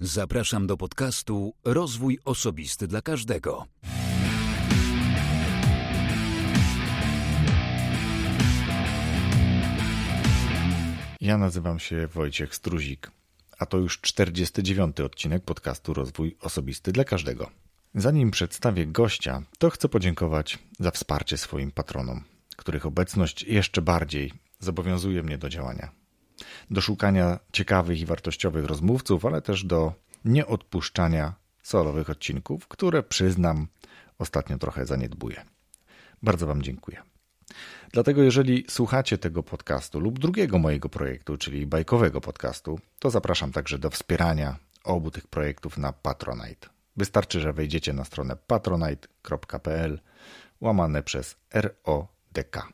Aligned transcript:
Zapraszam 0.00 0.66
do 0.66 0.76
podcastu 0.76 1.54
Rozwój 1.64 2.18
Osobisty 2.24 2.86
dla 2.86 3.02
Każdego. 3.02 3.66
Ja 11.20 11.38
nazywam 11.38 11.78
się 11.78 12.06
Wojciech 12.06 12.54
Struzik, 12.54 13.10
a 13.58 13.66
to 13.66 13.78
już 13.78 14.00
49. 14.00 15.00
odcinek 15.00 15.44
podcastu 15.44 15.94
Rozwój 15.94 16.36
Osobisty 16.40 16.92
dla 16.92 17.04
Każdego. 17.04 17.50
Zanim 17.94 18.30
przedstawię 18.30 18.86
gościa, 18.86 19.42
to 19.58 19.70
chcę 19.70 19.88
podziękować 19.88 20.58
za 20.80 20.90
wsparcie 20.90 21.36
swoim 21.36 21.70
patronom, 21.70 22.24
których 22.56 22.86
obecność 22.86 23.42
jeszcze 23.42 23.82
bardziej 23.82 24.32
zobowiązuje 24.58 25.22
mnie 25.22 25.38
do 25.38 25.48
działania. 25.48 25.97
Do 26.70 26.80
szukania 26.80 27.38
ciekawych 27.52 28.00
i 28.00 28.06
wartościowych 28.06 28.64
rozmówców, 28.64 29.26
ale 29.26 29.42
też 29.42 29.64
do 29.64 29.92
nieodpuszczania 30.24 31.34
solowych 31.62 32.10
odcinków, 32.10 32.68
które 32.68 33.02
przyznam 33.02 33.66
ostatnio 34.18 34.58
trochę 34.58 34.86
zaniedbuję. 34.86 35.44
Bardzo 36.22 36.46
Wam 36.46 36.62
dziękuję. 36.62 37.02
Dlatego, 37.92 38.22
jeżeli 38.22 38.64
słuchacie 38.68 39.18
tego 39.18 39.42
podcastu 39.42 40.00
lub 40.00 40.18
drugiego 40.18 40.58
mojego 40.58 40.88
projektu, 40.88 41.36
czyli 41.36 41.66
bajkowego 41.66 42.20
podcastu, 42.20 42.80
to 42.98 43.10
zapraszam 43.10 43.52
także 43.52 43.78
do 43.78 43.90
wspierania 43.90 44.56
obu 44.84 45.10
tych 45.10 45.26
projektów 45.26 45.78
na 45.78 45.92
Patronite. 45.92 46.68
Wystarczy, 46.96 47.40
że 47.40 47.52
wejdziecie 47.52 47.92
na 47.92 48.04
stronę 48.04 48.36
patronite.pl 48.46 50.00
łamane 50.60 51.02
przez 51.02 51.36
RODK. 51.54 52.68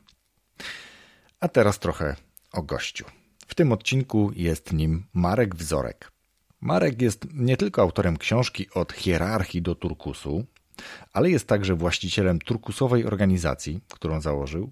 A 1.39 1.47
teraz 1.47 1.79
trochę 1.79 2.15
o 2.51 2.61
gościu. 2.61 3.05
W 3.47 3.55
tym 3.55 3.71
odcinku 3.71 4.31
jest 4.35 4.73
nim 4.73 5.05
Marek 5.13 5.55
Wzorek. 5.55 6.11
Marek 6.61 7.01
jest 7.01 7.27
nie 7.33 7.57
tylko 7.57 7.81
autorem 7.81 8.17
książki 8.17 8.69
Od 8.73 8.93
hierarchii 8.93 9.61
do 9.61 9.75
turkusu, 9.75 10.45
ale 11.13 11.29
jest 11.29 11.47
także 11.47 11.75
właścicielem 11.75 12.39
turkusowej 12.39 13.05
organizacji, 13.05 13.81
którą 13.89 14.21
założył, 14.21 14.71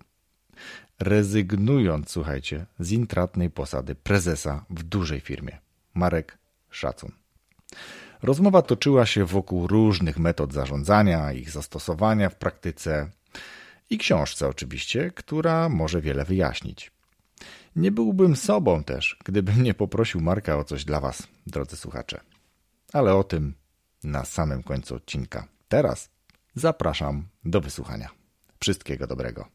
rezygnując, 0.99 2.11
słuchajcie, 2.11 2.65
z 2.79 2.91
intratnej 2.91 3.49
posady 3.49 3.95
prezesa 3.95 4.65
w 4.69 4.83
dużej 4.83 5.19
firmie. 5.19 5.59
Marek 5.93 6.37
Szacun. 6.69 7.11
Rozmowa 8.21 8.61
toczyła 8.61 9.05
się 9.05 9.25
wokół 9.25 9.67
różnych 9.67 10.19
metod 10.19 10.53
zarządzania, 10.53 11.33
ich 11.33 11.49
zastosowania 11.51 12.29
w 12.29 12.35
praktyce 12.35 13.09
i 13.89 13.97
książce 13.97 14.47
oczywiście, 14.47 15.11
która 15.15 15.69
może 15.69 16.01
wiele 16.01 16.25
wyjaśnić. 16.25 16.92
Nie 17.75 17.91
byłbym 17.91 18.35
sobą 18.35 18.83
też, 18.83 19.17
gdybym 19.25 19.63
nie 19.63 19.73
poprosił 19.73 20.21
Marka 20.21 20.57
o 20.57 20.63
coś 20.63 20.85
dla 20.85 20.99
Was, 20.99 21.27
drodzy 21.47 21.77
słuchacze. 21.77 22.19
Ale 22.93 23.15
o 23.15 23.23
tym 23.23 23.53
na 24.03 24.25
samym 24.25 24.63
końcu 24.63 24.95
odcinka. 24.95 25.47
Teraz 25.67 26.09
zapraszam 26.55 27.27
do 27.45 27.61
wysłuchania. 27.61 28.09
Wszystkiego 28.59 29.07
dobrego. 29.07 29.45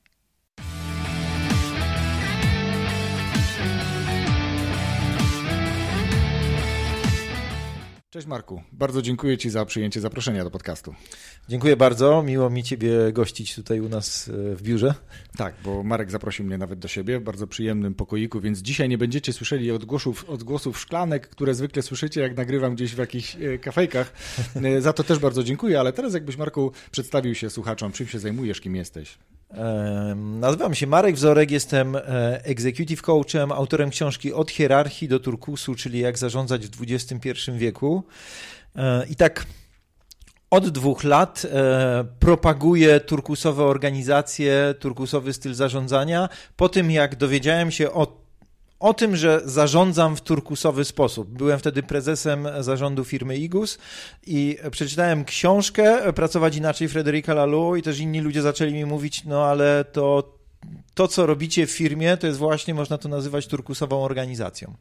Cześć 8.11 8.27
Marku, 8.27 8.63
bardzo 8.73 9.03
dziękuję 9.03 9.39
Ci 9.39 9.51
za 9.51 9.65
przyjęcie 9.65 10.01
zaproszenia 10.01 10.45
do 10.45 10.51
podcastu. 10.51 10.95
Dziękuję 11.49 11.77
bardzo, 11.77 12.23
miło 12.23 12.51
mi 12.51 12.63
Ciebie 12.63 12.91
gościć 13.13 13.55
tutaj 13.55 13.81
u 13.81 13.89
nas 13.89 14.29
e, 14.29 14.57
w 14.57 14.63
biurze. 14.63 14.95
Tak, 15.37 15.55
bo 15.65 15.83
Marek 15.83 16.11
zaprosił 16.11 16.45
mnie 16.45 16.59
nawet 16.59 16.79
do 16.79 16.89
siebie 16.89 17.19
w 17.19 17.23
bardzo 17.23 17.47
przyjemnym 17.47 17.95
pokoiku, 17.95 18.41
więc 18.41 18.59
dzisiaj 18.59 18.89
nie 18.89 18.99
będziecie 18.99 19.33
słyszeli 19.33 19.71
odgłosów, 19.71 20.31
odgłosów 20.31 20.79
szklanek, 20.79 21.29
które 21.29 21.55
zwykle 21.55 21.83
słyszycie, 21.83 22.21
jak 22.21 22.37
nagrywam 22.37 22.75
gdzieś 22.75 22.95
w 22.95 22.99
jakichś 22.99 23.37
e, 23.37 23.59
kafejkach. 23.59 24.13
E, 24.57 24.81
za 24.81 24.93
to 24.93 25.05
też 25.05 25.19
bardzo 25.19 25.45
dziękuję, 25.45 25.81
ale 25.81 25.93
teraz 25.93 26.15
jakbyś 26.15 26.37
Marku 26.37 26.73
przedstawił 26.91 27.35
się 27.35 27.51
słuchaczom, 27.51 27.93
czym 27.93 28.07
się 28.07 28.19
zajmujesz, 28.19 28.61
kim 28.61 28.77
jesteś? 28.77 29.19
Nazywam 30.17 30.75
się 30.75 30.87
Marek 30.87 31.15
Wzorek, 31.17 31.51
jestem 31.51 31.97
executive 32.43 33.03
coachem, 33.03 33.53
autorem 33.53 33.91
książki 33.91 34.33
Od 34.33 34.51
hierarchii 34.51 35.09
do 35.09 35.21
turkusu, 35.21 35.75
czyli 35.75 35.99
jak 35.99 36.19
zarządzać 36.19 36.67
w 36.67 36.83
XXI 36.83 37.31
wieku. 37.53 37.98
I 39.11 39.17
tak 39.17 39.47
od 40.51 40.69
dwóch 40.69 41.05
lat 41.05 41.43
e, 41.45 42.05
propaguję 42.19 43.01
turkusowe 43.01 43.65
organizacje, 43.65 44.75
turkusowy 44.79 45.33
styl 45.33 45.55
zarządzania. 45.55 46.29
Po 46.57 46.69
tym, 46.69 46.91
jak 46.91 47.17
dowiedziałem 47.17 47.71
się 47.71 47.93
o, 47.93 48.23
o 48.81 48.95
tym, 48.95 49.17
że 49.17 49.41
zarządzam 49.45 50.17
w 50.17 50.21
turkusowy 50.21 50.85
sposób. 50.85 51.29
Byłem 51.29 51.59
wtedy 51.59 51.83
prezesem 51.83 52.49
zarządu 52.61 53.05
firmy 53.05 53.37
Igus 53.37 53.79
i 54.27 54.59
przeczytałem 54.71 55.25
książkę 55.25 56.13
Pracować 56.13 56.57
inaczej 56.57 56.89
Frederica 56.89 57.35
Laloux 57.35 57.79
i 57.79 57.83
też 57.83 57.99
inni 57.99 58.21
ludzie 58.21 58.43
zaczęli 58.43 58.73
mi 58.73 58.85
mówić, 58.85 59.25
no 59.25 59.45
ale 59.45 59.85
to, 59.93 60.39
to 60.95 61.09
co 61.09 61.27
robicie 61.27 61.67
w 61.67 61.71
firmie, 61.71 62.17
to 62.17 62.27
jest 62.27 62.39
właśnie, 62.39 62.75
można 62.75 62.99
to 62.99 63.09
nazywać 63.09 63.47
turkusową 63.47 64.05
organizacją. 64.05 64.75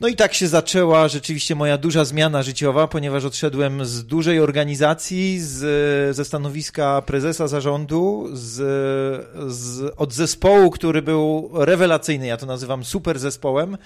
No 0.00 0.08
i 0.08 0.16
tak 0.16 0.34
się 0.34 0.48
zaczęła 0.48 1.08
rzeczywiście 1.08 1.54
moja 1.54 1.78
duża 1.78 2.04
zmiana 2.04 2.42
życiowa, 2.42 2.88
ponieważ 2.88 3.24
odszedłem 3.24 3.84
z 3.84 4.04
dużej 4.04 4.40
organizacji, 4.40 5.40
z, 5.40 6.16
ze 6.16 6.24
stanowiska 6.24 7.02
prezesa 7.02 7.48
zarządu, 7.48 8.28
z, 8.32 8.56
z, 9.52 9.92
od 9.96 10.12
zespołu, 10.12 10.70
który 10.70 11.02
był 11.02 11.50
rewelacyjny, 11.54 12.26
ja 12.26 12.36
to 12.36 12.46
nazywam 12.46 12.84
super 12.84 13.18
zespołem, 13.18 13.76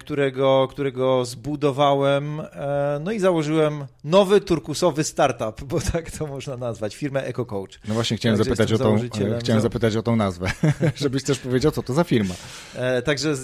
którego, 0.00 0.68
którego 0.70 1.24
zbudowałem, 1.24 2.40
e, 2.40 3.00
no 3.04 3.12
i 3.12 3.18
założyłem 3.18 3.84
nowy 4.04 4.40
turkusowy 4.40 5.04
startup, 5.04 5.64
bo 5.64 5.80
tak 5.80 6.10
to 6.10 6.26
można 6.26 6.56
nazwać, 6.56 6.96
firmę 6.96 7.24
EcoCoach. 7.24 7.70
No 7.88 7.94
właśnie 7.94 8.16
chciałem, 8.16 8.38
zapytać 8.38 8.72
o, 8.72 8.78
tą, 8.78 8.96
chciałem 9.40 9.62
zapytać 9.62 9.96
o 9.96 10.02
tą 10.02 10.16
nazwę, 10.16 10.52
żebyś 10.96 11.22
też 11.22 11.38
powiedział, 11.38 11.72
co 11.72 11.82
to 11.82 11.94
za 11.94 12.04
firma. 12.04 12.34
E, 12.74 13.02
także 13.02 13.34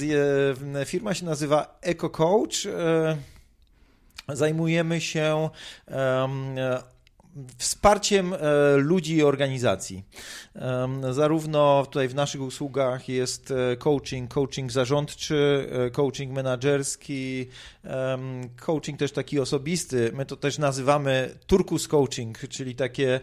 e, 0.74 0.84
firma 0.84 1.14
się 1.14 1.24
nazywa 1.24 1.41
nazywa 1.42 1.78
Eco 1.80 2.10
Coach. 2.10 2.66
E, 2.66 3.16
zajmujemy 4.28 5.00
się 5.00 5.50
wsparciem 7.59 8.34
e, 8.34 8.38
ludzi 8.76 9.16
i 9.16 9.22
organizacji. 9.22 10.04
Zarówno 11.10 11.87
tutaj 11.87 12.09
w 12.09 12.15
naszych 12.15 12.43
usługach 12.43 13.09
jest 13.09 13.50
e, 13.50 13.76
coaching, 13.76 14.34
coaching 14.34 14.72
zarządczy, 14.72 15.69
e, 15.72 15.91
coaching 15.91 16.32
menedżerski, 16.32 17.48
coaching 18.60 18.98
też 18.98 19.12
taki 19.12 19.41
osobisty. 19.41 20.10
My 20.15 20.26
to 20.26 20.37
też 20.37 20.59
nazywamy 20.59 21.38
turkus 21.47 21.88
coaching, 21.88 22.38
czyli 22.38 22.75
takie 22.75 23.21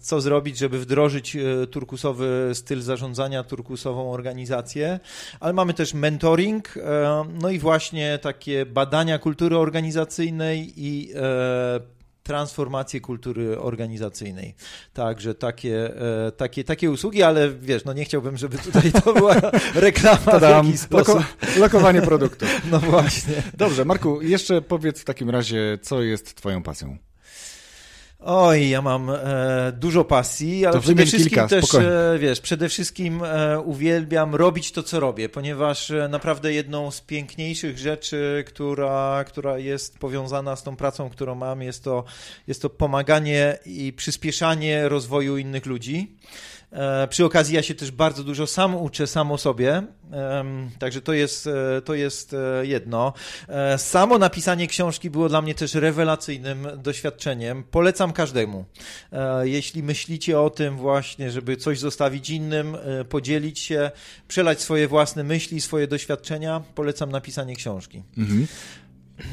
co 0.00 0.20
zrobić, 0.20 0.58
żeby 0.58 0.78
wdrożyć 0.78 1.36
turkusowy 1.70 2.50
styl 2.54 2.82
zarządzania, 2.82 3.44
turkusową 3.44 4.12
organizację, 4.12 5.00
ale 5.40 5.52
mamy 5.52 5.74
też 5.74 5.94
mentoring, 5.94 6.74
no 7.42 7.50
i 7.50 7.58
właśnie 7.58 8.18
takie 8.22 8.66
badania 8.66 9.18
kultury 9.18 9.58
organizacyjnej 9.58 10.72
i 10.76 11.12
transformację 12.26 13.00
kultury 13.00 13.58
organizacyjnej. 13.58 14.54
Także 14.92 15.34
takie, 15.34 16.00
e, 16.26 16.32
takie, 16.32 16.64
takie 16.64 16.90
usługi, 16.90 17.22
ale 17.22 17.50
wiesz, 17.50 17.84
no 17.84 17.92
nie 17.92 18.04
chciałbym, 18.04 18.36
żeby 18.36 18.58
tutaj 18.58 18.92
to 18.92 19.14
była 19.14 19.34
reklama 19.74 20.16
Tadam, 20.18 20.62
w 20.62 20.66
jakiś 20.66 20.80
sposób. 20.80 21.14
Loko, 21.14 21.60
lokowanie 21.60 22.02
produktu. 22.02 22.46
No 22.70 22.80
właśnie. 22.80 23.42
Dobrze, 23.56 23.84
Marku, 23.84 24.22
jeszcze 24.22 24.62
powiedz 24.62 25.00
w 25.00 25.04
takim 25.04 25.30
razie, 25.30 25.78
co 25.82 26.02
jest 26.02 26.34
twoją 26.34 26.62
pasją? 26.62 26.96
Oj, 28.28 28.68
ja 28.68 28.82
mam 28.82 29.10
e, 29.10 29.16
dużo 29.72 30.04
pasji, 30.04 30.66
ale 30.66 30.74
to 30.74 30.80
przede 30.80 31.06
wszystkim 31.06 31.30
kilka, 31.30 31.48
też, 31.48 31.74
e, 31.74 32.18
wiesz, 32.18 32.40
przede 32.40 32.68
wszystkim 32.68 33.22
e, 33.24 33.60
uwielbiam 33.60 34.34
robić 34.34 34.72
to, 34.72 34.82
co 34.82 35.00
robię, 35.00 35.28
ponieważ 35.28 35.90
e, 35.90 36.08
naprawdę 36.08 36.52
jedną 36.52 36.90
z 36.90 37.00
piękniejszych 37.00 37.78
rzeczy, 37.78 38.44
która, 38.46 39.24
która 39.26 39.58
jest 39.58 39.98
powiązana 39.98 40.56
z 40.56 40.62
tą 40.62 40.76
pracą, 40.76 41.10
którą 41.10 41.34
mam, 41.34 41.62
jest 41.62 41.84
to, 41.84 42.04
jest 42.46 42.62
to 42.62 42.70
pomaganie 42.70 43.58
i 43.66 43.92
przyspieszanie 43.92 44.88
rozwoju 44.88 45.36
innych 45.36 45.66
ludzi. 45.66 46.16
E, 46.72 47.08
przy 47.08 47.24
okazji 47.24 47.54
ja 47.54 47.62
się 47.62 47.74
też 47.74 47.90
bardzo 47.90 48.24
dużo 48.24 48.46
sam 48.46 48.76
uczę, 48.76 49.06
sam 49.06 49.32
o 49.32 49.38
sobie, 49.38 49.82
także 50.78 51.00
to 51.00 51.12
jest, 51.12 51.46
e, 51.46 51.82
to 51.82 51.94
jest 51.94 52.34
e, 52.34 52.66
jedno. 52.66 53.12
Samo 53.76 54.18
napisanie 54.18 54.66
książki 54.66 55.10
było 55.10 55.28
dla 55.28 55.42
mnie 55.42 55.54
też 55.54 55.74
rewelacyjnym 55.74 56.68
doświadczeniem. 56.76 57.64
Polecam 57.70 58.12
każdemu. 58.12 58.64
Jeśli 59.42 59.82
myślicie 59.82 60.40
o 60.40 60.50
tym 60.50 60.76
właśnie, 60.76 61.30
żeby 61.30 61.56
coś 61.56 61.78
zostawić 61.78 62.30
innym, 62.30 62.76
podzielić 63.08 63.58
się, 63.58 63.90
przelać 64.28 64.60
swoje 64.60 64.88
własne 64.88 65.24
myśli, 65.24 65.60
swoje 65.60 65.86
doświadczenia, 65.86 66.62
polecam 66.74 67.12
napisanie 67.12 67.56
książki. 67.56 68.02
Mhm. 68.18 68.46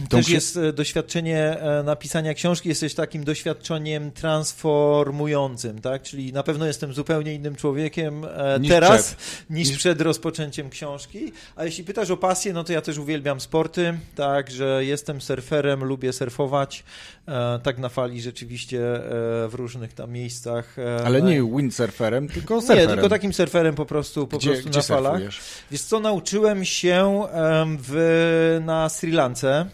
Też 0.10 0.30
jest 0.30 0.58
e, 0.58 0.74
doświadczenie 0.74 1.38
e, 1.38 1.84
napisania 1.84 2.34
książki, 2.34 2.70
jesteś 2.70 2.94
takim 2.94 3.24
doświadczeniem 3.24 4.12
transformującym, 4.12 5.82
tak? 5.82 6.04
Czyli 6.04 6.34
na 6.34 6.44
pewno 6.44 6.66
jestem 6.66 6.94
zupełnie 6.94 7.34
innym 7.34 7.56
człowiekiem 7.56 8.26
e, 8.26 8.60
niż 8.60 8.70
teraz 8.70 9.16
przed. 9.16 9.50
niż 9.50 9.78
przed 9.78 10.02
rozpoczęciem 10.02 10.70
książki. 10.70 11.32
A 11.56 11.66
jeśli 11.66 11.84
pytasz 11.84 12.12
o 12.12 12.18
pasję, 12.18 12.54
no 12.54 12.64
to 12.64 12.74
ja 12.74 12.82
też 12.82 12.98
uwielbiam 12.98 13.40
sporty, 13.40 13.94
tak, 14.16 14.52
że 14.52 14.86
jestem 14.86 15.22
surferem, 15.22 15.84
lubię 15.84 16.14
surfować, 16.14 16.84
tak 17.64 17.78
na 17.78 17.90
fali 17.90 18.22
rzeczywiście 18.22 18.80
w 19.48 19.52
różnych 19.54 19.94
tam 19.94 20.12
miejscach. 20.12 20.76
Ale 21.06 21.22
nie 21.22 21.44
windsurferem, 21.44 22.28
tylko 22.28 22.62
surferem. 22.62 22.88
Nie, 22.88 22.94
tylko 22.94 23.10
takim 23.10 23.34
surferem 23.34 23.76
po 23.76 23.86
prostu, 23.86 24.28
po 24.28 24.38
gdzie, 24.38 24.50
prostu 24.50 24.70
gdzie 24.70 24.80
na 24.80 24.84
falach. 24.84 25.12
Surfujesz? 25.12 25.40
Wiesz 25.72 25.82
co, 25.82 26.00
nauczyłem 26.00 26.66
się 26.66 27.28
w, 27.80 28.60
na 28.66 28.90
Sri 28.90 29.12
Lance 29.12 29.66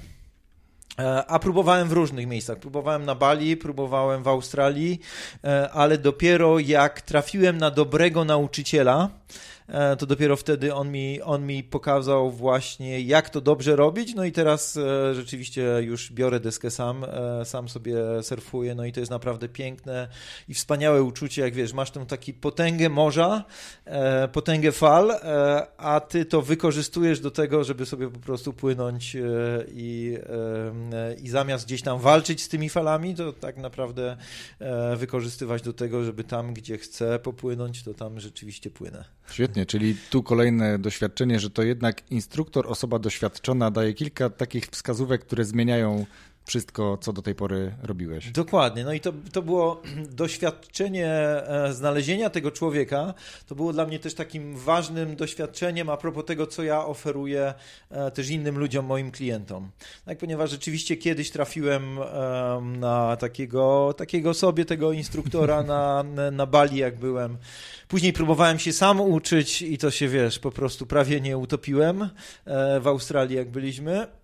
a 1.27 1.39
próbowałem 1.39 1.87
w 1.87 1.91
różnych 1.91 2.27
miejscach. 2.27 2.57
Próbowałem 2.57 3.05
na 3.05 3.15
Bali, 3.15 3.57
próbowałem 3.57 4.23
w 4.23 4.27
Australii, 4.27 4.99
e, 5.43 5.69
ale 5.71 5.97
dopiero 5.97 6.59
jak 6.59 7.01
trafiłem 7.01 7.57
na 7.57 7.71
dobrego 7.71 8.25
nauczyciela, 8.25 9.09
E, 9.09 9.58
to 9.99 10.05
dopiero 10.05 10.35
wtedy 10.35 10.73
on 10.73 10.91
mi, 10.91 11.21
on 11.21 11.45
mi 11.45 11.63
pokazał 11.63 12.31
właśnie, 12.31 13.01
jak 13.01 13.29
to 13.29 13.41
dobrze 13.41 13.75
robić. 13.75 14.15
No 14.15 14.25
i 14.25 14.31
teraz 14.31 14.77
e, 14.77 15.15
rzeczywiście 15.15 15.63
już 15.81 16.11
biorę 16.11 16.39
deskę 16.39 16.71
sam, 16.71 17.03
e, 17.03 17.45
sam 17.45 17.69
sobie 17.69 17.95
surfuję, 18.21 18.75
no 18.75 18.85
i 18.85 18.91
to 18.91 18.99
jest 18.99 19.11
naprawdę 19.11 19.49
piękne 19.49 20.07
i 20.47 20.53
wspaniałe 20.53 21.03
uczucie, 21.03 21.41
jak 21.41 21.53
wiesz, 21.53 21.73
masz 21.73 21.91
tą 21.91 22.05
taki 22.05 22.33
potęgę 22.33 22.89
morza, 22.89 23.43
potęgę 24.31 24.71
fal, 24.71 25.11
a 25.77 25.99
ty 25.99 26.25
to 26.25 26.41
wykorzystujesz 26.41 27.19
do 27.19 27.31
tego, 27.31 27.63
żeby 27.63 27.85
sobie 27.85 28.09
po 28.09 28.19
prostu 28.19 28.53
płynąć 28.53 29.17
i, 29.71 30.17
i 31.23 31.29
zamiast 31.29 31.65
gdzieś 31.65 31.81
tam 31.81 31.99
walczyć 31.99 32.43
z 32.43 32.49
tymi 32.49 32.69
falami, 32.69 33.15
to 33.15 33.33
tak 33.33 33.57
naprawdę 33.57 34.17
wykorzystywać 34.97 35.61
do 35.61 35.73
tego, 35.73 36.03
żeby 36.03 36.23
tam, 36.23 36.53
gdzie 36.53 36.77
chcę 36.77 37.19
popłynąć, 37.19 37.83
to 37.83 37.93
tam 37.93 38.19
rzeczywiście 38.19 38.69
płynę. 38.69 39.18
Świetnie. 39.31 39.65
Czyli 39.65 39.95
tu 40.09 40.23
kolejne 40.23 40.79
doświadczenie, 40.79 41.39
że 41.39 41.49
to 41.49 41.63
jednak 41.63 42.11
instruktor, 42.11 42.67
osoba 42.67 42.99
doświadczona 42.99 43.71
daje 43.71 43.93
kilka 43.93 44.29
takich 44.29 44.65
wskazówek, 44.65 45.21
które 45.21 45.45
zmieniają 45.45 46.05
wszystko, 46.45 46.97
co 47.01 47.13
do 47.13 47.21
tej 47.21 47.35
pory 47.35 47.75
robiłeś. 47.83 48.31
Dokładnie. 48.31 48.83
No 48.83 48.93
i 48.93 48.99
to, 48.99 49.13
to 49.31 49.41
było 49.41 49.81
doświadczenie 50.11 51.07
e, 51.07 51.73
znalezienia 51.73 52.29
tego 52.29 52.51
człowieka. 52.51 53.13
To 53.47 53.55
było 53.55 53.73
dla 53.73 53.85
mnie 53.85 53.99
też 53.99 54.13
takim 54.13 54.57
ważnym 54.57 55.15
doświadczeniem 55.15 55.89
a 55.89 55.97
propos 55.97 56.25
tego, 56.25 56.47
co 56.47 56.63
ja 56.63 56.85
oferuję 56.85 57.53
e, 57.89 58.11
też 58.11 58.29
innym 58.29 58.59
ludziom, 58.59 58.85
moim 58.85 59.11
klientom. 59.11 59.69
Tak, 60.05 60.17
ponieważ 60.17 60.51
rzeczywiście 60.51 60.97
kiedyś 60.97 61.31
trafiłem 61.31 61.99
na 62.79 63.17
takiego, 63.17 63.93
takiego 63.97 64.33
sobie, 64.33 64.65
tego 64.65 64.91
instruktora 64.91 65.63
na, 65.73 66.03
na 66.31 66.45
Bali, 66.45 66.77
jak 66.77 66.99
byłem. 66.99 67.37
Później 67.87 68.13
próbowałem 68.13 68.59
się 68.59 68.73
sam 68.73 69.01
uczyć 69.01 69.61
i 69.61 69.77
to 69.77 69.91
się, 69.91 70.07
wiesz, 70.07 70.39
po 70.39 70.51
prostu 70.51 70.85
prawie 70.85 71.21
nie 71.21 71.37
utopiłem 71.37 72.01
e, 72.01 72.09
w 72.79 72.87
Australii, 72.87 73.37
jak 73.37 73.49
byliśmy. 73.49 74.18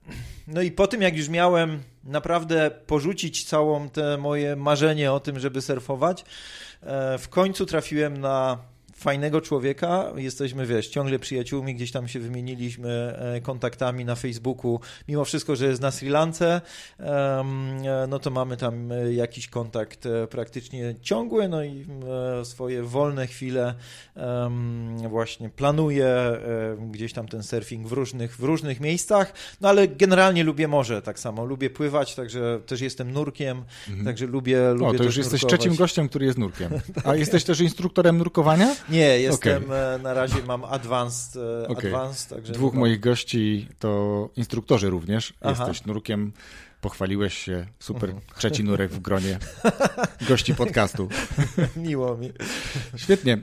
No 0.47 0.61
i 0.61 0.71
po 0.71 0.87
tym, 0.87 1.01
jak 1.01 1.17
już 1.17 1.29
miałem 1.29 1.83
naprawdę 2.03 2.71
porzucić 2.71 3.43
całą 3.43 3.89
te 3.89 4.17
moje 4.17 4.55
marzenie 4.55 5.11
o 5.11 5.19
tym, 5.19 5.39
żeby 5.39 5.61
surfować, 5.61 6.25
e, 6.83 7.17
w 7.17 7.29
końcu 7.29 7.65
trafiłem 7.65 8.17
na 8.17 8.57
fajnego 9.05 9.41
człowieka. 9.41 10.11
Jesteśmy, 10.15 10.65
wiesz, 10.65 10.87
ciągle 10.87 11.19
przyjaciółmi, 11.19 11.75
gdzieś 11.75 11.91
tam 11.91 12.07
się 12.07 12.19
wymieniliśmy 12.19 13.17
e, 13.17 13.41
kontaktami 13.41 14.05
na 14.05 14.15
Facebooku. 14.15 14.79
Mimo 15.07 15.25
wszystko, 15.25 15.55
że 15.55 15.65
jest 15.65 15.81
na 15.81 15.91
Sri 15.91 16.09
Lance, 16.09 16.61
e, 16.99 17.43
no 18.07 18.19
to 18.19 18.29
mamy 18.29 18.57
tam 18.57 18.91
e, 18.91 19.13
jakiś 19.13 19.47
kontakt 19.47 20.07
praktycznie 20.29 20.95
ciągły, 21.01 21.47
no 21.47 21.63
i 21.63 21.85
swoje 22.43 22.83
wolne 22.83 23.27
chwile 23.27 23.73
właśnie 25.09 25.49
planuję 25.49 26.37
gdzieś 26.91 27.13
tam 27.13 27.27
ten 27.27 27.43
surfing 27.43 27.87
w 27.87 27.91
różnych, 27.91 28.37
w 28.37 28.43
różnych 28.43 28.79
miejscach, 28.79 29.33
no 29.61 29.69
ale 29.69 29.87
generalnie 29.87 30.43
lubię 30.43 30.67
morze 30.67 31.01
tak 31.01 31.19
samo. 31.19 31.45
Lubię 31.45 31.69
pływać, 31.69 32.15
także 32.15 32.59
też 32.65 32.81
jestem 32.81 33.11
nurkiem, 33.11 33.63
mhm. 33.87 34.05
także 34.05 34.25
lubię, 34.25 34.73
lubię 34.73 34.87
O, 34.87 34.93
to 34.93 35.03
już 35.03 35.17
jesteś 35.17 35.45
trzecim 35.45 35.75
gościem, 35.75 36.09
który 36.09 36.25
jest 36.25 36.37
nurkiem. 36.37 36.71
A 37.05 37.15
jesteś 37.15 37.43
też 37.43 37.59
instruktorem 37.59 38.17
nurkowania? 38.17 38.75
Nie, 38.89 38.94
jestem 38.97 39.63
okay. 39.63 39.99
na 40.03 40.13
razie 40.13 40.43
mam 40.47 40.65
advanced. 40.65 41.35
E, 41.35 41.67
okay. 41.67 41.85
advanced 41.85 42.29
także 42.29 42.53
Dwóch 42.53 42.73
moich 42.73 42.99
gości 42.99 43.67
to 43.79 44.29
instruktorzy 44.35 44.89
również. 44.89 45.33
Aha. 45.41 45.49
Jesteś 45.49 45.85
nurkiem 45.85 46.31
Pochwaliłeś 46.85 47.37
się, 47.37 47.65
super, 47.79 48.09
mhm. 48.09 48.27
trzeci 48.37 48.63
nurek 48.63 48.91
w 48.91 48.99
gronie 48.99 49.39
gości 50.29 50.55
podcastu. 50.55 51.09
Miło 51.77 52.17
mi. 52.17 52.31
Świetnie. 52.95 53.33
E, 53.33 53.37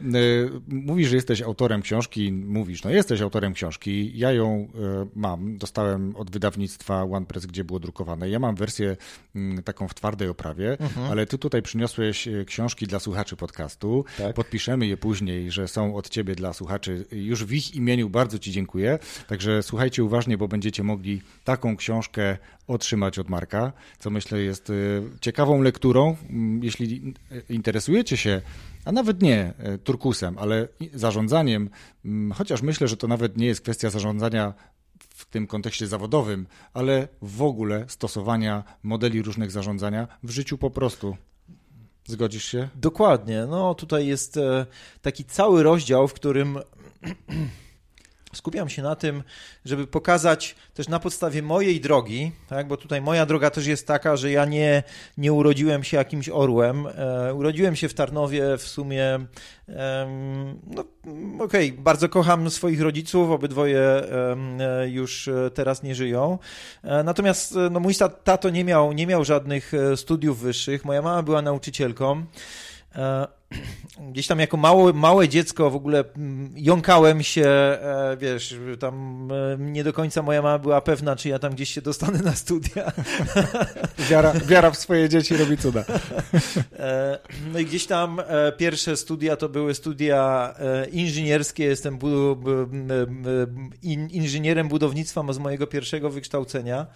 mówisz, 0.68 1.08
że 1.08 1.16
jesteś 1.16 1.42
autorem 1.42 1.82
książki, 1.82 2.32
mówisz, 2.32 2.84
no 2.84 2.90
jesteś 2.90 3.20
autorem 3.20 3.54
książki, 3.54 4.18
ja 4.18 4.32
ją 4.32 4.68
e, 4.74 5.06
mam, 5.14 5.58
dostałem 5.58 6.16
od 6.16 6.30
wydawnictwa 6.30 7.02
OnePress, 7.02 7.46
gdzie 7.46 7.64
było 7.64 7.80
drukowane. 7.80 8.28
Ja 8.30 8.38
mam 8.38 8.54
wersję 8.54 8.96
mm, 9.34 9.62
taką 9.62 9.88
w 9.88 9.94
twardej 9.94 10.28
oprawie, 10.28 10.70
mhm. 10.80 11.10
ale 11.10 11.26
ty 11.26 11.38
tutaj 11.38 11.62
przyniosłeś 11.62 12.28
e, 12.28 12.44
książki 12.44 12.86
dla 12.86 13.00
słuchaczy 13.00 13.36
podcastu. 13.36 14.04
Tak. 14.18 14.34
Podpiszemy 14.34 14.86
je 14.86 14.96
później, 14.96 15.50
że 15.50 15.68
są 15.68 15.96
od 15.96 16.08
ciebie 16.08 16.34
dla 16.34 16.52
słuchaczy. 16.52 17.06
Już 17.12 17.44
w 17.44 17.52
ich 17.52 17.74
imieniu 17.74 18.10
bardzo 18.10 18.38
ci 18.38 18.52
dziękuję. 18.52 18.98
Także 19.28 19.62
słuchajcie 19.62 20.04
uważnie, 20.04 20.38
bo 20.38 20.48
będziecie 20.48 20.82
mogli 20.82 21.22
taką 21.44 21.76
książkę 21.76 22.38
otrzymać 22.72 23.18
od 23.18 23.28
Marka, 23.28 23.72
co 23.98 24.10
myślę 24.10 24.40
jest 24.40 24.70
y, 24.70 25.02
ciekawą 25.20 25.62
lekturą. 25.62 26.16
Jeśli 26.62 27.14
interesujecie 27.48 28.16
się, 28.16 28.40
a 28.84 28.92
nawet 28.92 29.22
nie 29.22 29.52
y, 29.74 29.78
turkusem, 29.78 30.38
ale 30.38 30.68
zarządzaniem, 30.94 31.70
chociaż 32.34 32.62
myślę, 32.62 32.88
że 32.88 32.96
to 32.96 33.08
nawet 33.08 33.36
nie 33.36 33.46
jest 33.46 33.60
kwestia 33.60 33.90
zarządzania 33.90 34.54
w 35.08 35.24
tym 35.24 35.46
kontekście 35.46 35.86
zawodowym, 35.86 36.46
ale 36.74 37.08
w 37.22 37.42
ogóle 37.42 37.84
stosowania 37.88 38.64
modeli 38.82 39.22
różnych 39.22 39.50
zarządzania 39.50 40.08
w 40.22 40.30
życiu 40.30 40.58
po 40.58 40.70
prostu. 40.70 41.16
Zgodzisz 42.06 42.44
się? 42.44 42.68
Dokładnie. 42.74 43.46
No 43.50 43.74
tutaj 43.74 44.06
jest 44.06 44.36
e, 44.36 44.66
taki 45.02 45.24
cały 45.24 45.62
rozdział, 45.62 46.08
w 46.08 46.12
którym 46.12 46.58
skupiam 48.34 48.68
się 48.68 48.82
na 48.82 48.96
tym, 48.96 49.22
żeby 49.64 49.86
pokazać 49.86 50.54
też 50.74 50.88
na 50.88 51.00
podstawie 51.00 51.42
mojej 51.42 51.80
drogi, 51.80 52.32
tak, 52.48 52.68
bo 52.68 52.76
tutaj 52.76 53.00
moja 53.00 53.26
droga 53.26 53.50
też 53.50 53.66
jest 53.66 53.86
taka, 53.86 54.16
że 54.16 54.30
ja 54.30 54.44
nie, 54.44 54.82
nie 55.18 55.32
urodziłem 55.32 55.84
się 55.84 55.96
jakimś 55.96 56.28
orłem. 56.28 56.86
E, 56.86 57.34
urodziłem 57.34 57.76
się 57.76 57.88
w 57.88 57.94
Tarnowie 57.94 58.58
w 58.58 58.62
sumie, 58.62 59.04
e, 59.68 60.06
no 60.66 60.84
okej, 61.44 61.70
okay, 61.70 61.82
bardzo 61.82 62.08
kocham 62.08 62.50
swoich 62.50 62.80
rodziców, 62.80 63.30
obydwoje 63.30 63.80
e, 63.80 64.88
już 64.88 65.30
teraz 65.54 65.82
nie 65.82 65.94
żyją. 65.94 66.38
E, 66.82 67.02
natomiast 67.02 67.54
no, 67.70 67.80
mój 67.80 67.94
tato 68.24 68.50
nie 68.50 68.64
miał, 68.64 68.92
nie 68.92 69.06
miał 69.06 69.24
żadnych 69.24 69.74
e, 69.74 69.96
studiów 69.96 70.40
wyższych, 70.40 70.84
moja 70.84 71.02
mama 71.02 71.22
była 71.22 71.42
nauczycielką. 71.42 72.24
E, 72.96 73.26
gdzieś 74.12 74.26
tam 74.26 74.38
jako 74.38 74.56
małe, 74.56 74.92
małe 74.92 75.28
dziecko 75.28 75.70
w 75.70 75.76
ogóle 75.76 76.04
mm, 76.16 76.54
jąkałem 76.56 77.22
się, 77.22 77.46
e, 77.46 78.16
wiesz, 78.20 78.54
tam 78.80 79.28
e, 79.32 79.56
nie 79.58 79.84
do 79.84 79.92
końca 79.92 80.22
moja 80.22 80.42
mama 80.42 80.58
była 80.58 80.80
pewna, 80.80 81.16
czy 81.16 81.28
ja 81.28 81.38
tam 81.38 81.52
gdzieś 81.52 81.70
się 81.70 81.82
dostanę 81.82 82.18
na 82.18 82.34
studia. 82.34 82.92
Wiara, 84.10 84.32
wiara 84.32 84.70
w 84.70 84.78
swoje 84.78 85.08
dzieci 85.08 85.36
robi 85.36 85.56
cuda. 85.56 85.84
No 87.52 87.58
i 87.58 87.66
gdzieś 87.66 87.86
tam 87.86 88.22
pierwsze 88.58 88.96
studia 88.96 89.36
to 89.36 89.48
były 89.48 89.74
studia 89.74 90.54
inżynierskie. 90.92 91.64
Jestem 91.64 91.98
inżynierem 94.10 94.68
budownictwa 94.68 95.32
z 95.32 95.38
mojego 95.38 95.66
pierwszego 95.66 96.10
wykształcenia. 96.10 96.86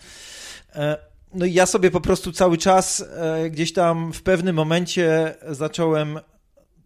No 1.34 1.46
i 1.46 1.52
ja 1.52 1.66
sobie 1.66 1.90
po 1.90 2.00
prostu 2.00 2.32
cały 2.32 2.58
czas 2.58 3.04
e, 3.16 3.50
gdzieś 3.50 3.72
tam 3.72 4.12
w 4.12 4.22
pewnym 4.22 4.56
momencie 4.56 5.34
zacząłem 5.48 6.20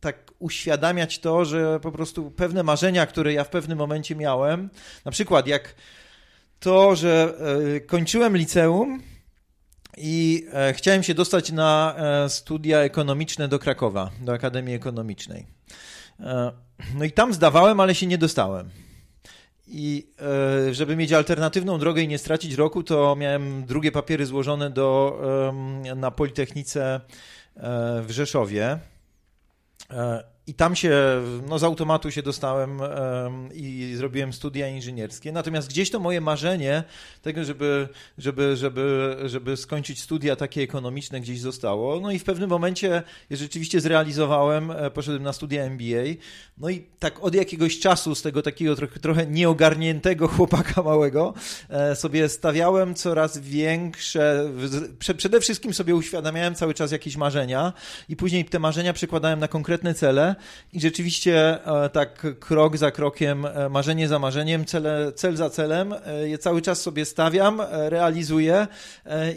tak 0.01 0.31
uświadamiać 0.39 1.19
to, 1.19 1.45
że 1.45 1.81
po 1.81 1.93
prostu 1.93 2.31
pewne 2.31 2.63
marzenia, 2.63 3.07
które 3.07 3.33
ja 3.33 3.45
w 3.45 3.49
pewnym 3.49 3.79
momencie 3.79 4.17
miałem, 4.17 4.71
na 5.05 5.11
przykład 5.11 5.47
jak 5.47 5.75
to, 6.61 6.97
że 6.97 7.35
e, 7.77 7.81
kończyłem 7.81 8.37
liceum 8.37 9.03
i 9.97 10.47
e, 10.53 10.73
chciałem 10.73 11.03
się 11.03 11.15
dostać 11.15 11.53
na 11.53 11.97
studia 12.29 12.79
ekonomiczne 12.79 13.49
do 13.49 13.59
Krakowa, 13.59 14.11
do 14.21 14.33
Akademii 14.33 14.75
Ekonomicznej. 14.75 15.47
No 16.95 17.05
i 17.05 17.13
tam 17.13 17.35
zdawałem, 17.35 17.81
ale 17.81 17.95
się 17.95 18.07
nie 18.07 18.19
dostałem. 18.19 18.71
I 19.73 20.07
e, 20.69 20.75
żeby 20.75 20.97
mieć 20.97 21.13
alternatywną 21.13 21.79
drogę 21.79 22.03
i 22.03 22.09
nie 22.09 22.19
stracić 22.19 22.55
roku, 22.55 22.83
to 22.83 23.17
miałem 23.17 23.65
drugie 23.65 23.93
papiery 23.93 24.27
złożone 24.27 24.71
do, 24.71 25.21
na 25.97 26.11
Politechnice 26.11 27.01
e, 27.57 28.03
w 28.03 28.11
Rzeszowie. 28.11 28.79
I 30.51 30.55
tam 30.55 30.77
się, 30.77 30.93
no 31.49 31.59
z 31.59 31.65
automatu 31.65 32.11
się 32.11 32.23
dostałem 32.23 32.81
i 33.55 33.95
zrobiłem 33.97 34.33
studia 34.33 34.69
inżynierskie. 34.69 35.33
Natomiast 35.33 35.69
gdzieś 35.69 35.91
to 35.91 36.01
moje 36.01 36.21
marzenie 36.21 36.85
tego, 37.23 37.45
żeby, 37.45 37.89
żeby, 38.19 38.57
żeby, 38.57 39.17
żeby 39.25 39.57
skończyć 39.57 40.03
studia 40.03 40.37
takie 40.37 40.63
ekonomiczne 40.63 41.21
gdzieś 41.21 41.41
zostało. 41.41 42.01
No 42.01 42.11
i 42.11 42.19
w 42.19 42.25
pewnym 42.25 42.51
momencie 42.51 43.03
je 43.31 43.37
rzeczywiście 43.37 43.81
zrealizowałem, 43.81 44.71
e, 44.71 44.91
poszedłem 44.91 45.23
na 45.23 45.33
studia 45.33 45.65
MBA. 45.65 46.21
No 46.59 46.71
i 46.71 46.87
tak 46.99 47.25
od 47.25 47.35
jakiegoś 47.35 47.79
czasu 47.79 48.15
z 48.15 48.23
tego 48.23 48.43
takiego 48.43 48.77
trochę, 48.77 49.01
trochę 49.01 49.27
nieogarniętego 49.27 50.29
chłopaka 50.37 50.83
małego 50.83 51.35
e, 51.69 51.97
sobie 51.97 52.29
stawiałem 52.29 52.95
coraz 52.95 53.39
większe, 53.39 54.51
przede 55.17 55.41
wszystkim 55.41 55.75
sobie 55.75 55.95
uświadamiałem 55.95 56.55
cały 56.55 56.75
czas 56.75 56.93
jakieś 56.93 57.17
marzenia 57.17 57.73
i 58.09 58.17
później 58.17 58.45
te 58.45 58.59
marzenia 58.59 58.93
przekładałem 58.93 59.41
na 59.41 59.49
konkretne 59.49 59.95
cele 59.95 60.40
i 60.73 60.81
rzeczywiście 60.81 61.67
e, 61.85 61.89
tak 61.89 62.27
krok 62.41 62.77
za 62.77 62.91
krokiem, 62.91 63.47
e, 63.47 63.69
marzenie 63.69 64.09
za 64.09 64.19
marzeniem, 64.19 64.65
cele, 64.65 65.13
cel 65.13 65.37
za 65.37 65.51
celem 65.51 65.95
e, 66.07 66.29
je 66.29 66.39
cały 66.39 66.63
czas 66.63 66.83
sobie 66.83 67.05
stawiam, 67.05 67.63
realizuję 67.71 68.67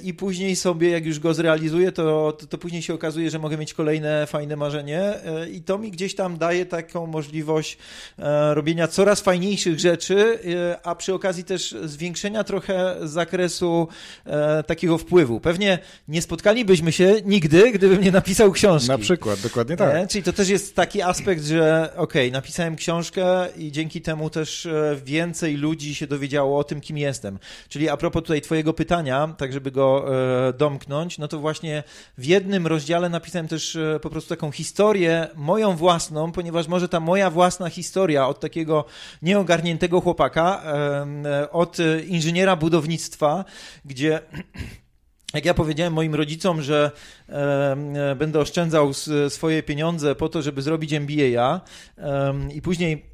i 0.03 0.13
później 0.13 0.55
sobie, 0.55 0.89
jak 0.89 1.05
już 1.05 1.19
go 1.19 1.33
zrealizuję, 1.33 1.91
to, 1.91 2.31
to, 2.39 2.47
to 2.47 2.57
później 2.57 2.81
się 2.81 2.93
okazuje, 2.93 3.29
że 3.29 3.39
mogę 3.39 3.57
mieć 3.57 3.73
kolejne 3.73 4.27
fajne 4.27 4.55
marzenie 4.55 5.13
i 5.51 5.61
to 5.61 5.77
mi 5.77 5.91
gdzieś 5.91 6.15
tam 6.15 6.37
daje 6.37 6.65
taką 6.65 7.07
możliwość 7.07 7.77
robienia 8.53 8.87
coraz 8.87 9.21
fajniejszych 9.21 9.79
rzeczy, 9.79 10.39
a 10.83 10.95
przy 10.95 11.13
okazji 11.13 11.43
też 11.43 11.75
zwiększenia 11.83 12.43
trochę 12.43 12.95
zakresu 13.01 13.87
takiego 14.67 14.97
wpływu. 14.97 15.39
Pewnie 15.39 15.79
nie 16.07 16.21
spotkalibyśmy 16.21 16.91
się 16.91 17.15
nigdy, 17.25 17.71
gdybym 17.71 18.01
nie 18.01 18.11
napisał 18.11 18.51
książki. 18.51 18.89
Na 18.89 18.97
przykład, 18.97 19.39
dokładnie 19.39 19.77
tak. 19.77 20.07
Czyli 20.07 20.23
to 20.23 20.33
też 20.33 20.49
jest 20.49 20.75
taki 20.75 20.92
aspekt, 21.01 21.43
że 21.43 21.89
okej, 21.95 22.27
okay, 22.27 22.31
napisałem 22.31 22.75
książkę 22.75 23.47
i 23.57 23.71
dzięki 23.71 24.01
temu 24.01 24.29
też 24.29 24.65
e, 24.65 24.97
więcej 25.05 25.57
ludzi 25.57 25.95
się 25.95 26.07
dowiedziało 26.07 26.59
o 26.59 26.63
tym, 26.63 26.81
kim 26.81 26.97
jestem. 26.97 27.39
Czyli 27.69 27.89
a 27.89 27.97
propos 27.97 28.23
tutaj 28.23 28.41
twojego 28.41 28.73
pytania, 28.73 29.35
tak 29.37 29.53
żeby 29.53 29.71
go 29.71 30.05
e, 30.49 30.53
domknąć, 30.53 31.17
no 31.17 31.27
to 31.27 31.39
właśnie 31.39 31.83
w 32.17 32.25
jednym 32.25 32.67
rozdziale 32.67 33.09
napisałem 33.09 33.47
też 33.47 33.75
e, 33.75 33.99
po 34.01 34.09
prostu 34.09 34.29
taką 34.29 34.51
historię 34.51 35.27
moją 35.35 35.75
własną, 35.75 36.31
ponieważ 36.31 36.67
może 36.67 36.89
ta 36.89 36.99
moja 36.99 37.29
własna 37.29 37.69
historia 37.69 38.27
od 38.27 38.39
takiego 38.39 38.85
nieogarniętego 39.21 40.01
chłopaka, 40.01 40.63
od 41.51 41.77
inżyniera 42.07 42.55
budownictwa, 42.55 43.45
gdzie 43.85 44.19
jak 45.33 45.45
ja 45.45 45.53
powiedziałem 45.53 45.93
moim 45.93 46.15
rodzicom, 46.15 46.61
że 46.61 46.91
e, 47.29 48.15
będę 48.15 48.39
oszczędzał 48.39 48.91
swoje 49.29 49.63
pieniądze 49.63 50.15
po 50.15 50.29
to, 50.29 50.41
żeby 50.41 50.61
zrobić 50.61 50.93
MBA 50.93 51.61
e, 51.97 52.33
i 52.53 52.61
później 52.61 53.12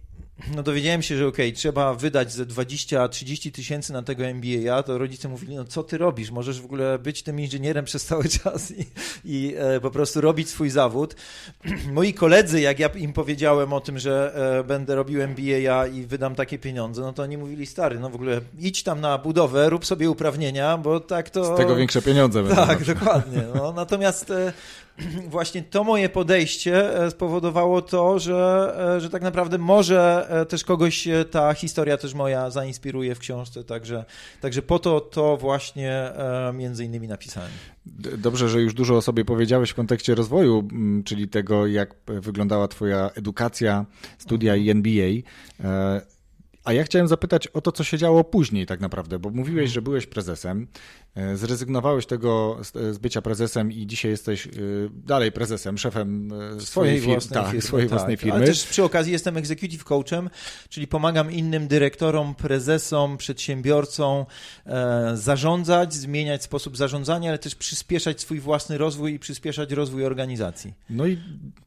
no 0.56 0.64
dowiedziałem 0.64 1.02
się, 1.02 1.18
że 1.18 1.28
okej, 1.28 1.50
okay, 1.50 1.58
trzeba 1.58 1.94
wydać 1.94 2.32
ze 2.32 2.46
20-30 2.46 3.52
tysięcy 3.52 3.94
na 3.94 4.02
tego 4.02 4.24
MBA, 4.26 4.84
to 4.84 4.98
rodzice 4.98 5.30
mówili, 5.30 5.56
no 5.56 5.66
co 5.66 5.84
ty 5.84 5.98
robisz, 5.98 6.32
możesz 6.32 6.62
w 6.62 6.66
ogóle 6.66 7.00
być 7.00 7.24
tym 7.24 7.40
inżynierem 7.40 7.86
przez 7.86 8.06
cały 8.06 8.24
czas 8.44 8.72
i, 8.72 8.86
i 9.26 9.54
e, 9.58 9.80
po 9.80 9.92
prostu 9.92 10.22
robić 10.22 10.50
swój 10.50 10.70
zawód. 10.70 11.16
Moi 11.94 12.14
koledzy, 12.14 12.62
jak 12.62 12.80
ja 12.80 12.88
im 12.88 13.14
powiedziałem 13.14 13.74
o 13.74 13.82
tym, 13.82 14.00
że 14.00 14.36
e, 14.60 14.64
będę 14.64 14.96
robił 14.96 15.22
MBA 15.22 15.88
i 15.88 16.06
wydam 16.06 16.36
takie 16.36 16.60
pieniądze, 16.60 17.02
no 17.02 17.14
to 17.14 17.24
oni 17.24 17.38
mówili, 17.38 17.66
stary, 17.66 18.00
no 18.00 18.10
w 18.10 18.16
ogóle 18.16 18.42
idź 18.60 18.84
tam 18.84 19.02
na 19.02 19.18
budowę, 19.18 19.70
rób 19.70 19.86
sobie 19.86 20.10
uprawnienia, 20.10 20.78
bo 20.78 21.00
tak 21.00 21.30
to... 21.30 21.56
Z 21.56 21.58
tego 21.58 21.76
większe 21.76 22.02
pieniądze 22.02 22.44
będą. 22.44 22.66
Tak, 22.66 22.86
dokładnie. 22.86 23.44
No. 23.56 23.74
Natomiast 23.82 24.32
e, 24.32 24.54
właśnie 25.28 25.64
to 25.64 25.84
moje 25.84 26.10
podejście 26.10 27.04
e, 27.06 27.12
spowodowało 27.12 27.82
to, 27.82 28.20
że, 28.20 28.74
e, 28.98 29.02
że 29.02 29.10
tak 29.10 29.22
naprawdę 29.22 29.58
może 29.58 30.28
e, 30.30 30.46
też 30.46 30.64
kogoś 30.64 31.08
ta 31.32 31.54
historia 31.54 31.98
też 31.98 32.14
moja 32.14 32.50
zainspiruje 32.50 33.16
w 33.16 33.20
książce, 33.20 33.64
także, 33.64 34.06
także 34.42 34.62
po 34.62 34.80
to 34.80 35.02
to 35.02 35.38
właśnie 35.38 36.12
między 36.54 36.86
innymi 36.86 37.08
napisałem. 37.08 37.50
Dobrze, 38.18 38.50
że 38.50 38.62
już 38.62 38.74
dużo 38.74 38.98
o 38.98 39.02
sobie 39.02 39.26
powiedziałeś 39.26 39.70
w 39.70 39.76
kontekście 39.76 40.16
rozwoju, 40.16 40.68
czyli 41.06 41.28
tego, 41.28 41.68
jak 41.68 41.96
wyglądała 42.08 42.68
Twoja 42.68 43.10
edukacja, 43.16 43.86
studia 44.18 44.56
i 44.56 44.70
NBA. 44.70 45.10
A 46.70 46.74
ja 46.74 46.84
chciałem 46.84 47.08
zapytać 47.08 47.48
o 47.48 47.62
to, 47.62 47.72
co 47.72 47.84
się 47.84 47.98
działo 47.98 48.24
później 48.24 48.66
tak 48.66 48.80
naprawdę, 48.80 49.20
bo 49.20 49.30
mówiłeś, 49.30 49.72
że 49.72 49.82
byłeś 49.82 50.06
prezesem, 50.08 50.68
e, 51.16 51.38
zrezygnowałeś 51.38 52.06
tego 52.06 52.58
z 52.64 52.98
bycia 52.98 53.22
prezesem 53.22 53.72
i 53.72 53.88
dzisiaj 53.88 54.12
jesteś 54.12 54.48
e, 54.48 54.50
dalej 54.94 55.32
prezesem, 55.32 55.78
szefem 55.78 56.32
e, 56.34 56.62
swojej, 56.62 56.62
swojej 56.62 57.02
własnej, 57.02 57.34
tak, 57.34 57.46
firmy, 57.46 57.62
swojej 57.62 57.90
tak. 57.90 57.98
własnej 57.98 58.18
firmy. 58.18 58.36
Ale 58.36 58.46
też 58.46 58.66
przy 58.66 58.84
okazji 58.84 59.12
jestem 59.12 59.38
executive 59.38 59.84
coachem, 59.84 60.30
czyli 60.70 60.88
pomagam 60.88 61.32
innym 61.32 61.68
dyrektorom, 61.68 62.36
prezesom, 62.36 63.18
przedsiębiorcom 63.18 64.26
e, 64.66 65.12
zarządzać, 65.18 65.94
zmieniać 65.94 66.44
sposób 66.44 66.78
zarządzania, 66.78 67.30
ale 67.30 67.40
też 67.40 67.56
przyspieszać 67.56 68.22
swój 68.22 68.40
własny 68.40 68.78
rozwój 68.78 69.14
i 69.14 69.20
przyspieszać 69.20 69.72
rozwój 69.72 70.06
organizacji. 70.06 70.74
No 70.90 71.08
i 71.08 71.18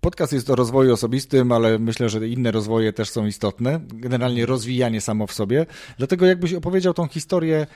podcast 0.00 0.32
jest 0.32 0.50
o 0.50 0.56
rozwoju 0.56 0.92
osobistym, 0.92 1.52
ale 1.52 1.78
myślę, 1.78 2.08
że 2.08 2.28
inne 2.28 2.50
rozwoje 2.50 2.92
też 2.92 3.10
są 3.10 3.26
istotne. 3.26 3.80
Generalnie 3.88 4.46
rozwijanie 4.46 4.91
samo 5.00 5.26
w 5.26 5.32
sobie. 5.32 5.66
Dlatego 5.98 6.26
jakbyś 6.26 6.54
opowiedział 6.54 6.94
tą 6.94 7.08
historię 7.08 7.66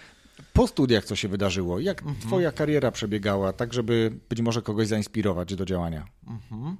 po 0.52 0.66
studiach, 0.66 1.04
co 1.04 1.16
się 1.16 1.28
wydarzyło, 1.28 1.80
jak 1.80 2.02
mhm. 2.02 2.20
twoja 2.20 2.52
kariera 2.52 2.90
przebiegała, 2.90 3.52
tak 3.52 3.75
żeby 3.75 4.12
być 4.28 4.40
może 4.40 4.62
kogoś 4.62 4.87
zainspirować 4.87 5.54
do 5.54 5.64
działania. 5.64 6.06
Mhm. 6.26 6.76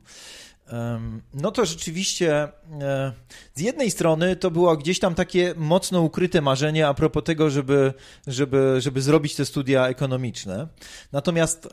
No 1.35 1.51
to 1.51 1.65
rzeczywiście 1.65 2.49
e, 2.81 3.13
z 3.55 3.61
jednej 3.61 3.91
strony 3.91 4.37
to 4.37 4.51
było 4.51 4.77
gdzieś 4.77 4.99
tam 4.99 5.15
takie 5.15 5.55
mocno 5.57 6.01
ukryte 6.01 6.41
marzenie 6.41 6.89
a 6.89 6.95
propos 6.95 7.25
tego, 7.25 7.51
żeby, 7.51 7.95
żeby, 8.27 8.77
żeby 8.79 9.03
zrobić 9.03 9.35
te 9.35 9.45
studia 9.45 9.89
ekonomiczne. 9.89 10.69
Natomiast 11.13 11.69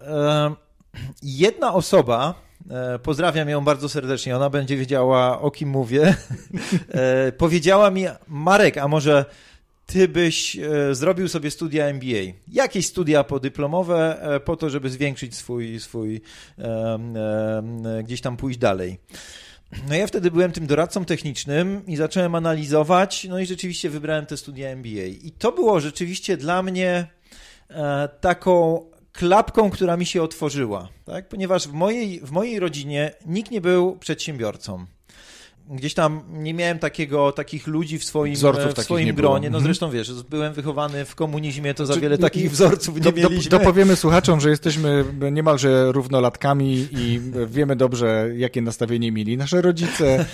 jedna 1.23 1.73
osoba, 1.73 2.33
e, 2.69 2.99
pozdrawiam 2.99 3.49
ją 3.49 3.63
bardzo 3.63 3.89
serdecznie, 3.89 4.35
ona 4.35 4.49
będzie 4.49 4.77
wiedziała 4.77 5.41
o 5.41 5.51
kim 5.51 5.69
mówię, 5.69 6.15
e, 6.89 7.31
powiedziała 7.31 7.91
mi, 7.91 8.05
Marek, 8.27 8.77
a 8.77 8.87
może 8.87 9.25
ty 9.85 10.07
byś 10.07 10.57
e, 10.57 10.95
zrobił 10.95 11.27
sobie 11.27 11.51
studia 11.51 11.85
MBA, 11.85 12.33
jakieś 12.47 12.87
studia 12.87 13.23
podyplomowe 13.23 14.17
po 14.45 14.57
to, 14.57 14.69
żeby 14.69 14.89
zwiększyć 14.89 15.35
swój, 15.35 15.79
swój 15.79 16.21
gdzieś 18.03 18.21
tam 18.21 18.37
pójść 18.37 18.59
dalej. 18.59 18.99
No 19.89 19.95
ja 19.95 20.07
wtedy 20.07 20.31
byłem 20.31 20.51
tym 20.51 20.67
doradcą 20.67 21.05
technicznym 21.05 21.81
i 21.87 21.95
zacząłem 21.95 22.35
analizować, 22.35 23.27
no 23.29 23.39
i 23.39 23.45
rzeczywiście 23.45 23.89
wybrałem 23.89 24.25
te 24.25 24.37
studia 24.37 24.69
MBA. 24.69 25.05
I 25.23 25.31
to 25.37 25.51
było 25.51 25.79
rzeczywiście 25.79 26.37
dla 26.37 26.63
mnie 26.63 27.07
taką 28.21 28.85
klapką, 29.13 29.69
która 29.69 29.97
mi 29.97 30.05
się 30.05 30.23
otworzyła, 30.23 30.89
tak? 31.05 31.29
ponieważ 31.29 31.67
w 31.67 31.73
mojej, 31.73 32.19
w 32.19 32.31
mojej 32.31 32.59
rodzinie 32.59 33.11
nikt 33.25 33.51
nie 33.51 33.61
był 33.61 33.97
przedsiębiorcą 33.97 34.85
gdzieś 35.69 35.93
tam 35.93 36.21
nie 36.29 36.53
miałem 36.53 36.79
takiego, 36.79 37.31
takich 37.31 37.67
ludzi 37.67 37.99
w 37.99 38.03
swoim, 38.03 38.35
w 38.75 38.83
swoim 38.83 39.15
gronie. 39.15 39.49
No 39.49 39.57
mhm. 39.57 39.63
zresztą 39.63 39.91
wiesz, 39.91 40.23
byłem 40.23 40.53
wychowany 40.53 41.05
w 41.05 41.15
komunizmie, 41.15 41.73
to 41.73 41.85
za 41.85 41.95
wiele 41.95 42.17
takich 42.17 42.51
wzorców 42.51 43.05
nie 43.05 43.11
mieliśmy. 43.11 43.49
Dopowiemy 43.49 43.95
słuchaczom, 43.95 44.41
że 44.41 44.49
jesteśmy 44.49 45.05
niemalże 45.31 45.91
równolatkami 45.91 46.87
i 46.91 47.21
wiemy 47.47 47.75
dobrze, 47.75 48.29
jakie 48.35 48.61
nastawienie 48.61 49.11
mieli 49.11 49.37
nasze 49.37 49.61
rodzice 49.61 50.25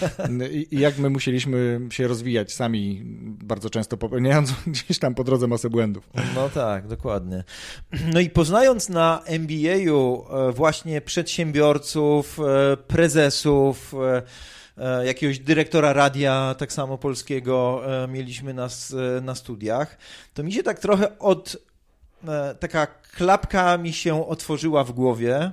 i 0.72 0.80
jak 0.80 0.98
my 0.98 1.10
musieliśmy 1.10 1.80
się 1.90 2.08
rozwijać 2.08 2.54
sami, 2.54 3.02
bardzo 3.44 3.70
często 3.70 3.98
popełniając 3.98 4.54
gdzieś 4.68 5.00
tam 5.00 5.16
po 5.16 5.24
drodze 5.24 5.48
masę 5.48 5.70
błędów. 5.70 6.10
No 6.36 6.50
tak, 6.50 6.88
dokładnie. 6.88 7.44
No 8.14 8.20
i 8.20 8.30
poznając 8.30 8.90
na 8.90 9.22
MBA-u 9.26 10.26
e, 10.30 10.52
właśnie 10.52 11.02
przedsiębiorców, 11.02 12.40
e, 12.40 12.78
prezesów, 12.78 13.94
E, 13.94 14.22
jakiegoś 15.06 15.40
dyrektora 15.40 15.94
radia, 15.94 16.56
tak 16.58 16.74
samo 16.74 16.98
polskiego, 16.98 17.82
e, 18.04 18.08
mieliśmy 18.08 18.54
nas 18.54 18.94
e, 19.18 19.22
na 19.22 19.36
studiach, 19.36 19.98
to 20.34 20.44
mi 20.44 20.54
się 20.54 20.64
tak 20.64 20.80
trochę 20.80 21.20
od. 21.20 21.58
Taka 22.60 22.88
klapka 22.88 23.78
mi 23.78 23.94
się 23.94 24.28
otworzyła 24.28 24.84
w 24.84 24.92
głowie 24.92 25.52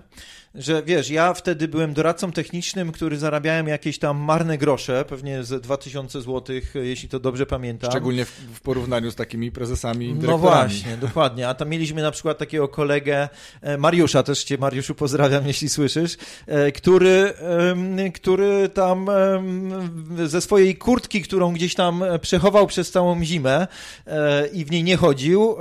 że 0.59 0.83
wiesz, 0.83 1.11
ja 1.11 1.35
wtedy 1.35 1.69
byłem 1.69 1.95
doradcą 1.95 2.33
technicznym, 2.33 2.93
który 2.93 3.19
zarabiałem 3.19 3.69
jakieś 3.69 3.99
tam 3.99 4.17
marne 4.19 4.59
grosze, 4.59 5.05
pewnie 5.09 5.45
z 5.45 5.63
2000 5.63 6.21
zł, 6.21 6.57
jeśli 6.75 7.09
to 7.09 7.21
dobrze 7.21 7.47
pamiętam. 7.47 7.91
Szczególnie 7.91 8.25
w, 8.25 8.31
w 8.31 8.61
porównaniu 8.61 9.11
z 9.11 9.15
takimi 9.15 9.53
prezesami 9.53 10.15
No 10.15 10.39
właśnie, 10.39 10.97
dokładnie. 10.97 11.49
A 11.49 11.55
tam 11.55 11.69
mieliśmy 11.69 12.03
na 12.03 12.11
przykład 12.11 12.39
takiego 12.39 12.69
kolegę 12.69 13.29
e, 13.61 13.79
Mariusza, 13.79 14.23
też 14.23 14.45
cię 14.45 14.59
Mariuszu 14.59 14.95
pozdrawiam, 14.95 15.47
jeśli 15.57 15.69
słyszysz, 15.69 16.17
e, 16.47 16.73
który, 16.73 17.33
który 18.15 18.69
tam 18.69 19.07
ze 20.25 20.41
swojej 20.41 20.77
kurtki, 20.77 21.23
którą 21.23 21.53
gdzieś 21.53 21.75
tam 21.75 22.05
przechował 22.21 22.67
przez 22.67 22.91
całą 22.91 23.25
zimę 23.25 23.67
e, 24.07 24.47
i 24.47 24.65
w 24.65 24.71
niej 24.71 24.85
nie 24.85 24.97
chodził, 24.97 25.57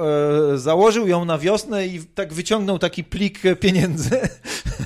założył 0.56 1.08
ją 1.08 1.26
na 1.26 1.38
wiosnę 1.38 1.88
i 1.88 2.04
tak 2.16 2.34
wyciągnął 2.34 2.80
taki 2.80 3.04
plik 3.04 3.42
pieniędzy 3.60 4.20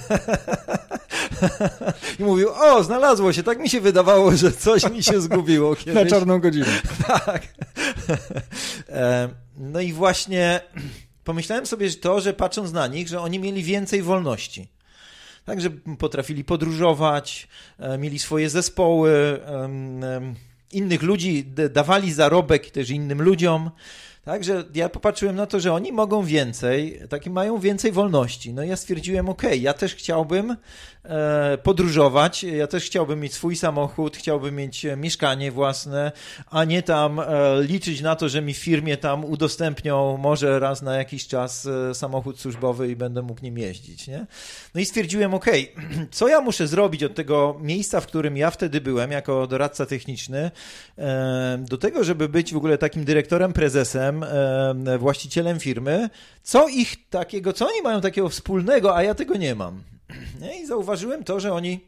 I 2.20 2.24
mówił, 2.24 2.50
o, 2.50 2.84
znalazło 2.84 3.34
się, 3.34 3.44
tak 3.44 3.60
mi 3.60 3.70
się 3.70 3.82
wydawało, 3.82 4.36
że 4.36 4.52
coś 4.52 4.92
mi 4.92 5.04
się 5.04 5.22
zgubiło 5.22 5.76
kiedyś. 5.76 5.96
Na 5.96 6.06
czarną 6.06 6.40
godzinę. 6.40 6.82
tak. 7.26 7.48
No 9.58 9.82
i 9.82 9.94
właśnie 9.94 10.62
pomyślałem 11.24 11.66
sobie 11.66 11.92
to, 11.92 12.22
że 12.22 12.34
patrząc 12.34 12.72
na 12.72 12.88
nich, 12.88 13.08
że 13.08 13.22
oni 13.22 13.40
mieli 13.40 13.64
więcej 13.64 14.02
wolności. 14.02 14.68
Także 15.46 15.70
potrafili 16.00 16.44
podróżować, 16.44 17.48
e, 17.80 17.98
mieli 17.98 18.20
swoje 18.20 18.50
zespoły, 18.50 19.40
innych 20.72 21.02
ludzi 21.02 21.46
dawali 21.70 22.14
zarobek 22.14 22.72
też 22.72 22.90
innym 22.90 23.22
ludziom. 23.22 23.72
Także 24.24 24.64
ja 24.76 24.90
popatrzyłem 24.90 25.36
na 25.36 25.46
to, 25.46 25.60
że 25.60 25.74
oni 25.74 25.92
mogą 25.92 26.24
więcej, 26.24 27.00
taki 27.10 27.30
mają 27.30 27.60
więcej 27.60 27.92
wolności. 27.92 28.54
No 28.54 28.64
ja 28.64 28.76
stwierdziłem, 28.76 29.30
ok, 29.30 29.44
ja 29.60 29.74
też 29.74 29.96
chciałbym 29.96 30.56
e, 31.04 31.58
podróżować, 31.58 32.44
ja 32.44 32.68
też 32.68 32.86
chciałbym 32.86 33.20
mieć 33.20 33.34
swój 33.34 33.56
samochód, 33.56 34.18
chciałbym 34.18 34.56
mieć 34.56 34.86
e, 34.86 34.98
mieszkanie 34.98 35.52
własne, 35.52 36.12
a 36.50 36.64
nie 36.64 36.84
tam 36.84 37.20
e, 37.20 37.26
liczyć 37.62 38.02
na 38.02 38.16
to, 38.16 38.30
że 38.30 38.42
mi 38.42 38.54
w 38.54 38.58
firmie 38.58 38.98
tam 38.98 39.26
udostępnią 39.26 40.18
może 40.18 40.60
raz 40.60 40.82
na 40.82 40.96
jakiś 40.96 41.28
czas 41.28 41.66
e, 41.66 41.96
samochód 41.96 42.40
służbowy 42.40 42.88
i 42.88 42.96
będę 42.96 43.22
mógł 43.22 43.44
nim 43.44 43.58
jeździć. 43.58 44.08
Nie? 44.08 44.26
No 44.76 44.82
i 44.82 44.86
stwierdziłem, 44.86 45.34
ok, 45.34 45.46
co 46.12 46.28
ja 46.28 46.42
muszę 46.42 46.68
zrobić 46.68 47.04
od 47.04 47.16
tego 47.16 47.58
miejsca, 47.62 48.02
w 48.02 48.08
którym 48.08 48.38
ja 48.38 48.52
wtedy 48.52 48.82
byłem 48.82 49.12
jako 49.12 49.48
doradca 49.48 49.86
techniczny, 49.86 50.52
e, 50.98 51.66
do 51.70 51.78
tego, 51.78 52.04
żeby 52.04 52.30
być 52.30 52.54
w 52.54 52.58
ogóle 52.58 52.78
takim 52.78 53.06
dyrektorem, 53.06 53.54
prezesem, 53.54 54.09
właścicielem 55.00 55.60
firmy, 55.60 56.10
co 56.44 56.68
ich 56.68 57.10
takiego, 57.10 57.54
co 57.54 57.68
oni 57.68 57.82
mają 57.82 58.02
takiego 58.02 58.30
wspólnego, 58.30 58.96
a 58.96 59.04
ja 59.04 59.16
tego 59.16 59.36
nie 59.38 59.56
mam. 59.56 59.84
I 60.62 60.66
zauważyłem 60.66 61.24
to, 61.24 61.40
że 61.40 61.54
oni 61.54 61.80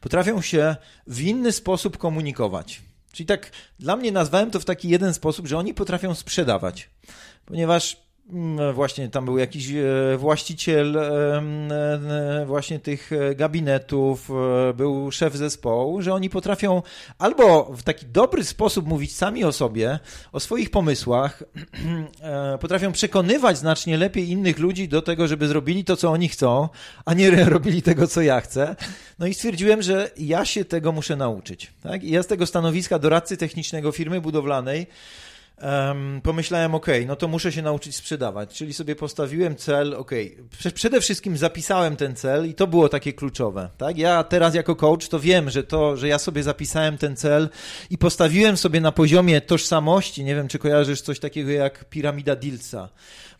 potrafią 0.00 0.40
się 0.40 0.76
w 1.06 1.20
inny 1.20 1.52
sposób 1.52 1.98
komunikować. 1.98 2.82
Czyli 3.12 3.26
tak 3.26 3.50
dla 3.78 3.96
mnie 3.96 4.12
nazwałem 4.12 4.50
to 4.50 4.60
w 4.60 4.64
taki 4.64 4.88
jeden 4.88 5.14
sposób, 5.14 5.46
że 5.46 5.58
oni 5.58 5.74
potrafią 5.74 6.14
sprzedawać. 6.14 6.90
Ponieważ 7.46 7.96
właśnie 8.74 9.08
tam 9.08 9.24
był 9.24 9.38
jakiś 9.38 9.70
e, 9.70 10.16
właściciel 10.18 10.96
e, 10.96 12.44
właśnie 12.46 12.78
tych 12.78 13.12
e, 13.12 13.34
gabinetów, 13.34 14.30
był 14.74 15.10
szef 15.10 15.34
zespołu, 15.34 16.02
że 16.02 16.14
oni 16.14 16.30
potrafią 16.30 16.82
albo 17.18 17.64
w 17.64 17.82
taki 17.82 18.06
dobry 18.06 18.44
sposób 18.44 18.86
mówić 18.86 19.16
sami 19.16 19.44
o 19.44 19.52
sobie, 19.52 19.98
o 20.32 20.40
swoich 20.40 20.70
pomysłach, 20.70 21.42
potrafią 22.60 22.92
przekonywać 22.92 23.58
znacznie 23.58 23.98
lepiej 23.98 24.30
innych 24.30 24.58
ludzi 24.58 24.88
do 24.88 25.02
tego, 25.02 25.28
żeby 25.28 25.48
zrobili 25.48 25.84
to, 25.84 25.96
co 25.96 26.10
oni 26.10 26.28
chcą, 26.28 26.68
a 27.04 27.14
nie 27.14 27.30
robili 27.44 27.82
tego, 27.82 28.06
co 28.06 28.22
ja 28.22 28.40
chcę. 28.40 28.76
No 29.18 29.26
i 29.26 29.34
stwierdziłem, 29.34 29.82
że 29.82 30.10
ja 30.16 30.44
się 30.44 30.64
tego 30.64 30.92
muszę 30.92 31.16
nauczyć. 31.16 31.72
Tak? 31.82 32.04
I 32.04 32.10
ja 32.10 32.22
z 32.22 32.26
tego 32.26 32.46
stanowiska 32.46 32.98
doradcy 32.98 33.36
technicznego 33.36 33.92
firmy 33.92 34.20
budowlanej 34.20 34.86
Um, 35.62 36.20
pomyślałem, 36.20 36.74
ok, 36.74 36.86
no 37.06 37.16
to 37.16 37.28
muszę 37.28 37.52
się 37.52 37.62
nauczyć 37.62 37.96
sprzedawać, 37.96 38.54
czyli 38.54 38.74
sobie 38.74 38.96
postawiłem 38.96 39.56
cel, 39.56 39.94
ok, 39.94 40.10
przede 40.74 41.00
wszystkim 41.00 41.36
zapisałem 41.36 41.96
ten 41.96 42.16
cel 42.16 42.48
i 42.48 42.54
to 42.54 42.66
było 42.66 42.88
takie 42.88 43.12
kluczowe, 43.12 43.70
tak? 43.76 43.98
Ja 43.98 44.24
teraz 44.24 44.54
jako 44.54 44.76
coach 44.76 45.08
to 45.08 45.20
wiem, 45.20 45.50
że 45.50 45.64
to, 45.64 45.96
że 45.96 46.08
ja 46.08 46.18
sobie 46.18 46.42
zapisałem 46.42 46.98
ten 46.98 47.16
cel 47.16 47.48
i 47.90 47.98
postawiłem 47.98 48.56
sobie 48.56 48.80
na 48.80 48.92
poziomie 48.92 49.40
tożsamości, 49.40 50.24
nie 50.24 50.34
wiem, 50.34 50.48
czy 50.48 50.58
kojarzysz 50.58 51.00
coś 51.00 51.20
takiego 51.20 51.50
jak 51.50 51.84
piramida 51.84 52.36
Dilsa, 52.36 52.88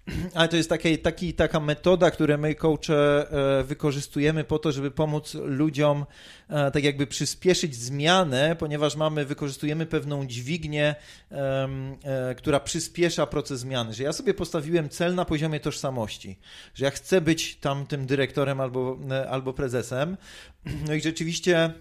ale 0.35 0.49
to 0.49 0.57
jest 0.57 0.69
takie, 0.69 0.99
taki, 0.99 1.35
taka 1.35 1.61
metoda, 1.61 2.11
którą 2.11 2.39
my 2.39 2.55
coache 2.55 2.95
e, 3.31 3.65
wykorzystujemy 3.65 4.45
po 4.45 4.59
to, 4.59 4.73
żeby 4.73 4.91
pomóc 4.91 5.35
ludziom 5.35 6.07
e, 6.49 6.71
tak 6.71 6.85
jakby 6.85 7.07
przyspieszyć 7.07 7.77
zmianę, 7.77 8.57
ponieważ 8.59 8.97
mamy, 8.97 9.25
wykorzystujemy 9.25 9.87
pewną 9.87 10.27
dźwignię, 10.27 10.95
która 12.37 12.61
przyspiesza 12.61 13.27
proces 13.27 13.61
zmiany. 13.61 13.95
Że 13.95 14.03
ja 14.03 14.13
sobie 14.13 14.35
postawiłem 14.35 14.89
cel 14.89 15.15
na 15.15 15.25
poziomie 15.25 15.61
tożsamości, 15.61 16.39
że 16.75 16.85
ja 16.85 16.91
chcę 16.91 17.21
być 17.21 17.57
tam 17.57 17.87
tym 17.87 18.07
dyrektorem 18.07 18.61
albo, 18.61 18.99
albo 19.31 19.53
prezesem. 19.53 20.17
No 20.87 20.95
i 20.95 21.01
rzeczywiście 21.01 21.73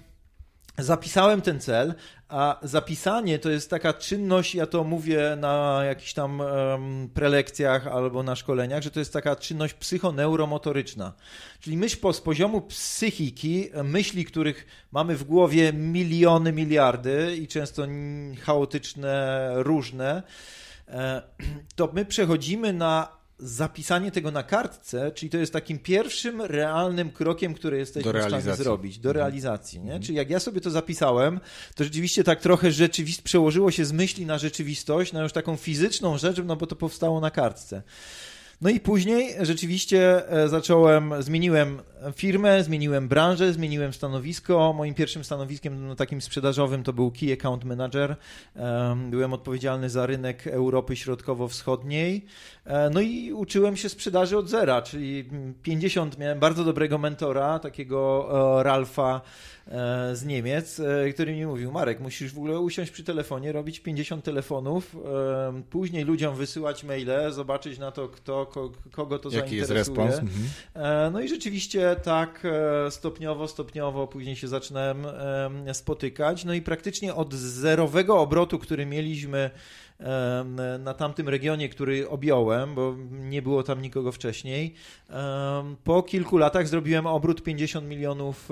zapisałem 0.77 1.41
ten 1.41 1.59
cel, 1.59 1.93
a 2.29 2.59
zapisanie 2.63 3.39
to 3.39 3.49
jest 3.49 3.69
taka 3.69 3.93
czynność, 3.93 4.55
ja 4.55 4.67
to 4.67 4.83
mówię 4.83 5.37
na 5.39 5.81
jakichś 5.85 6.13
tam 6.13 6.39
um, 6.39 7.09
prelekcjach 7.13 7.87
albo 7.87 8.23
na 8.23 8.35
szkoleniach, 8.35 8.83
że 8.83 8.91
to 8.91 8.99
jest 8.99 9.13
taka 9.13 9.35
czynność 9.35 9.73
psychoneuromotoryczna. 9.73 11.13
Czyli 11.59 11.77
myśl 11.77 11.97
po, 11.99 12.13
z 12.13 12.21
poziomu 12.21 12.61
psychiki, 12.61 13.69
myśli, 13.83 14.25
których 14.25 14.65
mamy 14.91 15.15
w 15.15 15.23
głowie 15.23 15.73
miliony, 15.73 16.53
miliardy 16.53 17.37
i 17.37 17.47
często 17.47 17.83
chaotyczne, 18.41 19.49
różne, 19.55 20.23
e, 20.87 21.21
to 21.75 21.89
my 21.93 22.05
przechodzimy 22.05 22.73
na 22.73 23.22
zapisanie 23.43 24.11
tego 24.11 24.31
na 24.31 24.43
kartce, 24.43 25.11
czyli 25.11 25.29
to 25.29 25.37
jest 25.37 25.53
takim 25.53 25.79
pierwszym 25.79 26.41
realnym 26.41 27.11
krokiem, 27.11 27.53
który 27.53 27.77
jesteśmy 27.77 28.13
w 28.13 28.27
stanie 28.27 28.55
zrobić, 28.55 28.99
do 28.99 29.09
mhm. 29.09 29.23
realizacji. 29.23 29.79
Nie? 29.79 29.83
Mhm. 29.83 30.01
Czyli 30.01 30.17
jak 30.17 30.29
ja 30.29 30.39
sobie 30.39 30.61
to 30.61 30.71
zapisałem, 30.71 31.39
to 31.75 31.83
rzeczywiście 31.83 32.23
tak 32.23 32.41
trochę 32.41 32.71
rzeczywist 32.71 33.21
przełożyło 33.21 33.71
się 33.71 33.85
z 33.85 33.91
myśli 33.91 34.25
na 34.25 34.37
rzeczywistość, 34.37 35.13
na 35.13 35.23
już 35.23 35.33
taką 35.33 35.55
fizyczną 35.55 36.17
rzecz, 36.17 36.37
no 36.45 36.55
bo 36.55 36.67
to 36.67 36.75
powstało 36.75 37.19
na 37.19 37.31
kartce. 37.31 37.81
No 38.63 38.69
i 38.69 38.79
później 38.79 39.35
rzeczywiście 39.41 40.29
e, 40.29 40.49
zacząłem, 40.49 41.13
zmieniłem 41.19 41.81
firmę, 42.15 42.63
zmieniłem 42.63 43.07
branżę, 43.07 43.53
zmieniłem 43.53 43.93
stanowisko. 43.93 44.73
Moim 44.73 44.93
pierwszym 44.93 45.23
stanowiskiem 45.23 45.87
no, 45.87 45.95
takim 45.95 46.21
sprzedażowym 46.21 46.83
to 46.83 46.93
był 46.93 47.11
Key 47.11 47.33
Account 47.33 47.63
Manager. 47.63 48.15
Byłem 49.09 49.33
odpowiedzialny 49.33 49.89
za 49.89 50.05
rynek 50.05 50.47
Europy 50.47 50.95
Środkowo-Wschodniej. 50.95 52.25
E, 52.65 52.89
no 52.89 53.01
i 53.01 53.33
uczyłem 53.33 53.77
się 53.77 53.89
sprzedaży 53.89 54.37
od 54.37 54.49
zera, 54.49 54.81
czyli 54.81 55.29
50, 55.63 56.17
miałem 56.17 56.39
bardzo 56.39 56.63
dobrego 56.63 56.97
mentora, 56.97 57.59
takiego 57.59 58.29
e, 58.59 58.63
Ralfa 58.63 59.21
z 60.13 60.25
Niemiec, 60.25 60.81
który 61.13 61.33
mi 61.33 61.45
mówił, 61.45 61.71
Marek, 61.71 61.99
musisz 61.99 62.33
w 62.33 62.37
ogóle 62.37 62.59
usiąść 62.59 62.91
przy 62.91 63.03
telefonie, 63.03 63.51
robić 63.51 63.79
50 63.79 64.23
telefonów, 64.23 64.95
później 65.69 66.03
ludziom 66.03 66.35
wysyłać 66.35 66.83
maile, 66.83 67.31
zobaczyć 67.31 67.79
na 67.79 67.91
to, 67.91 68.07
kto, 68.07 68.45
kogo 68.91 69.19
to 69.19 69.29
Jaki 69.29 69.31
zainteresuje. 69.31 69.57
jest 69.57 69.71
respons? 69.71 70.15
Mhm. 70.15 71.13
No 71.13 71.21
i 71.21 71.29
rzeczywiście 71.29 71.95
tak 72.03 72.43
stopniowo, 72.89 73.47
stopniowo 73.47 74.07
później 74.07 74.35
się 74.35 74.47
zaczynałem 74.47 75.05
spotykać, 75.73 76.45
no 76.45 76.53
i 76.53 76.61
praktycznie 76.61 77.15
od 77.15 77.33
zerowego 77.33 78.19
obrotu, 78.19 78.59
który 78.59 78.85
mieliśmy 78.85 79.49
na 80.79 80.93
tamtym 80.93 81.29
regionie, 81.29 81.69
który 81.69 82.09
objąłem, 82.09 82.75
bo 82.75 82.95
nie 83.11 83.41
było 83.41 83.63
tam 83.63 83.81
nikogo 83.81 84.11
wcześniej. 84.11 84.73
Po 85.83 86.03
kilku 86.03 86.37
latach 86.37 86.67
zrobiłem 86.67 87.07
obrót 87.07 87.43
50 87.43 87.87
milionów 87.87 88.49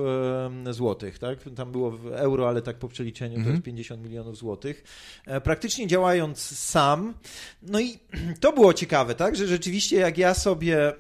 złotych. 0.72 1.20
Tak? 1.20 1.40
Tam 1.56 1.72
było 1.72 1.92
w 1.92 2.08
euro, 2.08 2.50
ale 2.50 2.62
tak 2.62 2.78
po 2.78 2.88
przeliczeniu 2.88 3.44
to 3.44 3.50
jest 3.50 3.64
50 3.64 3.98
mhm. 3.98 4.10
milionów 4.10 4.38
złotych. 4.38 4.84
E, 5.26 5.42
praktycznie 5.42 5.88
działając 5.88 6.60
sam. 6.60 7.14
No 7.62 7.80
i 7.80 8.00
to 8.42 8.54
było 8.54 8.74
ciekawe, 8.74 9.16
tak? 9.16 9.36
że 9.36 9.48
rzeczywiście 9.48 9.96
jak 9.96 10.18
ja 10.18 10.34
sobie 10.34 10.94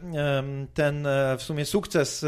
ten 0.73 1.07
e, 1.07 1.37
w 1.37 1.43
sumie 1.43 1.65
sukces 1.65 2.25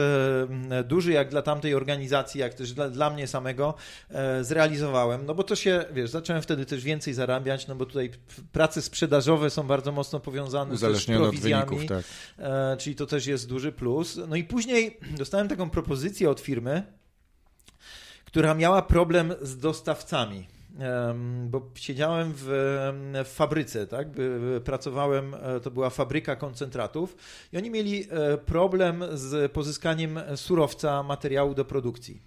duży 0.86 1.12
jak 1.12 1.30
dla 1.30 1.42
tamtej 1.42 1.76
organizacji, 1.76 2.42
jak 2.42 2.54
też 2.54 2.74
dla, 2.74 2.90
dla 2.90 3.10
mnie 3.10 3.28
samego 3.28 3.76
e, 4.10 4.44
zrealizowałem, 4.44 5.26
no 5.26 5.36
bo 5.36 5.44
to 5.44 5.56
się, 5.56 5.86
wiesz, 5.94 6.10
zacząłem 6.10 6.42
wtedy 6.42 6.66
też 6.66 6.84
więcej 6.84 7.14
zarabiać, 7.14 7.68
no 7.68 7.76
bo 7.76 7.86
tutaj 7.86 8.10
prace 8.52 8.82
sprzedażowe 8.82 9.50
są 9.50 9.64
bardzo 9.64 9.92
mocno 9.92 10.20
powiązane 10.20 10.78
z 10.78 11.06
prowizjami, 11.06 11.70
wyników, 11.70 11.90
tak. 11.90 12.06
E, 12.38 12.78
czyli 12.78 12.96
to 12.96 13.06
też 13.06 13.26
jest 13.26 13.48
duży 13.48 13.72
plus. 13.72 14.20
No 14.28 14.36
i 14.36 14.44
później 14.44 15.00
dostałem 15.18 15.48
taką 15.48 15.70
propozycję 15.70 16.30
od 16.30 16.40
firmy, 16.40 16.84
która 18.26 18.54
miała 18.54 18.82
problem 18.82 19.34
z 19.42 19.58
dostawcami 19.58 20.48
bo 21.46 21.62
siedziałem 21.76 22.34
w, 22.36 22.44
w, 23.26 23.30
fabryce, 23.34 23.88
tak? 23.88 24.08
Pracowałem, 24.64 25.34
e, 25.34 25.60
to 25.60 25.72
była 25.72 25.90
fabryka 25.90 26.36
koncentratów 26.36 27.16
i 27.54 27.58
oni 27.58 27.70
mieli 27.70 28.08
e, 28.10 28.38
problem 28.38 29.04
z 29.14 29.52
pozyskaniem 29.52 30.20
surowca, 30.36 31.04
materiału 31.04 31.54
do 31.54 31.66
produkcji. 31.66 32.22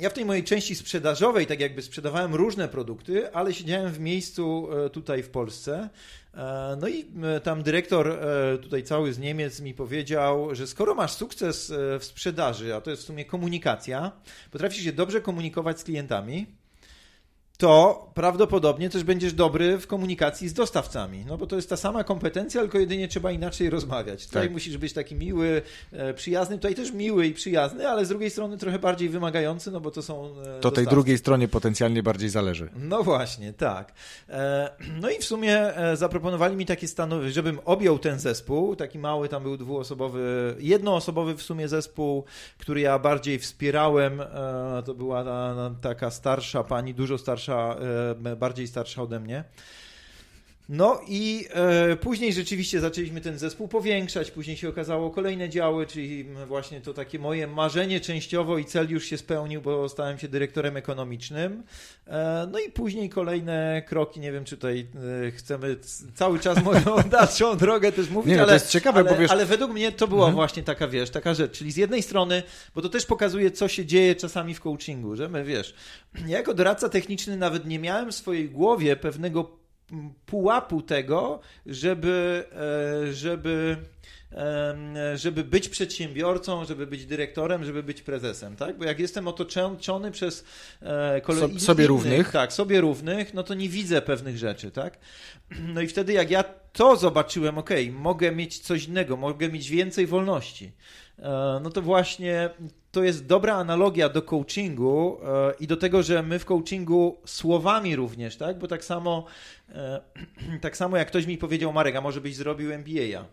Ja 0.00 0.10
w 0.10 0.12
tej 0.12 0.24
mojej 0.24 0.44
części 0.44 0.74
sprzedażowej, 0.74 1.46
tak 1.46 1.60
jakby 1.60 1.82
sprzedawałem 1.82 2.34
różne 2.34 2.68
produkty, 2.68 3.34
ale 3.34 3.54
siedziałem 3.54 3.92
w 3.92 4.00
miejscu 4.00 4.68
e, 4.72 4.90
tutaj 4.90 5.22
w 5.22 5.30
Polsce. 5.30 5.88
E, 6.34 6.76
no 6.80 6.88
i 6.88 7.06
e, 7.22 7.40
tam 7.40 7.62
dyrektor, 7.62 8.18
tutaj 8.62 8.82
cały 8.82 9.12
z 9.12 9.18
Niemiec, 9.18 9.60
mi 9.60 9.74
powiedział, 9.74 10.54
że 10.54 10.66
skoro 10.66 10.94
masz 10.94 11.12
sukces 11.12 11.72
w 11.98 12.04
sprzedaży, 12.04 12.74
a 12.74 12.80
to 12.80 12.90
jest 12.90 13.02
w 13.02 13.06
sumie 13.06 13.24
komunikacja, 13.24 14.12
potrafisz 14.50 14.84
się 14.84 14.92
dobrze 14.92 15.20
komunikować 15.20 15.80
z 15.80 15.84
klientami, 15.84 16.46
to 17.62 18.06
prawdopodobnie 18.14 18.90
też 18.90 19.04
będziesz 19.04 19.32
dobry 19.32 19.78
w 19.78 19.86
komunikacji 19.86 20.48
z 20.48 20.52
dostawcami, 20.54 21.24
no 21.28 21.38
bo 21.38 21.46
to 21.46 21.56
jest 21.56 21.68
ta 21.70 21.76
sama 21.76 22.04
kompetencja, 22.04 22.60
tylko 22.60 22.78
jedynie 22.78 23.08
trzeba 23.08 23.30
inaczej 23.32 23.70
rozmawiać. 23.70 24.26
Tutaj 24.26 24.42
Tak. 24.42 24.52
musisz 24.52 24.76
być 24.78 24.92
taki 24.92 25.14
miły, 25.14 25.62
e, 25.92 26.14
przyjazny, 26.14 26.56
tutaj 26.56 26.74
też 26.74 26.92
miły 26.92 27.26
i 27.26 27.34
przyjazny, 27.34 27.88
ale 27.88 28.04
z 28.04 28.08
drugiej 28.08 28.30
strony 28.30 28.58
trochę 28.58 28.78
bardziej 28.78 29.08
wymagający, 29.08 29.70
no 29.70 29.80
bo 29.80 29.90
to 29.90 30.02
są 30.02 30.24
e, 30.26 30.34
To 30.34 30.42
tej 30.42 30.60
dostawcy. 30.60 30.90
drugiej 30.90 31.18
stronie 31.18 31.48
potencjalnie 31.48 32.02
bardziej 32.02 32.28
zależy. 32.28 32.68
No 32.76 33.02
właśnie, 33.02 33.52
tak. 33.52 33.92
E, 34.28 34.70
No 35.00 35.10
i 35.10 35.18
w 35.18 35.24
sumie 35.24 35.72
zaproponowali 35.94 36.56
mi 36.56 36.66
takie 36.66 36.88
stanowisko, 36.88 37.34
żebym 37.34 37.58
objął 37.64 37.98
ten 37.98 38.18
zespół, 38.18 38.76
taki 38.76 38.98
mały, 38.98 39.28
tam 39.28 39.42
był 39.42 39.56
dwuosobowy, 39.56 40.54
jednoosobowy 40.58 41.34
w 41.36 41.42
sumie 41.42 41.68
zespół, 41.68 42.24
który 42.58 42.80
ja 42.80 42.98
bardziej 42.98 43.38
wspierałem. 43.38 44.22
To 44.84 44.94
była 44.94 45.24
ta- 45.24 45.54
ta- 45.54 45.74
taka 45.90 46.10
starsza 46.10 46.64
pani, 46.64 46.94
dużo 46.94 47.18
starsza, 47.18 47.51
e, 47.54 48.36
bardziej 48.36 48.66
starsza 48.66 49.02
ode 49.02 49.20
mnie. 49.20 49.44
No 50.68 51.00
i 51.08 51.46
e, 51.50 51.96
później 51.96 52.32
rzeczywiście 52.32 52.80
zaczęliśmy 52.80 53.20
ten 53.20 53.38
zespół 53.38 53.68
powiększać, 53.68 54.30
później 54.30 54.56
się 54.56 54.68
okazało 54.68 55.10
kolejne 55.10 55.48
działy, 55.48 55.86
czyli 55.86 56.24
właśnie 56.46 56.80
to 56.80 56.94
takie 56.94 57.18
moje 57.18 57.46
marzenie 57.46 58.00
częściowo 58.00 58.58
i 58.58 58.64
cel 58.64 58.90
już 58.90 59.04
się 59.04 59.18
spełnił, 59.18 59.62
bo 59.62 59.88
stałem 59.88 60.18
się 60.18 60.28
dyrektorem 60.28 60.76
ekonomicznym. 60.76 61.62
E, 62.06 62.48
no 62.52 62.58
i 62.58 62.70
później 62.70 63.08
kolejne 63.08 63.82
kroki, 63.86 64.20
nie 64.20 64.32
wiem 64.32 64.44
czy 64.44 64.56
tutaj 64.56 64.86
e, 65.26 65.30
chcemy 65.30 65.76
cały 66.14 66.38
czas 66.38 66.64
moją 66.64 66.82
dalszą 67.10 67.56
drogę 67.56 67.92
też 67.92 68.10
mówić, 68.10 68.30
Nie, 68.30 68.36
no 68.36 68.42
to 68.42 68.48
ale, 68.48 68.54
jest 68.54 68.70
ciekawe, 68.70 69.00
ale, 69.00 69.10
bo 69.10 69.16
wiesz- 69.16 69.30
ale 69.30 69.46
według 69.46 69.72
mnie 69.72 69.92
to 69.92 70.08
była 70.08 70.20
Mhm. 70.20 70.34
właśnie 70.34 70.62
taka, 70.62 70.88
wiesz, 70.88 71.10
taka 71.10 71.34
rzecz, 71.34 71.52
czyli 71.58 71.72
z 71.72 71.76
jednej 71.76 72.02
strony, 72.02 72.42
bo 72.74 72.82
to 72.82 72.88
też 72.88 73.06
pokazuje, 73.06 73.50
co 73.50 73.68
się 73.68 73.86
dzieje 73.86 74.14
czasami 74.14 74.54
w 74.54 74.60
coachingu, 74.60 75.16
że 75.16 75.28
my, 75.28 75.44
wiesz, 75.44 75.74
ja 76.28 76.38
jako 76.38 76.54
doradca 76.54 76.88
techniczny 76.88 77.36
nawet 77.36 77.66
nie 77.66 77.78
miałem 77.78 78.12
w 78.12 78.14
swojej 78.14 78.50
głowie 78.50 78.96
pewnego 78.96 79.61
pułapu 80.26 80.82
tego, 80.82 81.40
żeby, 81.66 82.44
e, 83.08 83.12
żeby, 83.12 83.76
żeby 85.14 85.44
być 85.44 85.68
przedsiębiorcą, 85.68 86.64
żeby 86.64 86.86
być 86.86 87.06
dyrektorem, 87.06 87.64
żeby 87.64 87.82
być 87.82 88.02
prezesem, 88.02 88.56
tak? 88.56 88.78
Bo 88.78 88.84
jak 88.84 88.98
jestem 89.00 89.28
otoczony 89.28 90.10
przez 90.10 90.44
e, 90.82 91.20
kole- 91.20 91.40
So- 91.40 91.48
innych- 91.48 91.60
sobie 91.60 91.86
równych. 91.86 92.30
Tak, 92.30 92.52
sobie 92.52 92.80
równych, 92.80 93.34
no 93.34 93.42
to 93.42 93.54
nie 93.54 93.68
widzę 93.68 94.02
pewnych 94.02 94.38
rzeczy, 94.38 94.70
tak? 94.70 94.98
No 95.74 95.80
i 95.80 95.86
wtedy 95.86 96.12
jak 96.12 96.30
ja 96.30 96.44
to 96.72 96.96
zobaczyłem, 96.96 97.58
okej, 97.58 97.90
mogę 97.90 98.32
mieć 98.32 98.58
coś 98.58 98.84
innego, 98.84 99.16
mogę 99.16 99.48
mieć 99.48 99.70
więcej 99.70 100.06
wolności. 100.06 100.72
E, 101.18 101.60
No 101.62 101.70
to 101.70 101.82
właśnie 101.82 102.50
to 102.92 103.02
jest 103.02 103.26
dobra 103.26 103.54
analogia 103.54 104.08
do 104.08 104.22
coachingu 104.22 105.18
e, 105.24 105.54
i 105.60 105.66
do 105.66 105.76
tego, 105.76 106.02
że 106.02 106.22
my 106.22 106.38
w 106.38 106.44
coachingu 106.44 107.20
słowami 107.24 107.96
również, 107.96 108.36
tak? 108.36 108.58
Bo 108.58 108.68
tak 108.68 108.84
samo, 108.84 109.26
e, 109.74 110.00
tak 110.60 110.76
samo 110.76 110.96
jak 110.96 111.08
ktoś 111.08 111.26
mi 111.26 111.38
powiedział, 111.38 111.72
Marek, 111.72 111.96
a 111.96 112.00
może 112.00 112.20
byś 112.20 112.36
zrobił 112.36 112.72
MBA-a. 112.72 113.24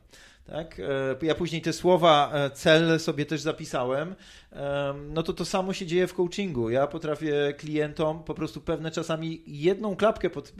Tak? 0.52 0.80
E, 1.22 1.26
Ja 1.26 1.36
później 1.36 1.62
te 1.62 1.74
słowa, 1.74 2.34
cel 2.54 3.00
sobie 3.00 3.26
też 3.26 3.42
zapisałem. 3.42 4.16
Em, 4.52 5.14
No 5.14 5.24
to 5.24 5.34
to 5.34 5.46
samo 5.46 5.74
się 5.74 5.86
dzieje 5.86 6.08
w 6.08 6.14
coachingu. 6.14 6.70
Ja 6.70 6.88
potrafię 6.88 7.54
klientom 7.58 8.24
po 8.24 8.34
prostu 8.34 8.62
pewne 8.62 8.92
czasami 8.92 9.44
jedną 9.48 9.96
klapkę, 9.96 10.30
pod, 10.30 10.54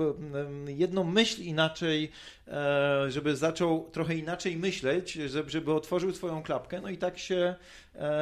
jedną 0.68 1.04
myśl 1.04 1.42
inaczej, 1.42 2.12
żeby 3.08 3.36
zaczął 3.36 3.90
trochę 3.92 4.16
inaczej 4.16 4.58
myśleć, 4.58 5.14
żeby, 5.48 5.74
otworzył 5.74 6.14
swoją 6.14 6.44
klapkę. 6.44 6.82
No 6.82 6.90
i 6.90 6.98
tak 6.98 7.18
się 7.18 7.56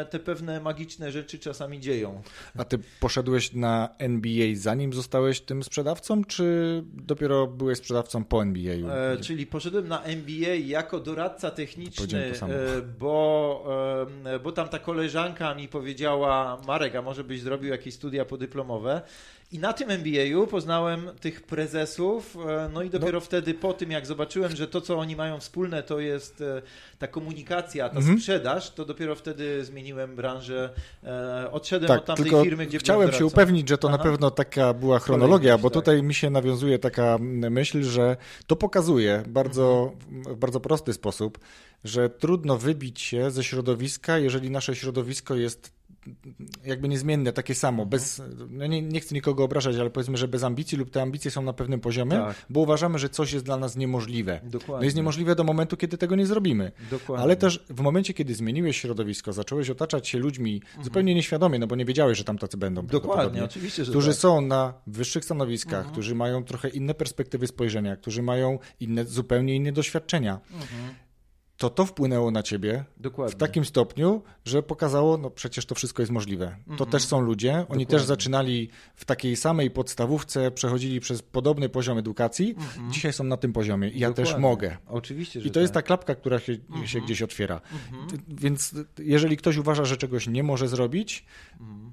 te 0.10 0.20
pewne 0.20 0.60
magiczne 0.60 1.12
rzeczy 1.12 1.40
czasami 1.40 1.80
dzieją. 1.80 2.22
A 2.58 2.66
ty 2.66 2.80
poszedłeś 3.00 3.54
na 3.54 3.90
NBA 3.98 4.48
zanim 4.54 4.94
zostałeś 4.94 5.42
tym 5.42 5.64
sprzedawcą, 5.64 6.24
czy 6.24 6.84
dopiero 6.94 7.48
byłeś 7.48 7.78
sprzedawcą 7.78 8.24
po 8.24 8.42
NBA-u? 8.42 8.90
E, 8.90 9.18
czyli 9.18 9.48
poszedłem 9.48 9.88
na 9.88 10.04
MBA 10.04 10.56
jako 10.56 11.00
doradca 11.00 11.52
techniczny, 11.52 12.32
to 12.40 12.46
e, 12.46 12.82
bo, 13.00 13.64
e, 14.26 14.40
bo 14.40 14.52
tam 14.52 14.70
ta 14.70 14.80
koleżanka 14.80 15.56
mi 15.56 15.68
powiedziała, 15.68 16.62
Marek, 16.68 16.96
a 16.96 17.02
może 17.02 17.24
byś 17.24 17.42
zrobił 17.42 17.70
jakieś 17.70 17.94
studia 17.94 18.26
podyplomowe. 18.26 19.02
I 19.52 19.60
na 19.60 19.74
tym 19.74 19.90
MBA-u 19.92 20.48
poznałem 20.48 21.10
tych 21.22 21.44
prezesów, 21.44 22.38
e, 22.48 22.70
no 22.74 22.84
i 22.84 22.90
dopiero 22.90 23.22
wtedy 23.22 23.54
po 23.54 23.74
tym, 23.74 23.92
jak 23.92 24.06
zobaczyłem, 24.06 24.56
że 24.56 24.68
to, 24.68 24.82
co 24.82 24.98
oni 25.00 25.16
mają 25.16 25.40
wspólne, 25.40 25.84
to 25.84 26.00
jest 26.00 26.42
e, 26.42 26.62
ta 27.00 27.08
komunikacja, 27.08 27.90
ta 27.90 27.98
Mhm. 27.98 28.20
sprzedaż, 28.20 28.72
to 28.72 28.86
dopiero 28.86 29.16
wtedy 29.16 29.66
zmieniłem 29.66 30.16
branżę, 30.16 30.70
e, 31.04 31.52
odszedłem 31.52 31.88
Tak, 31.88 32.00
od 32.00 32.06
tamtej 32.06 32.32
firmy, 32.44 32.66
gdzie 32.66 32.78
chciałem 32.80 33.12
się 33.12 33.26
upewnić, 33.26 33.70
że 33.70 33.78
to 33.78 33.90
na 33.90 33.96
Aha. 33.96 34.04
pewno 34.04 34.32
taka 34.32 34.74
była 34.74 35.00
chronologia, 35.00 35.38
Kolejność, 35.40 35.64
bo 35.64 35.70
tak. 35.70 35.74
tutaj 35.76 36.04
mi 36.04 36.14
się 36.14 36.30
nawiązuje 36.30 36.80
taka 36.80 37.18
myśl, 37.52 37.84
że 37.84 38.18
to 38.48 38.56
pokazuje 38.56 39.24
bardzo, 39.28 39.92
Mhm. 40.12 40.36
w 40.36 40.40
bardzo 40.40 40.60
prosty 40.60 40.94
sposób, 40.94 41.38
że 41.84 42.10
trudno 42.10 42.58
wybić 42.58 43.02
się 43.02 43.32
ze 43.32 43.44
środowiska, 43.44 44.18
jeżeli 44.18 44.50
nasze 44.52 44.76
środowisko 44.76 45.36
jest 45.36 45.77
jakby 46.66 46.88
niezmienne, 46.88 47.34
takie 47.34 47.56
samo, 47.56 47.84
Mhm. 47.84 47.90
bez, 47.90 48.22
no 48.50 48.68
nie, 48.68 48.82
nie 48.82 49.00
chcę 49.00 49.16
nikogo 49.16 49.44
obrażać, 49.44 49.76
ale 49.76 49.90
powiedzmy, 49.90 50.18
że 50.18 50.28
bez 50.28 50.44
ambicji 50.44 50.78
lub 50.78 50.90
te 50.92 51.02
ambicje 51.02 51.32
są 51.32 51.42
na 51.42 51.54
pewnym 51.54 51.80
poziomie, 51.80 52.12
Tak. 52.12 52.46
bo 52.50 52.60
uważamy, 52.60 53.00
że 53.00 53.10
coś 53.10 53.34
jest 53.34 53.46
dla 53.46 53.58
nas 53.58 53.76
niemożliwe. 53.76 54.40
Dokładnie. 54.44 54.76
No 54.78 54.84
jest 54.84 54.96
niemożliwe 54.98 55.36
do 55.36 55.44
momentu, 55.44 55.78
kiedy 55.78 55.98
tego 55.98 56.16
nie 56.16 56.26
zrobimy. 56.26 56.72
Dokładnie. 56.92 57.24
Ale 57.24 57.36
też 57.36 57.66
w 57.70 57.82
momencie, 57.82 58.14
kiedy 58.14 58.36
zmieniłeś 58.36 58.78
środowisko, 58.82 59.34
zacząłeś 59.34 59.70
otaczać 59.70 60.08
się 60.08 60.20
ludźmi 60.20 60.62
Mhm. 60.66 60.84
zupełnie 60.84 61.16
nieświadomie, 61.16 61.60
no 61.60 61.68
bo 61.68 61.76
nie 61.76 61.86
wiedziałeś, 61.86 62.18
że 62.18 62.24
tam 62.24 62.38
tacy 62.38 62.58
będą. 62.58 62.86
Dokładnie, 62.88 63.44
oczywiście, 63.44 63.86
że 63.86 63.92
Którzy 63.92 64.10
tak. 64.12 64.18
są 64.20 64.42
na 64.42 64.74
wyższych 64.88 65.26
stanowiskach, 65.26 65.74
Mhm. 65.78 65.92
którzy 65.94 66.16
mają 66.16 66.44
trochę 66.44 66.70
inne 66.70 66.94
perspektywy 66.94 67.48
spojrzenia, 67.48 67.96
którzy 67.96 68.22
mają 68.22 68.60
inne, 68.80 69.06
zupełnie 69.06 69.56
inne 69.56 69.72
doświadczenia. 69.72 70.40
To 71.58 71.70
to 71.70 71.86
wpłynęło 71.86 72.32
na 72.32 72.44
ciebie 72.44 72.70
Mhm. 72.70 72.86
Dokładnie. 72.98 73.36
w 73.36 73.38
takim 73.38 73.66
stopniu, 73.66 74.22
że 74.46 74.64
pokazało, 74.64 75.18
no 75.18 75.30
przecież 75.30 75.66
to 75.66 75.76
wszystko 75.76 76.02
jest 76.02 76.12
możliwe. 76.12 76.56
To 76.78 76.86
też 76.86 77.04
są 77.04 77.22
ludzie, 77.22 77.50
oni 77.52 77.58
Mhm. 77.60 77.68
Dokładnie. 77.68 77.86
też 77.86 78.04
zaczynali 78.04 78.70
w 78.96 79.06
takiej 79.06 79.36
samej 79.36 79.72
podstawówce, 79.72 80.52
przechodzili 80.52 81.00
przez 81.00 81.22
podobny 81.22 81.70
poziom 81.70 81.98
edukacji, 81.98 82.56
dzisiaj 82.92 83.14
są 83.14 83.24
na 83.24 83.38
tym 83.38 83.54
poziomie 83.54 83.90
i 83.90 84.00
ja 84.00 84.14
też 84.14 84.28
Mhm. 84.30 84.42
Dokładnie. 84.42 84.70
mogę. 84.70 84.78
Oczywiście, 84.98 85.42
że 85.42 85.48
I 85.48 85.52
to 85.52 85.60
jest 85.60 85.74
ta 85.74 85.78
tak. 85.80 85.86
klapka, 85.86 86.16
która 86.16 86.40
się, 86.40 86.54
Mhm. 86.54 86.88
się 86.88 87.02
gdzieś 87.02 87.22
otwiera. 87.22 87.62
Ty- 88.10 88.18
Więc 88.28 88.76
jeżeli 89.00 89.38
ktoś 89.38 89.58
uważa, 89.58 89.86
że 89.86 89.98
czegoś 89.98 90.28
nie 90.28 90.44
może 90.44 90.68
zrobić, 90.68 91.26
Mhm. 91.60 91.87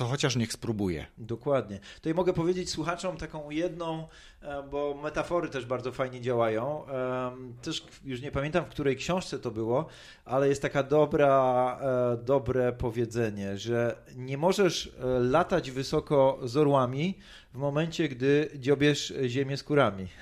To 0.00 0.06
chociaż 0.06 0.36
niech 0.36 0.52
spróbuje. 0.52 1.06
Dokładnie. 1.18 1.80
To 2.02 2.08
ja 2.08 2.14
mogę 2.14 2.32
powiedzieć 2.32 2.70
słuchaczom 2.70 3.16
taką 3.16 3.50
jedną, 3.50 4.08
e, 4.42 4.62
bo 4.62 5.00
metafory 5.02 5.48
też 5.48 5.66
bardzo 5.66 5.92
fajnie 5.92 6.20
działają. 6.20 6.84
Też 7.62 7.86
już 8.04 8.20
nie 8.20 8.32
pamiętam, 8.32 8.64
w 8.64 8.68
której 8.68 8.96
książce 8.96 9.38
to 9.38 9.50
było, 9.50 9.86
ale 10.24 10.48
jest 10.48 10.62
taka 10.62 10.82
dobra, 10.82 11.78
e, 11.80 12.16
dobre 12.24 12.72
powiedzenie, 12.72 13.58
że 13.58 13.96
nie 14.16 14.38
możesz 14.38 14.86
e, 14.86 15.06
latać 15.18 15.70
wysoko 15.70 16.38
z 16.42 16.56
orłami 16.56 17.18
w 17.54 17.58
momencie, 17.58 18.08
gdy 18.08 18.50
dziobiesz 18.58 19.14
ziemię 19.26 19.56
skórami. 19.56 20.06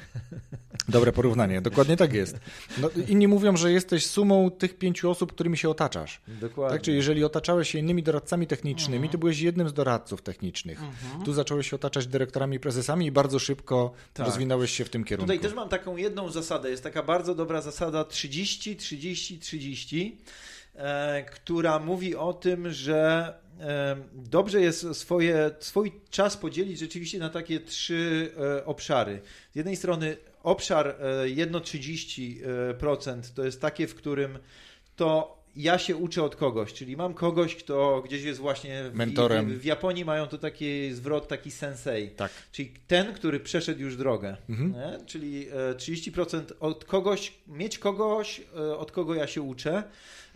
Dobre 0.88 1.12
porównanie, 1.12 1.60
dokładnie 1.60 1.96
tak 1.96 2.12
jest. 2.12 2.38
No, 2.78 2.90
inni 3.08 3.28
mówią, 3.28 3.56
że 3.56 3.72
jesteś 3.72 4.06
sumą 4.06 4.50
tych 4.50 4.78
pięciu 4.78 5.10
osób, 5.10 5.32
którymi 5.32 5.56
się 5.58 5.68
otaczasz. 5.68 6.20
Dokładnie. 6.28 6.76
Tak, 6.78 6.82
czyli 6.84 6.96
jeżeli 6.96 7.24
otaczałeś 7.24 7.70
się 7.70 7.78
innymi 7.78 8.02
doradcami 8.02 8.46
technicznymi, 8.46 8.96
Mhm. 8.96 9.12
to 9.12 9.18
byłeś 9.18 9.40
jednym 9.40 9.68
z 9.68 9.72
doradców 9.72 10.22
technicznych. 10.22 10.80
Tu 11.24 11.32
zacząłeś 11.32 11.70
się 11.70 11.76
otaczać 11.76 12.06
dyrektorami, 12.06 12.60
prezesami 12.60 13.06
i 13.06 13.12
bardzo 13.12 13.38
szybko 13.38 13.92
Tak. 14.14 14.26
rozwinąłeś 14.26 14.70
się 14.70 14.84
w 14.84 14.90
tym 14.90 15.04
kierunku. 15.04 15.32
Tutaj 15.32 15.48
też 15.48 15.54
mam 15.56 15.68
taką 15.68 15.96
jedną 15.96 16.30
zasadę. 16.30 16.70
Jest 16.70 16.82
taka 16.82 17.02
bardzo 17.02 17.34
dobra 17.34 17.60
zasada 17.60 18.04
30, 18.04 18.76
30, 18.76 19.38
30, 19.38 20.18
e, 20.18 20.57
która 21.32 21.78
mówi 21.78 22.16
o 22.16 22.32
tym, 22.32 22.72
że 22.72 23.34
e, 23.60 23.96
dobrze 24.14 24.60
jest 24.60 24.94
swoje, 24.94 25.50
swój 25.60 25.92
czas 26.10 26.36
podzielić 26.36 26.78
rzeczywiście 26.78 27.18
na 27.18 27.28
takie 27.28 27.60
trzy 27.60 28.30
e, 28.60 28.64
obszary. 28.64 29.20
Z 29.52 29.56
jednej 29.56 29.76
strony 29.76 30.16
obszar 30.42 30.96
e, 31.00 31.28
jedno 31.28 31.58
30% 31.60 33.22
to 33.34 33.44
jest 33.44 33.60
takie, 33.60 33.86
w 33.86 33.94
którym 33.94 34.38
to 34.96 35.38
ja 35.56 35.78
się 35.78 35.96
uczę 35.96 36.22
od 36.22 36.36
kogoś, 36.36 36.72
czyli 36.72 36.96
mam 36.96 37.14
kogoś, 37.14 37.56
kto 37.56 38.02
gdzieś 38.06 38.22
jest 38.22 38.40
właśnie 38.40 38.84
w, 38.90 38.94
Mentorem. 38.94 39.58
W, 39.58 39.64
Japonii 39.64 40.04
mają 40.04 40.26
to 40.26 40.38
taki 40.38 40.92
zwrot, 40.92 41.28
taki 41.28 41.50
sensei. 41.50 42.10
Tak. 42.10 42.30
Czyli 42.52 42.72
ten, 42.86 43.12
który 43.12 43.40
przeszedł 43.40 43.80
już 43.80 43.96
drogę. 43.96 44.36
Mhm. 44.48 45.06
Czyli 45.06 45.48
e, 45.48 45.74
30% 45.74 46.42
od 46.60 46.84
kogoś, 46.84 47.32
mieć 47.46 47.78
kogoś, 47.78 48.40
e, 48.56 48.76
od 48.76 48.92
kogo 48.92 49.14
ja 49.14 49.26
się 49.26 49.42
uczę. 49.42 49.82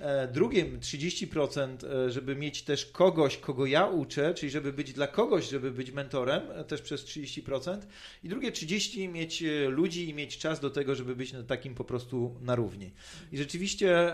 E, 0.03 0.29
Drugim 0.29 0.81
30%, 0.81 1.85
e, 1.85 2.11
żeby 2.11 2.37
mieć 2.37 2.62
też 2.62 2.87
kogoś, 2.87 3.37
kogo 3.37 3.67
ja 3.67 3.87
uczę, 3.87 4.35
czyli 4.35 4.51
żeby 4.51 4.73
być 4.73 4.93
dla 4.93 5.07
kogoś, 5.07 5.51
żeby 5.51 5.71
być 5.71 5.91
mentorem, 5.91 6.43
e, 6.51 6.65
też 6.65 6.83
przez 6.83 7.05
30%. 7.05 7.87
I 8.25 8.29
drugie 8.29 8.53
30% 8.53 9.09
mieć 9.09 9.45
ludzi 9.69 10.09
i 10.09 10.15
mieć 10.15 10.38
czas 10.38 10.61
do 10.61 10.71
tego, 10.71 10.95
żeby 10.95 11.17
być 11.17 11.35
takim 11.47 11.75
po 11.75 11.85
prostu 11.85 12.37
na 12.41 12.55
równi. 12.55 12.93
I 13.33 13.38
rzeczywiście 13.38 14.12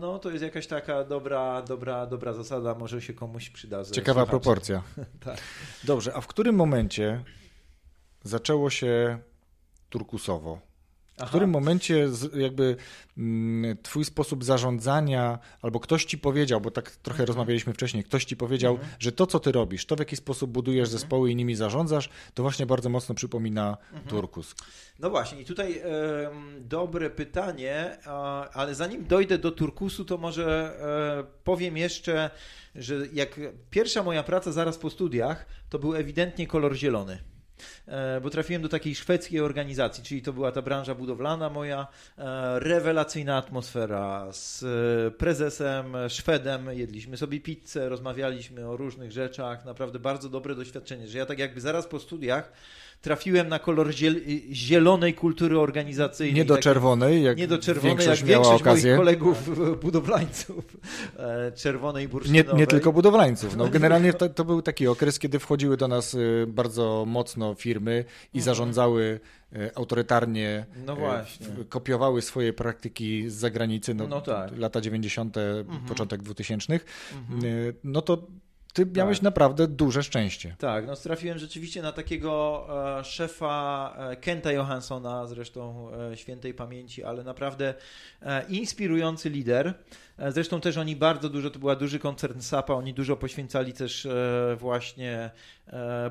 no, 0.00 0.18
to 0.18 0.30
jest 0.30 0.42
jakaś 0.42 0.66
taka 0.66 1.04
dobra, 1.04 1.62
dobra, 1.62 2.06
dobra 2.06 2.32
zasada, 2.32 2.74
może 2.74 3.02
się 3.02 3.14
komuś 3.14 3.50
przyda. 3.50 3.84
Ciekawa 3.84 4.20
słuchaczy. 4.20 4.30
proporcja. 4.30 4.82
Tak. 5.20 5.38
Dobrze, 5.84 6.14
a 6.14 6.20
w 6.20 6.26
którym 6.26 6.54
momencie 6.54 7.24
zaczęło 8.24 8.70
się 8.70 9.18
turkusowo. 9.90 10.60
W 11.18 11.28
którym 11.28 11.50
momencie 11.50 12.08
jakby 12.34 12.76
mm, 13.18 13.76
twój 13.82 14.04
sposób 14.04 14.44
zarządzania, 14.44 15.38
albo 15.62 15.80
ktoś 15.80 16.04
ci 16.04 16.18
powiedział, 16.18 16.60
bo 16.60 16.70
tak 16.70 16.90
trochę 16.90 17.22
mhm. 17.22 17.26
rozmawialiśmy 17.26 17.72
wcześniej, 17.72 18.04
ktoś 18.04 18.24
ci 18.24 18.36
powiedział, 18.36 18.74
mhm. 18.74 18.90
że 18.98 19.12
to, 19.12 19.26
co 19.26 19.40
ty 19.40 19.52
robisz, 19.52 19.86
to 19.86 19.96
w 19.96 19.98
jaki 19.98 20.16
sposób 20.16 20.50
budujesz 20.50 20.88
mhm. 20.88 20.98
zespoły 20.98 21.30
i 21.30 21.36
nimi 21.36 21.54
zarządzasz, 21.54 22.08
to 22.34 22.42
właśnie 22.42 22.66
bardzo 22.66 22.88
mocno 22.88 23.14
przypomina 23.14 23.76
mhm. 23.92 24.08
turkus. 24.08 24.54
No 24.98 25.10
właśnie, 25.10 25.40
i 25.40 25.44
tutaj 25.44 25.82
dobre 26.60 27.10
pytanie, 27.10 27.98
ale 28.52 28.74
zanim 28.74 29.06
dojdę 29.06 29.38
do 29.38 29.50
turkusu, 29.50 30.04
to 30.04 30.18
może 30.18 30.76
e, 31.20 31.44
powiem 31.44 31.76
jeszcze, 31.76 32.30
że 32.74 32.94
jak 33.12 33.40
pierwsza 33.70 34.02
moja 34.02 34.22
praca 34.22 34.52
zaraz 34.52 34.78
po 34.78 34.90
studiach, 34.90 35.46
to 35.70 35.78
był 35.78 35.94
ewidentnie 35.94 36.46
kolor 36.46 36.74
zielony. 36.74 37.18
E, 37.88 38.20
bo 38.20 38.30
trafiłem 38.30 38.62
do 38.62 38.68
takiej 38.68 38.94
szwedzkiej 38.94 39.40
organizacji, 39.40 40.04
czyli 40.04 40.22
to 40.22 40.32
była 40.32 40.52
ta 40.52 40.62
branża 40.62 40.94
budowlana 40.94 41.50
moja, 41.50 41.86
e, 42.18 42.60
rewelacyjna 42.60 43.36
atmosfera 43.36 44.32
z 44.32 44.62
e, 44.62 45.10
prezesem 45.10 45.94
Szwedem, 46.08 46.68
jedliśmy 46.72 47.16
sobie 47.16 47.40
pizzę, 47.40 47.88
rozmawialiśmy 47.88 48.68
o 48.68 48.76
różnych 48.76 49.12
rzeczach, 49.12 49.64
naprawdę 49.64 49.98
bardzo 49.98 50.28
dobre 50.28 50.54
doświadczenie, 50.54 51.08
że 51.08 51.18
ja 51.18 51.26
tak 51.26 51.38
jakby 51.38 51.60
zaraz 51.60 51.86
po 51.86 52.00
studiach 52.00 52.52
trafiłem 53.00 53.48
na 53.48 53.58
kolor 53.58 53.92
zielonej 54.52 55.14
kultury 55.14 55.58
organizacyjnej. 55.58 56.34
Nie 56.34 56.44
do 56.44 56.54
tak, 56.54 56.62
czerwonej, 56.62 57.22
jak 57.22 57.38
nie 57.38 57.48
do 57.48 57.58
czerwonej, 57.58 57.90
większość 57.90 58.20
jak 58.20 58.30
większość 58.30 58.62
okazję. 58.62 58.90
moich 58.90 58.98
kolegów 58.98 59.50
budowlańców. 59.84 60.76
Czerwonej, 61.54 62.08
bursztynowej. 62.08 62.54
Nie, 62.54 62.58
nie 62.60 62.66
tylko 62.66 62.92
budowlańców. 62.92 63.56
No, 63.56 63.68
generalnie 63.76 64.12
to, 64.12 64.28
to, 64.28 64.44
był 64.44 64.62
taki 64.62 64.86
okres, 64.86 65.18
kiedy 65.18 65.38
wchodziły 65.38 65.76
do 65.76 65.88
nas 65.88 66.14
y, 66.14 66.46
bardzo 66.48 67.04
mocno 67.06 67.54
firmy 67.54 68.04
i 68.34 68.38
mhm. 68.38 68.44
zarządzały 68.44 69.20
y, 69.52 69.70
autorytarnie, 69.74 70.66
no 70.86 70.96
właśnie. 70.96 71.46
kopiowały 71.68 72.22
swoje 72.22 72.52
praktyki 72.52 73.30
z 73.30 73.34
zagranicy, 73.34 73.94
no, 73.94 74.06
no 74.08 74.20
tak. 74.20 74.58
lata 74.58 74.80
90., 74.80 75.36
mhm. 75.36 75.80
początek 75.88 76.22
2000. 76.22 76.80
Mhm. 77.30 77.72
No 77.84 78.02
to 78.02 78.26
ty 78.76 78.86
miałeś 78.86 79.18
tak. 79.18 79.22
naprawdę 79.22 79.68
duże 79.68 80.02
szczęście. 80.02 80.56
Tak, 80.58 80.86
no 80.86 80.96
trafiłem 80.96 81.38
rzeczywiście 81.38 81.82
na 81.82 81.92
takiego 81.92 82.66
e, 83.00 83.04
szefa 83.04 83.94
e, 83.98 84.16
Kenta 84.16 84.52
Johanssona, 84.52 85.26
zresztą 85.26 85.90
e, 86.12 86.16
świętej 86.16 86.54
pamięci, 86.54 87.04
ale 87.04 87.24
naprawdę 87.24 87.74
e, 88.22 88.44
inspirujący 88.48 89.30
lider. 89.30 89.74
E, 90.18 90.32
zresztą 90.32 90.60
też 90.60 90.76
oni 90.76 90.96
bardzo 90.96 91.28
dużo, 91.28 91.50
to 91.50 91.58
była 91.58 91.76
duży 91.76 91.98
koncern 91.98 92.40
SAP-a, 92.40 92.74
oni 92.74 92.94
dużo 92.94 93.16
poświęcali 93.16 93.72
też 93.72 94.06
e, 94.06 94.56
właśnie 94.58 95.30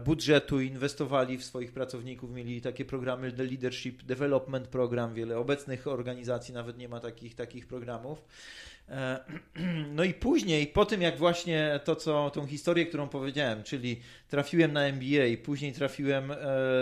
budżetu, 0.06 0.62
inwestowali 0.62 1.38
w 1.38 1.44
swoich 1.44 1.72
pracowników, 1.72 2.32
mieli 2.32 2.62
takie 2.62 2.86
programy 2.86 3.32
The 3.32 3.44
Leadership 3.44 4.04
Development 4.04 4.68
Program, 4.68 5.14
wiele 5.14 5.38
obecnych 5.38 5.88
organizacji 5.88 6.54
nawet 6.54 6.78
nie 6.78 6.90
ma 6.90 7.00
takich, 7.00 7.36
takich 7.36 7.68
programów. 7.68 8.22
E, 8.90 9.20
no 9.96 10.04
i 10.04 10.14
później, 10.14 10.68
po 10.68 10.86
tym 10.86 11.02
jak 11.02 11.18
właśnie 11.18 11.80
to, 11.84 11.96
co, 11.96 12.30
tą 12.30 12.48
historię, 12.48 12.86
którą 12.86 13.08
powiedziałem, 13.08 13.64
czyli 13.64 14.02
trafiłem 14.30 14.74
na 14.74 14.82
MBA, 14.82 15.44
później 15.44 15.74
trafiłem, 15.74 16.32
e, 16.32 16.38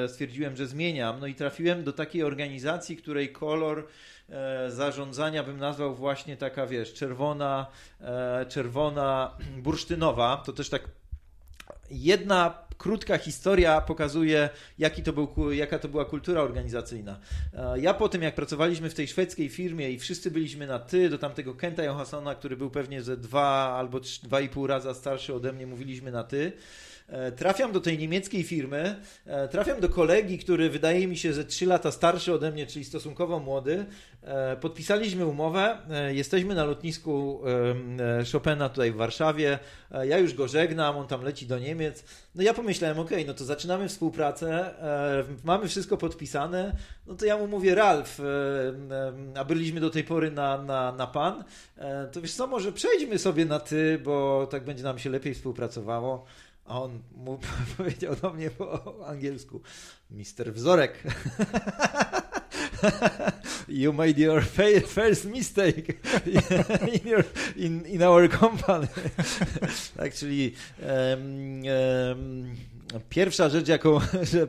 stwierdziłem, 0.09 0.55
że 0.55 0.67
zmieniam, 0.67 1.19
no 1.19 1.27
i 1.27 1.35
trafiłem 1.35 1.83
do 1.83 1.93
takiej 1.93 2.23
organizacji, 2.23 2.97
której 2.97 3.31
kolor 3.31 3.87
e, 4.33 4.71
zarządzania 4.71 5.43
bym 5.43 5.57
nazwał 5.57 5.95
właśnie 5.95 6.37
taka, 6.37 6.67
wiesz, 6.67 6.93
czerwona, 6.93 7.67
czerwona 8.49 9.37
bursztynowa, 9.63 10.43
to 10.45 10.53
też 10.53 10.69
tak 10.69 10.89
jedna 11.91 12.63
krótka 12.77 13.17
historia 13.17 13.81
pokazuje, 13.81 14.49
jaki 14.79 15.03
to 15.03 15.13
był, 15.13 15.51
jaka 15.51 15.79
to 15.79 15.87
była 15.87 16.05
kultura 16.05 16.41
organizacyjna. 16.41 17.19
E, 17.53 17.79
ja 17.79 17.93
po 17.93 18.09
tym, 18.09 18.21
jak 18.21 18.35
pracowaliśmy 18.35 18.89
w 18.89 18.93
tej 18.93 19.07
szwedzkiej 19.07 19.49
firmie 19.49 19.91
i 19.91 19.99
wszyscy 19.99 20.31
byliśmy 20.31 20.67
na 20.67 20.79
ty, 20.79 21.09
do 21.09 21.17
tamtego 21.17 21.55
Kenta 21.55 21.83
Johanssona, 21.83 22.35
który 22.35 22.57
był 22.57 22.69
pewnie 22.69 23.01
ze 23.01 23.17
dwa 23.17 23.75
albo 23.77 23.99
dwa 24.23 24.41
i 24.41 24.49
pół 24.49 24.67
raza 24.67 24.93
starszy 24.93 25.33
ode 25.33 25.53
mnie, 25.53 25.67
mówiliśmy 25.67 26.11
na 26.11 26.23
ty. 26.23 26.51
E, 27.07 27.31
trafiam 27.31 27.71
do 27.71 27.79
tej 27.79 27.97
niemieckiej 27.97 28.43
firmy, 28.43 28.95
e, 29.25 29.47
trafiam 29.47 29.79
do 29.79 29.89
kolegi, 29.89 30.37
który 30.37 30.69
wydaje 30.69 31.07
mi 31.07 31.17
się, 31.17 31.33
że 31.33 31.45
3 31.45 31.65
lata 31.65 31.91
starszy 31.91 32.33
ode 32.33 32.51
mnie, 32.51 32.67
czyli 32.67 32.85
stosunkowo 32.85 33.39
młody. 33.39 33.85
E, 34.23 34.57
podpisaliśmy 34.57 35.25
umowę, 35.25 35.77
jesteśmy 36.09 36.55
na 36.55 36.63
lotnisku 36.63 37.41
Chopina 38.31 38.69
tutaj 38.69 38.91
w 38.91 38.95
Warszawie. 38.95 39.59
Ja 40.03 40.17
już 40.17 40.33
go 40.33 40.47
żegnam, 40.47 40.97
on 40.97 41.07
tam 41.07 41.23
leci 41.23 41.45
do 41.45 41.59
Niemiec. 41.59 42.03
No 42.35 42.43
ja 42.43 42.53
pomyślałem, 42.53 42.99
ok, 42.99 43.09
no 43.27 43.33
to 43.33 43.45
zaczynamy 43.45 43.89
współpracę, 43.89 44.73
mamy 45.43 45.67
wszystko 45.67 45.97
podpisane. 45.97 46.75
No 47.07 47.15
to 47.15 47.25
ja 47.25 47.37
mu 47.37 47.47
mówię, 47.47 47.75
Ralf, 47.75 48.21
a 49.35 49.45
byliśmy 49.45 49.79
do 49.79 49.89
tej 49.89 50.03
pory 50.03 50.31
na, 50.31 50.57
na, 50.57 50.91
na 50.91 51.07
pan, 51.07 51.43
to 52.11 52.21
wiesz 52.21 52.33
co, 52.33 52.47
może 52.47 52.71
przejdźmy 52.71 53.19
sobie 53.19 53.45
na 53.45 53.59
ty, 53.59 53.99
bo 54.03 54.47
tak 54.51 54.63
będzie 54.65 54.83
nam 54.83 54.99
się 54.99 55.09
lepiej 55.09 55.33
współpracowało. 55.33 56.25
A 56.65 56.81
on 56.81 57.01
mu 57.15 57.39
powiedział 57.77 58.15
do 58.15 58.33
mnie 58.33 58.49
po 58.49 58.95
angielsku, 59.07 59.61
Mister 60.11 60.53
Wzorek. 60.53 61.03
you 63.67 63.93
made 63.93 64.21
your 64.21 64.43
first 64.87 65.25
mistake 65.25 65.99
in, 66.93 67.07
your, 67.07 67.23
in, 67.55 67.85
in 67.85 68.03
our 68.03 68.29
company. 68.29 68.87
czyli 70.13 70.53
um, 70.79 71.61
um, 72.11 72.55
Pierwsza 73.09 73.49
rzecz, 73.49 73.67
jaką 73.67 73.99
że 74.33 74.47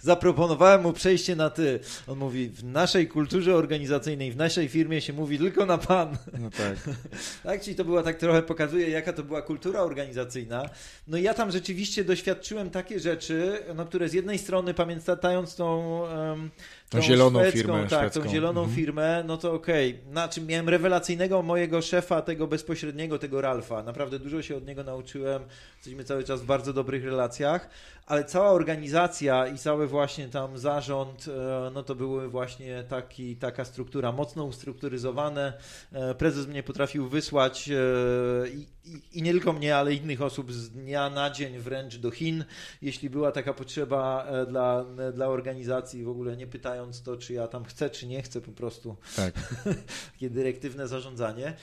zaproponowałem 0.00 0.82
mu 0.82 0.92
przejście 0.92 1.36
na 1.36 1.50
ty. 1.50 1.80
On 2.06 2.18
mówi, 2.18 2.48
w 2.48 2.64
naszej 2.64 3.08
kulturze 3.08 3.54
organizacyjnej, 3.54 4.32
w 4.32 4.36
naszej 4.36 4.68
firmie 4.68 5.00
się 5.00 5.12
mówi 5.12 5.38
tylko 5.38 5.66
na 5.66 5.78
pan. 5.78 6.16
No 6.38 6.50
tak. 6.50 6.96
tak, 7.44 7.62
czyli 7.62 7.76
to 7.76 7.84
była 7.84 8.02
tak 8.02 8.16
trochę 8.16 8.42
pokazuje, 8.42 8.90
jaka 8.90 9.12
to 9.12 9.22
była 9.22 9.42
kultura 9.42 9.80
organizacyjna. 9.80 10.70
No 11.08 11.18
i 11.18 11.22
ja 11.22 11.34
tam 11.34 11.50
rzeczywiście 11.50 12.04
doświadczyłem 12.04 12.70
takie 12.70 13.00
rzeczy, 13.00 13.62
no, 13.74 13.86
które 13.86 14.08
z 14.08 14.12
jednej 14.12 14.38
strony 14.38 14.74
pamiętając 14.74 15.56
tą 15.56 16.00
um, 16.00 16.50
tą 16.90 17.02
zieloną 17.02 17.40
szwedzką, 17.40 17.58
firmę. 17.58 17.86
Tak, 17.88 18.00
szwedzką. 18.00 18.22
tą 18.22 18.28
zieloną 18.28 18.60
mhm. 18.60 18.76
firmę, 18.76 19.24
no 19.26 19.36
to 19.36 19.52
okej. 19.52 19.90
Okay. 19.90 20.12
Znaczy 20.12 20.40
miałem 20.40 20.68
rewelacyjnego 20.68 21.42
mojego 21.42 21.82
szefa, 21.82 22.22
tego 22.22 22.46
bezpośredniego, 22.46 23.18
tego 23.18 23.40
Ralfa. 23.40 23.82
Naprawdę 23.82 24.18
dużo 24.18 24.42
się 24.42 24.56
od 24.56 24.66
niego 24.66 24.84
nauczyłem. 24.84 25.42
Jesteśmy 25.76 26.04
cały 26.04 26.24
czas 26.24 26.42
w 26.42 26.46
bardzo 26.46 26.72
dobrych 26.72 27.04
relacjach 27.04 27.70
ale 28.10 28.24
cała 28.24 28.50
organizacja 28.50 29.46
i 29.46 29.58
cały 29.58 29.86
właśnie 29.86 30.28
tam 30.28 30.58
zarząd, 30.58 31.26
e, 31.28 31.70
no 31.74 31.82
to 31.82 31.94
były 31.94 32.28
właśnie 32.28 32.84
taki, 32.88 33.36
taka 33.36 33.64
struktura, 33.64 34.12
mocno 34.12 34.44
ustrukturyzowane. 34.44 35.52
E, 35.92 36.14
prezes 36.14 36.46
mnie 36.46 36.62
potrafił 36.62 37.08
wysłać 37.08 37.68
e, 37.68 38.48
i, 38.48 38.66
i, 38.84 39.18
i, 39.18 39.22
nie 39.22 39.32
tylko 39.32 39.52
mnie, 39.52 39.76
ale 39.76 39.94
innych 39.94 40.22
osób 40.22 40.52
z 40.52 40.70
dnia 40.70 41.10
na 41.10 41.30
dzień 41.30 41.58
wręcz 41.58 41.96
do 41.96 42.10
Chin, 42.10 42.44
jeśli 42.82 43.10
była 43.10 43.32
taka 43.32 43.54
potrzeba 43.54 44.26
dla, 44.48 44.84
dla 45.12 45.28
organizacji, 45.28 46.04
w 46.04 46.08
ogóle 46.08 46.36
nie 46.36 46.46
pytając 46.80 47.02
to, 47.02 47.16
czy 47.16 47.32
ja 47.32 47.48
tam 47.48 47.64
chcę, 47.64 47.90
czy 47.90 48.06
nie 48.06 48.22
chcę, 48.22 48.40
po 48.40 48.52
prostu 48.52 48.96
tak. 49.16 49.34
takie 50.12 50.30
dyrektywne 50.30 50.88
zarządzanie. 50.88 51.54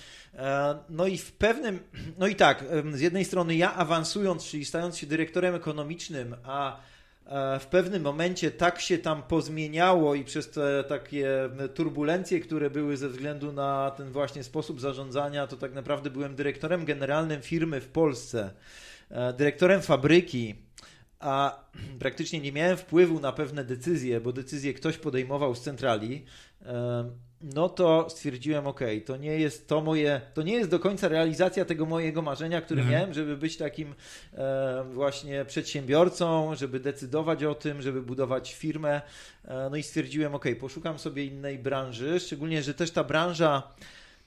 No 0.90 1.08
i 1.08 1.18
w 1.18 1.32
pewnym, 1.32 1.80
no 2.18 2.28
i 2.28 2.36
tak, 2.36 2.66
z 2.94 3.00
jednej 3.00 3.26
strony 3.26 3.56
ja 3.56 3.74
awansując, 3.74 4.46
czyli 4.46 4.66
stając 4.66 4.98
się 4.98 5.08
dyrektorem 5.08 5.56
ekonomicznym, 5.56 6.36
a 6.44 6.80
e, 7.26 7.60
w 7.60 7.66
pewnym 7.66 8.04
momencie 8.04 8.52
tak 8.52 8.82
się 8.82 8.98
tam 8.98 9.24
pozmieniało 9.24 10.16
i 10.16 10.24
przez 10.24 10.50
te 10.50 10.84
takie 10.84 11.50
turbulencje, 11.74 12.40
które 12.40 12.70
były 12.70 12.98
ze 12.98 13.10
względu 13.10 13.54
na 13.54 13.92
ten 13.92 14.12
właśnie 14.12 14.44
sposób 14.44 14.82
zarządzania, 14.82 15.48
to 15.48 15.58
tak 15.58 15.74
naprawdę 15.74 16.10
byłem 16.10 16.36
dyrektorem 16.36 16.86
generalnym 16.86 17.42
firmy 17.42 17.82
w 17.82 17.88
Polsce, 17.88 18.52
e, 19.10 19.34
dyrektorem 19.34 19.82
fabryki, 19.82 20.67
a 21.20 21.64
praktycznie 22.00 22.40
nie 22.40 22.52
miałem 22.52 22.78
wpływu 22.78 23.20
na 23.20 23.32
pewne 23.32 23.64
decyzje, 23.64 24.22
bo 24.22 24.34
decyzje 24.34 24.74
ktoś 24.74 24.98
podejmował 24.98 25.56
z 25.56 25.62
centrali. 25.62 26.26
No 27.42 27.70
to 27.70 28.10
stwierdziłem, 28.10 28.68
ok, 28.68 28.80
to 29.06 29.18
nie 29.18 29.40
jest 29.40 29.68
to 29.68 29.82
moje, 29.82 30.22
to 30.34 30.42
nie 30.42 30.54
jest 30.54 30.70
do 30.70 30.80
końca 30.80 31.08
realizacja 31.08 31.66
tego 31.66 31.86
mojego 31.86 32.22
marzenia, 32.22 32.62
które 32.62 32.82
mhm. 32.82 33.00
miałem, 33.00 33.14
żeby 33.14 33.38
być 33.38 33.58
takim 33.58 33.96
właśnie 34.94 35.46
przedsiębiorcą, 35.46 36.56
żeby 36.56 36.80
decydować 36.80 37.44
o 37.44 37.56
tym, 37.56 37.82
żeby 37.82 38.02
budować 38.02 38.54
firmę. 38.54 39.02
E, 39.46 39.68
no 39.72 39.78
i 39.78 39.84
stwierdziłem, 39.84 40.36
ok, 40.36 40.46
poszukam 40.60 41.00
sobie 41.00 41.26
innej 41.26 41.60
branży, 41.60 42.20
szczególnie, 42.20 42.64
że 42.64 42.74
też 42.74 42.92
ta 42.92 43.04
branża 43.04 43.64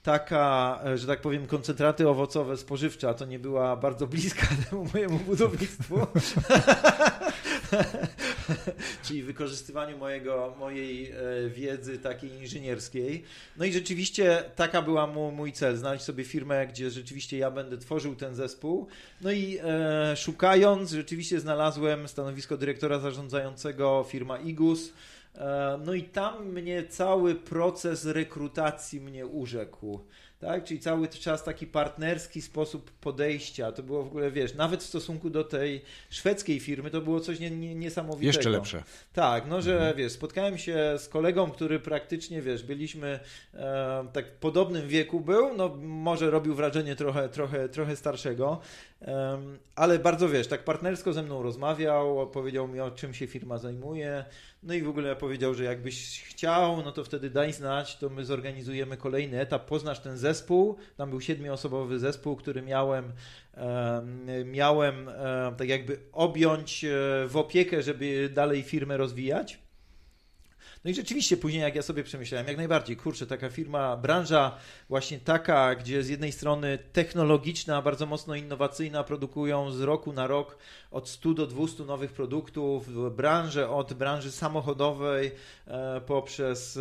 taka, 0.02 0.80
e, 0.86 0.98
że 0.98 1.06
tak 1.06 1.20
powiem, 1.20 1.46
koncentraty 1.46 2.08
owocowe, 2.08 2.56
spożywcza, 2.56 3.14
to 3.14 3.26
nie 3.26 3.38
była 3.38 3.76
bardzo 3.76 4.06
bliska 4.06 4.46
temu 4.70 4.86
mojemu 4.94 5.18
budownictwu. 5.18 5.98
czyli 9.04 9.22
wykorzystywaniu 9.22 9.98
mojego, 9.98 10.54
mojej 10.58 11.10
e, 11.10 11.14
wiedzy 11.48 11.98
takiej 11.98 12.30
inżynierskiej. 12.30 13.24
No 13.56 13.64
i 13.64 13.72
rzeczywiście 13.72 14.44
taka 14.56 14.82
była 14.82 15.06
mu, 15.06 15.30
mój 15.32 15.52
cel, 15.52 15.76
znaleźć 15.76 16.04
sobie 16.04 16.24
firmę, 16.24 16.66
gdzie 16.66 16.90
rzeczywiście 16.90 17.38
ja 17.38 17.50
będę 17.50 17.78
tworzył 17.78 18.16
ten 18.16 18.34
zespół. 18.34 18.86
No 19.20 19.32
i 19.32 19.58
e, 19.62 20.16
szukając, 20.16 20.90
rzeczywiście 20.90 21.40
znalazłem 21.40 22.08
stanowisko 22.08 22.56
dyrektora 22.56 22.98
zarządzającego 22.98 24.04
firma 24.08 24.38
IGUS. 24.38 24.92
E, 25.34 25.78
no 25.84 25.94
i 25.94 26.02
tam 26.02 26.46
mnie 26.46 26.84
cały 26.88 27.34
proces 27.34 28.06
rekrutacji 28.06 29.00
mnie 29.00 29.26
urzekł 29.26 30.00
tak? 30.40 30.64
Czyli 30.64 30.80
cały 30.80 31.08
czas 31.08 31.44
taki 31.44 31.66
partnerski 31.66 32.42
sposób 32.42 32.90
podejścia. 32.90 33.72
To 33.72 33.82
było 33.82 34.02
w 34.02 34.06
ogóle, 34.06 34.30
wiesz, 34.30 34.54
nawet 34.54 34.82
w 34.82 34.86
stosunku 34.86 35.30
do 35.30 35.44
tej 35.44 35.82
szwedzkiej 36.10 36.60
firmy 36.60 36.90
to 36.90 37.00
było 37.00 37.20
coś 37.20 37.40
nie, 37.40 37.50
nie, 37.50 37.74
niesamowitego. 37.74 38.26
Jeszcze 38.26 38.50
lepsze. 38.50 38.82
Tak, 39.12 39.46
no 39.48 39.62
że 39.62 39.72
mhm. 39.72 39.96
wiesz, 39.96 40.12
spotkałem 40.12 40.58
się 40.58 40.94
z 40.98 41.08
kolegą, 41.08 41.50
który 41.50 41.80
praktycznie, 41.80 42.42
wiesz, 42.42 42.62
byliśmy 42.62 43.20
e, 43.54 44.06
tak 44.12 44.26
w 44.26 44.36
podobnym 44.36 44.88
wieku 44.88 45.20
był, 45.20 45.56
no 45.56 45.76
może 45.82 46.30
robił 46.30 46.54
wrażenie 46.54 46.96
trochę, 46.96 47.28
trochę, 47.28 47.68
trochę 47.68 47.96
starszego, 47.96 48.60
e, 49.02 49.38
ale 49.74 49.98
bardzo, 49.98 50.28
wiesz, 50.28 50.46
tak 50.46 50.64
partnersko 50.64 51.12
ze 51.12 51.22
mną 51.22 51.42
rozmawiał, 51.42 52.30
powiedział 52.30 52.68
mi 52.68 52.80
o 52.80 52.90
czym 52.90 53.14
się 53.14 53.26
firma 53.26 53.58
zajmuje, 53.58 54.24
no 54.62 54.74
i 54.74 54.82
w 54.82 54.88
ogóle 54.88 55.16
powiedział, 55.16 55.54
że 55.54 55.64
jakbyś 55.64 56.22
chciał, 56.22 56.82
no 56.82 56.92
to 56.92 57.04
wtedy 57.04 57.30
daj 57.30 57.52
znać, 57.52 57.96
to 57.96 58.10
my 58.10 58.24
zorganizujemy 58.24 58.96
kolejny 58.96 59.40
etap, 59.40 59.66
poznasz 59.66 60.00
ten 60.00 60.18
zespół. 60.18 60.76
Tam 60.96 61.10
był 61.10 61.20
siedmioosobowy 61.20 61.98
zespół, 61.98 62.36
który 62.36 62.62
miałem, 62.62 63.12
miałem 64.44 65.10
tak 65.56 65.68
jakby 65.68 65.98
objąć 66.12 66.84
e, 66.84 66.88
w 67.28 67.36
opiekę, 67.36 67.82
żeby 67.82 68.30
dalej 68.34 68.62
firmę 68.62 68.96
rozwijać. 68.96 69.69
No 70.84 70.90
i 70.90 70.94
rzeczywiście 70.94 71.36
później, 71.36 71.62
jak 71.62 71.74
ja 71.74 71.82
sobie 71.82 72.04
przemyślałem, 72.04 72.46
jak 72.46 72.56
najbardziej, 72.56 72.96
kurczę, 72.96 73.26
taka 73.26 73.50
firma, 73.50 73.96
branża 73.96 74.56
właśnie 74.88 75.18
taka, 75.18 75.74
gdzie 75.74 76.02
z 76.02 76.08
jednej 76.08 76.32
strony 76.32 76.78
technologiczna, 76.92 77.82
bardzo 77.82 78.06
mocno 78.06 78.34
innowacyjna, 78.34 79.04
produkują 79.04 79.72
z 79.72 79.80
roku 79.80 80.12
na 80.12 80.26
rok 80.26 80.58
od 80.90 81.08
100 81.08 81.34
do 81.34 81.46
200 81.46 81.84
nowych 81.84 82.12
produktów, 82.12 82.88
branżę 83.16 83.70
od 83.70 83.94
branży 83.94 84.32
samochodowej 84.32 85.32
e, 85.66 86.00
poprzez 86.00 86.76
e, 86.76 86.80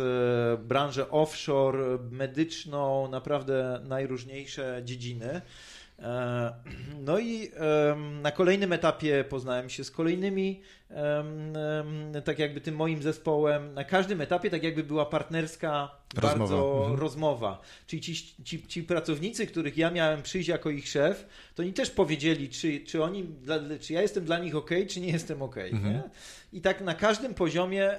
branżę 0.58 1.10
offshore, 1.10 1.98
medyczną, 2.10 3.08
naprawdę 3.08 3.80
najróżniejsze 3.84 4.80
dziedziny. 4.84 5.40
E, 6.00 6.52
no 7.06 7.18
i 7.18 7.50
na 8.22 8.30
kolejnym 8.30 8.72
etapie 8.72 9.24
poznałem 9.28 9.70
się 9.70 9.84
z 9.84 9.90
kolejnymi, 9.90 10.60
tak 12.24 12.38
jakby 12.38 12.60
tym 12.60 12.76
moim 12.76 13.02
zespołem. 13.02 13.74
Na 13.74 13.84
każdym 13.84 14.20
etapie 14.20 14.50
tak 14.50 14.62
jakby 14.62 14.84
była 14.84 15.06
partnerska 15.06 15.99
rozmowa. 16.14 16.38
bardzo 16.38 16.80
mhm. 16.80 17.00
rozmowa. 17.00 17.60
Czyli 17.86 18.02
ci, 18.02 18.14
ci, 18.44 18.66
ci, 18.66 18.82
pracownicy, 18.82 19.46
których 19.46 19.76
ja 19.76 19.90
miałem 19.90 20.22
przyjść 20.22 20.48
jako 20.48 20.70
ich 20.70 20.88
szef, 20.88 21.26
to 21.54 21.62
oni 21.62 21.72
też 21.72 21.90
powiedzieli, 21.90 22.48
czy, 22.48 22.80
czy, 22.80 23.02
oni, 23.02 23.26
czy 23.80 23.92
ja 23.92 24.02
jestem 24.02 24.24
dla 24.24 24.38
nich 24.38 24.56
ok, 24.56 24.70
czy 24.88 25.00
nie 25.00 25.12
jestem 25.12 25.42
ok. 25.42 25.56
Mhm. 25.56 25.94
Nie? 25.94 26.02
I 26.52 26.60
tak 26.60 26.80
na 26.80 26.94
każdym 26.94 27.34
poziomie 27.34 27.90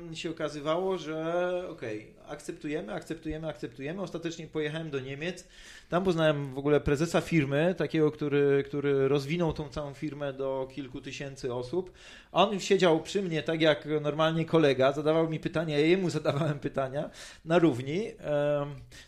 um, 0.00 0.16
się 0.16 0.30
okazywało, 0.30 0.98
że 0.98 1.64
ok, 1.68 1.82
akceptujemy, 2.26 2.92
akceptujemy, 2.92 3.48
akceptujemy. 3.48 4.02
Ostatecznie 4.02 4.46
pojechałem 4.46 4.90
do 4.90 5.00
Niemiec. 5.00 5.44
Tam 5.88 6.04
poznałem 6.04 6.54
w 6.54 6.58
ogóle 6.58 6.80
prezesa 6.80 7.20
firmy, 7.20 7.74
takiego, 7.78 8.10
który, 8.10 8.64
który 8.66 9.08
rozwinął 9.08 9.52
tą 9.52 9.68
całą 9.68 9.94
firmę 9.94 10.32
do 10.32 10.68
kilku 10.74 11.00
tysięcy 11.00 11.54
osób. 11.54 11.92
On 12.32 12.60
siedział 12.60 13.00
przy 13.02 13.22
mnie 13.22 13.42
tak 13.42 13.60
jak 13.60 13.88
normalnie 14.00 14.44
kolega, 14.44 14.92
zadawał 14.92 15.30
mi 15.30 15.40
pytania, 15.40 15.78
ja 15.78 15.86
jemu 15.86 16.10
zadawałem 16.10 16.58
pytania 16.58 17.10
na 17.50 17.58
równi. 17.58 18.06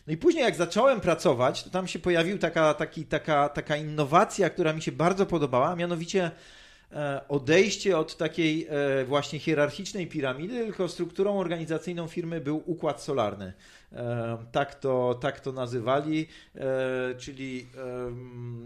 No 0.07 0.13
i 0.13 0.17
później 0.17 0.43
jak 0.43 0.55
zacząłem 0.55 1.01
pracować, 1.01 1.63
to 1.63 1.69
tam 1.69 1.87
się 1.87 1.99
pojawił 1.99 2.37
taka, 2.37 2.73
taki, 2.73 3.05
taka, 3.05 3.49
taka 3.49 3.75
innowacja, 3.75 4.49
która 4.49 4.73
mi 4.73 4.81
się 4.81 4.91
bardzo 4.91 5.25
podobała, 5.25 5.75
mianowicie 5.75 6.31
E, 6.95 7.21
odejście 7.27 7.97
od 7.97 8.17
takiej 8.17 8.67
e, 8.69 9.05
właśnie 9.05 9.39
hierarchicznej 9.39 10.07
piramidy, 10.07 10.65
tylko 10.65 10.87
strukturą 10.87 11.39
organizacyjną 11.39 12.07
firmy 12.07 12.41
był 12.41 12.63
układ 12.65 13.01
solarny. 13.01 13.53
E, 13.93 14.37
tak 14.51 14.75
to, 14.75 15.17
tak 15.21 15.39
to 15.39 15.51
nazywali, 15.51 16.27
czyli 17.17 17.67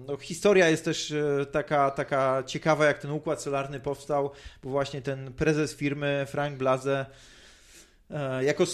no, 0.07 0.17
historia 0.17 0.69
jest 0.69 0.85
też 0.85 1.13
taka, 1.51 1.91
taka 1.91 2.43
ciekawa, 2.45 2.85
jak 2.85 2.99
ten 2.99 3.11
układ 3.11 3.41
solarny 3.41 3.79
powstał, 3.79 4.31
bo 4.63 4.69
właśnie 4.69 5.01
ten 5.01 5.33
prezes 5.33 5.75
firmy 5.75 6.25
Frank 6.27 6.57
Blaze 6.57 7.05
jako 8.41 8.65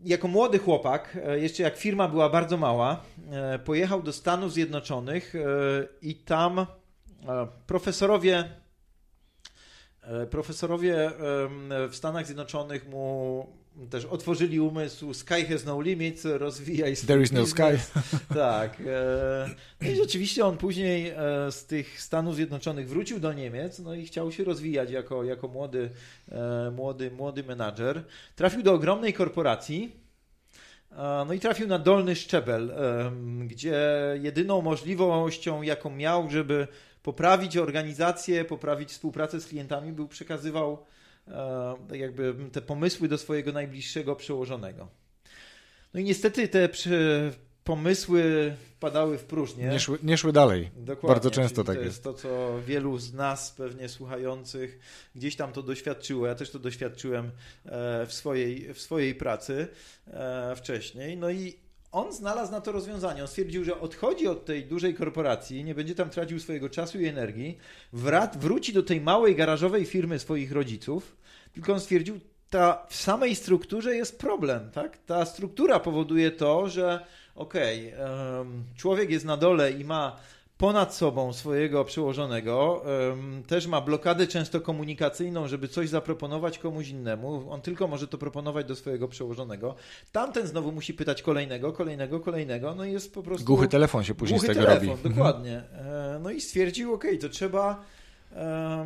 jako 0.00 0.28
młody 0.28 0.58
chłopak, 0.58 1.18
jeszcze 1.34 1.62
jak 1.62 1.76
firma 1.76 2.08
była 2.08 2.28
bardzo 2.28 2.56
mała, 2.56 3.00
pojechał 3.64 4.02
do 4.02 4.12
Stanów 4.12 4.52
Zjednoczonych 4.52 5.34
i 6.02 6.14
tam 6.14 6.66
profesorowie 7.66 8.44
E, 10.08 10.26
profesorowie 10.26 11.10
w 11.90 11.96
Stanach 11.96 12.26
Zjednoczonych 12.26 12.88
mu 12.88 13.46
też 13.90 14.04
otworzyli 14.04 14.60
umysł, 14.60 15.14
sky 15.14 15.44
has 15.44 15.64
no 15.64 15.80
limit, 15.80 16.22
rozwijaj 16.24 16.96
swój 16.96 17.06
There 17.06 17.22
is 17.22 17.32
no 17.32 17.46
sky. 17.46 17.78
Tak. 18.34 18.80
E, 18.86 19.50
no 19.80 19.88
i 19.90 19.96
rzeczywiście 19.96 20.44
on 20.44 20.56
później 20.56 21.08
e, 21.08 21.16
z 21.52 21.66
tych 21.66 22.02
Stanów 22.02 22.34
Zjednoczonych 22.34 22.88
wrócił 22.88 23.20
do 23.20 23.32
Niemiec, 23.32 23.78
no 23.78 23.94
i 23.94 24.06
chciał 24.06 24.32
się 24.32 24.44
rozwijać 24.44 24.90
jako, 24.90 25.24
jako 25.24 25.48
młody, 25.48 25.90
młody, 26.76 27.10
młody 27.10 27.44
menadżer. 27.44 28.04
Trafił 28.36 28.62
do 28.62 28.72
ogromnej 28.72 29.12
korporacji, 29.12 29.96
no 31.26 31.32
i 31.32 31.40
trafił 31.40 31.66
na 31.66 31.78
dolny 31.78 32.16
szczebel, 32.16 32.72
gdzie 33.46 33.78
jedyną 34.22 34.62
możliwością, 34.62 35.62
jaką 35.62 35.90
miał, 35.90 36.30
żeby 36.30 36.68
poprawić 37.02 37.56
organizację, 37.56 38.44
poprawić 38.44 38.90
współpracę 38.90 39.40
z 39.40 39.46
klientami, 39.46 39.92
był 39.92 40.08
przekazywał 40.08 40.72
e, 40.72 40.97
jakby 41.92 42.34
te 42.52 42.62
pomysły 42.62 43.08
do 43.08 43.18
swojego 43.18 43.52
najbliższego 43.52 44.16
przełożonego. 44.16 44.88
No 45.94 46.00
i 46.00 46.04
niestety 46.04 46.48
te 46.48 46.68
pomysły 47.64 48.54
padały 48.80 49.18
w 49.18 49.24
próżnię. 49.24 49.68
Nie 49.68 49.80
szły, 49.80 49.98
nie 50.02 50.18
szły 50.18 50.32
dalej. 50.32 50.70
Dokładnie. 50.76 51.08
Bardzo 51.08 51.30
często 51.30 51.64
tak 51.64 51.76
jest. 51.84 52.02
To 52.02 52.10
jest 52.10 52.22
to, 52.22 52.28
co 52.28 52.60
wielu 52.66 52.98
z 52.98 53.14
nas 53.14 53.50
pewnie 53.50 53.88
słuchających 53.88 54.78
gdzieś 55.14 55.36
tam 55.36 55.52
to 55.52 55.62
doświadczyło. 55.62 56.26
Ja 56.26 56.34
też 56.34 56.50
to 56.50 56.58
doświadczyłem 56.58 57.30
e, 57.64 58.06
w 58.06 58.12
swojej, 58.12 58.74
w 58.74 58.80
swojej 58.80 59.14
pracy 59.14 59.68
e, 60.06 60.56
wcześniej. 60.56 61.16
No 61.16 61.30
i 61.30 61.67
on 61.92 62.12
znalazł 62.12 62.52
na 62.52 62.60
to 62.60 62.72
rozwiązanie. 62.72 63.22
On 63.22 63.28
stwierdził, 63.28 63.64
że 63.64 63.80
odchodzi 63.80 64.26
od 64.26 64.44
tej 64.44 64.64
dużej 64.64 64.94
korporacji, 64.94 65.64
nie 65.64 65.74
będzie 65.74 65.94
tam 65.94 66.10
tracił 66.10 66.40
swojego 66.40 66.68
czasu 66.68 67.00
i 67.00 67.06
energii, 67.06 67.58
wrat, 67.92 68.36
wróci 68.36 68.72
do 68.72 68.82
tej 68.82 69.00
małej 69.00 69.36
garażowej 69.36 69.84
firmy 69.84 70.18
swoich 70.18 70.52
rodziców, 70.52 71.16
tylko 71.52 71.72
on 71.72 71.80
stwierdził, 71.80 72.20
ta 72.50 72.86
w 72.88 72.96
samej 72.96 73.36
strukturze 73.36 73.96
jest 73.96 74.18
problem, 74.18 74.70
tak? 74.70 74.98
Ta 74.98 75.24
struktura 75.24 75.80
powoduje 75.80 76.30
to, 76.30 76.68
że 76.68 77.04
okej, 77.34 77.94
okay, 77.94 78.06
człowiek 78.76 79.10
jest 79.10 79.24
na 79.24 79.36
dole 79.36 79.72
i 79.72 79.84
ma 79.84 80.16
ponad 80.58 80.94
sobą 80.94 81.32
swojego 81.32 81.84
przełożonego, 81.84 82.84
też 83.46 83.66
ma 83.66 83.80
blokadę 83.80 84.26
często 84.26 84.60
komunikacyjną, 84.60 85.48
żeby 85.48 85.68
coś 85.68 85.88
zaproponować 85.88 86.58
komuś 86.58 86.88
innemu. 86.88 87.50
On 87.50 87.60
tylko 87.60 87.88
może 87.88 88.08
to 88.08 88.18
proponować 88.18 88.66
do 88.66 88.76
swojego 88.76 89.08
przełożonego. 89.08 89.74
Tamten 90.12 90.46
znowu 90.46 90.72
musi 90.72 90.94
pytać 90.94 91.22
kolejnego, 91.22 91.72
kolejnego, 91.72 92.20
kolejnego. 92.20 92.74
No 92.74 92.84
i 92.84 92.92
jest 92.92 93.14
po 93.14 93.22
prostu. 93.22 93.46
Głuchy 93.46 93.68
telefon 93.68 94.04
się 94.04 94.14
później 94.14 94.40
z 94.40 94.42
tego 94.42 94.54
telefon, 94.54 94.88
robi. 94.88 95.08
Dokładnie. 95.08 95.56
E, 95.56 96.20
no 96.22 96.30
i 96.30 96.40
stwierdził, 96.40 96.94
ok, 96.94 97.04
to 97.20 97.28
trzeba 97.28 97.84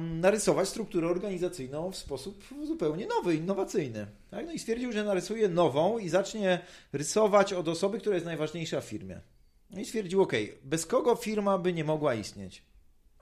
narysować 0.00 0.68
strukturę 0.68 1.08
organizacyjną 1.08 1.90
w 1.90 1.96
sposób 1.96 2.44
zupełnie 2.66 3.06
nowy, 3.06 3.34
innowacyjny. 3.34 4.06
Tak? 4.30 4.46
No 4.46 4.52
i 4.52 4.58
stwierdził, 4.58 4.92
że 4.92 5.04
narysuje 5.04 5.48
nową 5.48 5.98
i 5.98 6.08
zacznie 6.08 6.60
rysować 6.92 7.52
od 7.52 7.68
osoby, 7.68 7.98
która 8.00 8.14
jest 8.14 8.26
najważniejsza 8.26 8.80
w 8.80 8.84
firmie. 8.84 9.20
No 9.72 9.80
i 9.80 9.84
stwierdził, 9.84 10.22
ok, 10.22 10.32
bez 10.64 10.86
kogo 10.86 11.16
firma 11.16 11.58
by 11.58 11.72
nie 11.72 11.84
mogła 11.84 12.14
istnieć? 12.14 12.62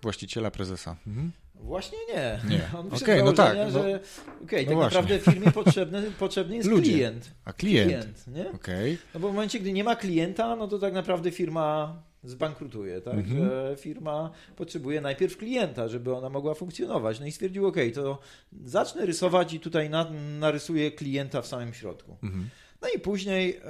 Właściciela, 0.02 0.50
prezesa. 0.50 0.96
Mhm. 1.06 1.32
Właśnie 1.54 1.98
nie. 2.08 2.40
nie. 2.48 2.70
On 2.78 2.92
okay, 2.92 3.22
no 3.24 3.32
tak, 3.32 3.70
że 3.70 4.00
okay, 4.44 4.62
no 4.62 4.66
tak 4.66 4.74
właśnie. 4.74 5.00
naprawdę 5.00 5.18
firmie 5.18 5.52
potrzebny, 5.52 6.10
potrzebny 6.18 6.56
jest 6.56 6.68
Ludzie. 6.68 6.92
klient. 6.92 7.30
A 7.44 7.52
klient? 7.52 7.88
klient 7.88 8.26
nie? 8.26 8.50
Okay. 8.50 8.98
No 9.14 9.20
bo 9.20 9.28
w 9.28 9.34
momencie, 9.34 9.60
gdy 9.60 9.72
nie 9.72 9.84
ma 9.84 9.96
klienta, 9.96 10.56
no 10.56 10.68
to 10.68 10.78
tak 10.78 10.92
naprawdę 10.92 11.30
firma 11.30 11.96
zbankrutuje, 12.24 13.00
tak? 13.00 13.14
Mhm. 13.14 13.38
Że 13.38 13.76
firma 13.78 14.30
potrzebuje 14.56 15.00
najpierw 15.00 15.36
klienta, 15.36 15.88
żeby 15.88 16.14
ona 16.14 16.28
mogła 16.28 16.54
funkcjonować. 16.54 17.20
No 17.20 17.26
i 17.26 17.32
stwierdził, 17.32 17.66
ok, 17.66 17.76
to 17.94 18.18
zacznę 18.64 19.06
rysować 19.06 19.52
i 19.54 19.60
tutaj 19.60 19.90
na, 19.90 20.10
narysuję 20.38 20.90
klienta 20.92 21.42
w 21.42 21.46
samym 21.46 21.74
środku. 21.74 22.16
Mhm. 22.22 22.48
No 22.82 22.88
i 22.96 22.98
później 22.98 23.60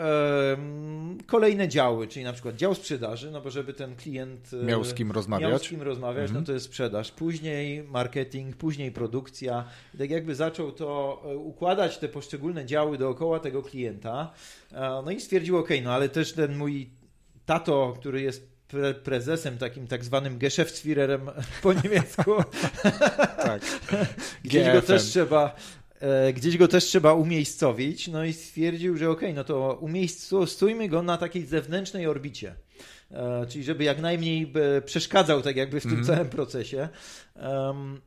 kolejne 1.27 1.68
działy, 1.68 2.09
czyli 2.09 2.25
na 2.25 2.33
przykład 2.33 2.57
dział 2.57 2.75
sprzedaży, 2.75 3.31
no 3.31 3.40
bo 3.40 3.51
żeby 3.51 3.75
ten 3.75 3.96
klient 3.96 4.51
e, 4.62 4.64
miał 4.64 4.85
z 4.85 4.94
kim 4.94 5.12
rozmawiać, 5.12 5.51
miał 5.51 5.59
z 5.59 5.68
kim 5.68 5.83
rozmawiać 5.83 6.25
mhm. 6.25 6.40
no 6.40 6.46
to 6.46 6.53
jest 6.53 6.66
sprzedaż. 6.66 7.12
Później 7.12 7.83
marketing, 7.83 8.57
później 8.57 8.93
produkcja. 8.93 9.64
I 9.95 9.99
tak 9.99 10.11
jakby 10.11 10.35
zaczął 10.35 10.72
to 10.72 11.22
e, 11.24 11.37
układać 11.37 11.99
te 11.99 12.09
poszczególne 12.09 12.66
działy 12.66 12.99
dookoła 12.99 13.41
tego 13.41 13.62
klienta. 13.62 14.32
No 15.05 15.11
i 15.11 15.20
stwierdził, 15.20 15.57
ok, 15.57 15.68
no 15.82 15.93
ale 15.93 16.09
też 16.09 16.32
ten 16.32 16.57
mój 16.57 16.91
tato, 17.47 17.95
który 17.99 18.20
jest 18.20 18.51
pre 18.70 18.95
prezesem, 18.95 19.59
takim 19.59 19.87
tak 19.87 20.05
zwanym 20.05 20.39
Geschäftsführerem 20.39 21.20
po 21.62 21.72
niemiecku. 21.72 22.35
tak. 23.47 23.62
Gdzieś 24.45 24.72
go 24.72 24.82
też 24.82 25.03
trzeba 25.03 25.47
e, 25.47 25.80
gdzieś 26.34 26.57
go 26.57 26.68
też 26.68 26.84
trzeba 26.84 27.14
umiejscowić, 27.14 28.09
no 28.09 28.24
i 28.24 28.32
stwierdził, 28.32 28.96
że 28.96 29.11
okej, 29.11 29.28
okay, 29.28 29.36
no 29.36 29.44
to 29.44 29.78
umiejscujmy 29.80 30.88
go 30.88 31.03
na 31.03 31.16
takiej 31.16 31.46
zewnętrznej 31.46 32.07
orbicie. 32.07 32.55
E, 33.11 33.46
czyli 33.46 33.64
żeby 33.64 33.84
jak 33.84 34.01
najmniej 34.01 34.53
przeszkadzał 34.84 35.42
tak 35.42 35.57
jakby 35.57 35.80
w 35.80 35.82
tym 35.82 35.92
mm. 35.92 36.05
całym 36.05 36.28
procesie. 36.28 36.88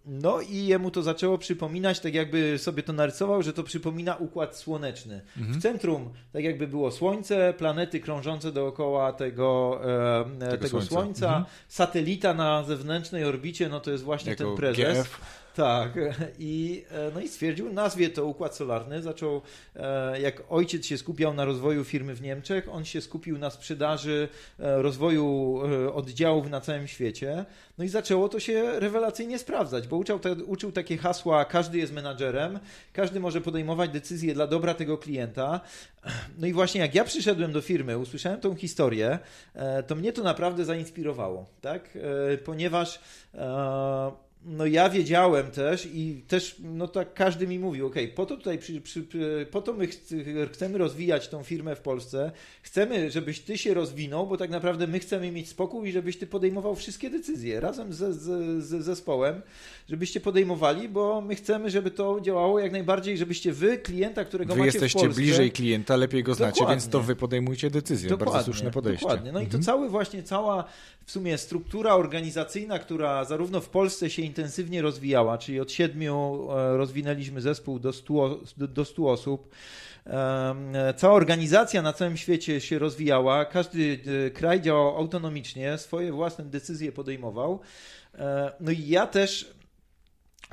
No 0.05 0.41
i 0.41 0.65
jemu 0.65 0.91
to 0.91 1.03
zaczęło 1.03 1.37
przypominać, 1.37 1.99
tak 1.99 2.13
jakby 2.13 2.57
sobie 2.57 2.83
to 2.83 2.93
narysował, 2.93 3.43
że 3.43 3.53
to 3.53 3.63
przypomina 3.63 4.15
układ 4.15 4.57
słoneczny. 4.57 5.21
Mm. 5.37 5.53
W 5.53 5.61
centrum 5.61 6.09
tak 6.33 6.43
jakby 6.43 6.67
było 6.67 6.91
Słońce, 6.91 7.53
planety 7.57 7.99
krążące 7.99 8.51
dookoła 8.51 9.13
tego, 9.13 9.81
tego, 10.39 10.51
tego 10.51 10.67
Słońca, 10.67 10.89
słońca. 10.89 11.29
Mm. 11.29 11.45
satelita 11.67 12.33
na 12.33 12.63
zewnętrznej 12.63 13.23
orbicie, 13.23 13.69
no 13.69 13.79
to 13.79 13.91
jest 13.91 14.03
właśnie 14.03 14.29
jako 14.29 14.43
ten 14.43 14.55
prezes. 14.55 14.97
GF. 14.97 15.42
Tak, 15.53 15.93
i, 16.39 16.83
e, 16.91 17.11
no 17.13 17.21
i 17.21 17.27
stwierdził, 17.27 17.73
nazwie 17.73 18.09
to 18.09 18.25
Układ 18.25 18.55
Solarny. 18.55 19.01
Zaczął, 19.01 19.41
e, 19.75 20.21
jak 20.21 20.43
ojciec 20.49 20.85
się 20.85 20.97
skupiał 20.97 21.33
na 21.33 21.45
rozwoju 21.45 21.83
firmy 21.83 22.15
w 22.15 22.21
Niemczech, 22.21 22.69
on 22.71 22.85
się 22.85 23.01
skupił 23.01 23.37
na 23.37 23.49
sprzedaży, 23.49 24.27
e, 24.59 24.81
rozwoju 24.81 25.59
oddziałów 25.93 26.49
na 26.49 26.61
całym 26.61 26.87
świecie. 26.87 27.45
No 27.77 27.83
i 27.83 27.87
zaczęło 27.87 28.29
to 28.29 28.39
się 28.39 28.79
rewelacyjnie 28.79 29.39
sprawdzać, 29.39 29.87
bo 29.87 29.97
uczył, 29.97 30.19
uczył 30.45 30.71
takie 30.71 30.97
hasła, 30.97 31.45
każdy 31.45 31.77
jest 31.77 31.93
menadżerem, 31.93 32.59
każdy 32.93 33.19
może 33.19 33.41
podejmować 33.41 33.89
decyzje 33.89 34.33
dla 34.33 34.47
dobra 34.47 34.73
tego 34.73 34.97
klienta. 34.97 35.59
No 36.39 36.47
i 36.47 36.53
właśnie 36.53 36.81
jak 36.81 36.95
ja 36.95 37.03
przyszedłem 37.03 37.51
do 37.51 37.61
firmy, 37.61 37.97
usłyszałem 37.97 38.39
tą 38.39 38.55
historię, 38.55 39.19
to 39.87 39.95
mnie 39.95 40.13
to 40.13 40.23
naprawdę 40.23 40.65
zainspirowało, 40.65 41.45
tak? 41.61 41.97
Ponieważ 42.45 42.99
no 44.45 44.65
ja 44.65 44.89
wiedziałem 44.89 45.51
też 45.51 45.89
i 45.93 46.23
też, 46.27 46.55
no 46.59 46.87
tak 46.87 47.13
każdy 47.13 47.47
mi 47.47 47.59
mówił, 47.59 47.87
ok, 47.87 47.95
po 48.15 48.25
to 48.25 48.37
tutaj, 48.37 48.57
przy, 48.57 48.81
przy, 48.81 49.05
po 49.51 49.61
to 49.61 49.73
my 49.73 49.87
chcemy 50.53 50.77
rozwijać 50.77 51.27
tą 51.27 51.43
firmę 51.43 51.75
w 51.75 51.79
Polsce, 51.79 52.31
chcemy, 52.61 53.11
żebyś 53.11 53.39
ty 53.39 53.57
się 53.57 53.73
rozwinął, 53.73 54.27
bo 54.27 54.37
tak 54.37 54.49
naprawdę 54.49 54.87
my 54.87 54.99
chcemy 54.99 55.31
mieć 55.31 55.49
spokój 55.49 55.89
i 55.89 55.91
żebyś 55.91 56.17
ty 56.17 56.27
podejmował 56.27 56.75
wszystkie 56.75 57.09
decyzje 57.09 57.59
razem 57.59 57.93
ze, 57.93 58.13
ze, 58.13 58.61
z 58.61 58.85
zespołem, 58.85 59.41
żebyście 59.89 60.19
podejmowali, 60.19 60.89
bo 60.89 61.21
my 61.21 61.35
chcemy, 61.35 61.69
żeby 61.69 61.91
to 61.91 62.21
działało 62.21 62.59
jak 62.59 62.71
najbardziej, 62.71 63.17
żebyście 63.17 63.53
wy, 63.53 63.77
klienta, 63.77 64.25
którego 64.25 64.53
wy 64.53 64.59
macie 64.59 64.67
jesteście 64.67 64.99
w 64.99 65.01
Polsce... 65.01 65.21
bliżej 65.21 65.51
klienta, 65.51 65.95
lepiej 65.95 66.23
go 66.23 66.33
znacie, 66.35 66.59
dokładnie, 66.59 66.75
więc 66.75 66.89
to 66.89 67.01
wy 67.01 67.15
podejmujcie 67.15 67.69
decyzje. 67.69 68.09
Dokładnie, 68.09 68.33
Bardzo 68.33 68.45
słuszne 68.45 68.71
podejście. 68.71 69.05
Dokładnie. 69.05 69.31
No 69.31 69.39
i 69.39 69.43
to 69.43 69.57
mhm. 69.57 69.63
cały 69.63 69.89
właśnie, 69.89 70.23
cała 70.23 70.65
w 71.05 71.11
sumie 71.11 71.37
struktura 71.37 71.95
organizacyjna, 71.95 72.79
która 72.79 73.25
zarówno 73.25 73.61
w 73.61 73.69
Polsce 73.69 74.09
się 74.09 74.21
intensywnie 74.21 74.81
rozwijała, 74.81 75.37
czyli 75.37 75.59
od 75.59 75.71
siedmiu 75.71 76.47
e, 76.51 76.77
rozwinęliśmy 76.77 77.41
zespół 77.41 77.79
do 77.79 77.93
stu, 77.93 78.39
do 78.57 78.85
stu 78.85 79.07
osób. 79.07 79.49
Cała 80.97 81.13
organizacja 81.13 81.81
na 81.81 81.93
całym 81.93 82.17
świecie 82.17 82.61
się 82.61 82.79
rozwijała, 82.79 83.45
każdy 83.45 83.99
e, 84.27 84.31
kraj 84.31 84.61
działał 84.61 84.97
autonomicznie, 84.97 85.77
swoje 85.77 86.11
własne 86.11 86.45
decyzje 86.45 86.91
podejmował. 86.91 87.59
E, 88.15 88.51
no 88.59 88.71
i 88.71 88.87
ja 88.87 89.07
też 89.07 89.53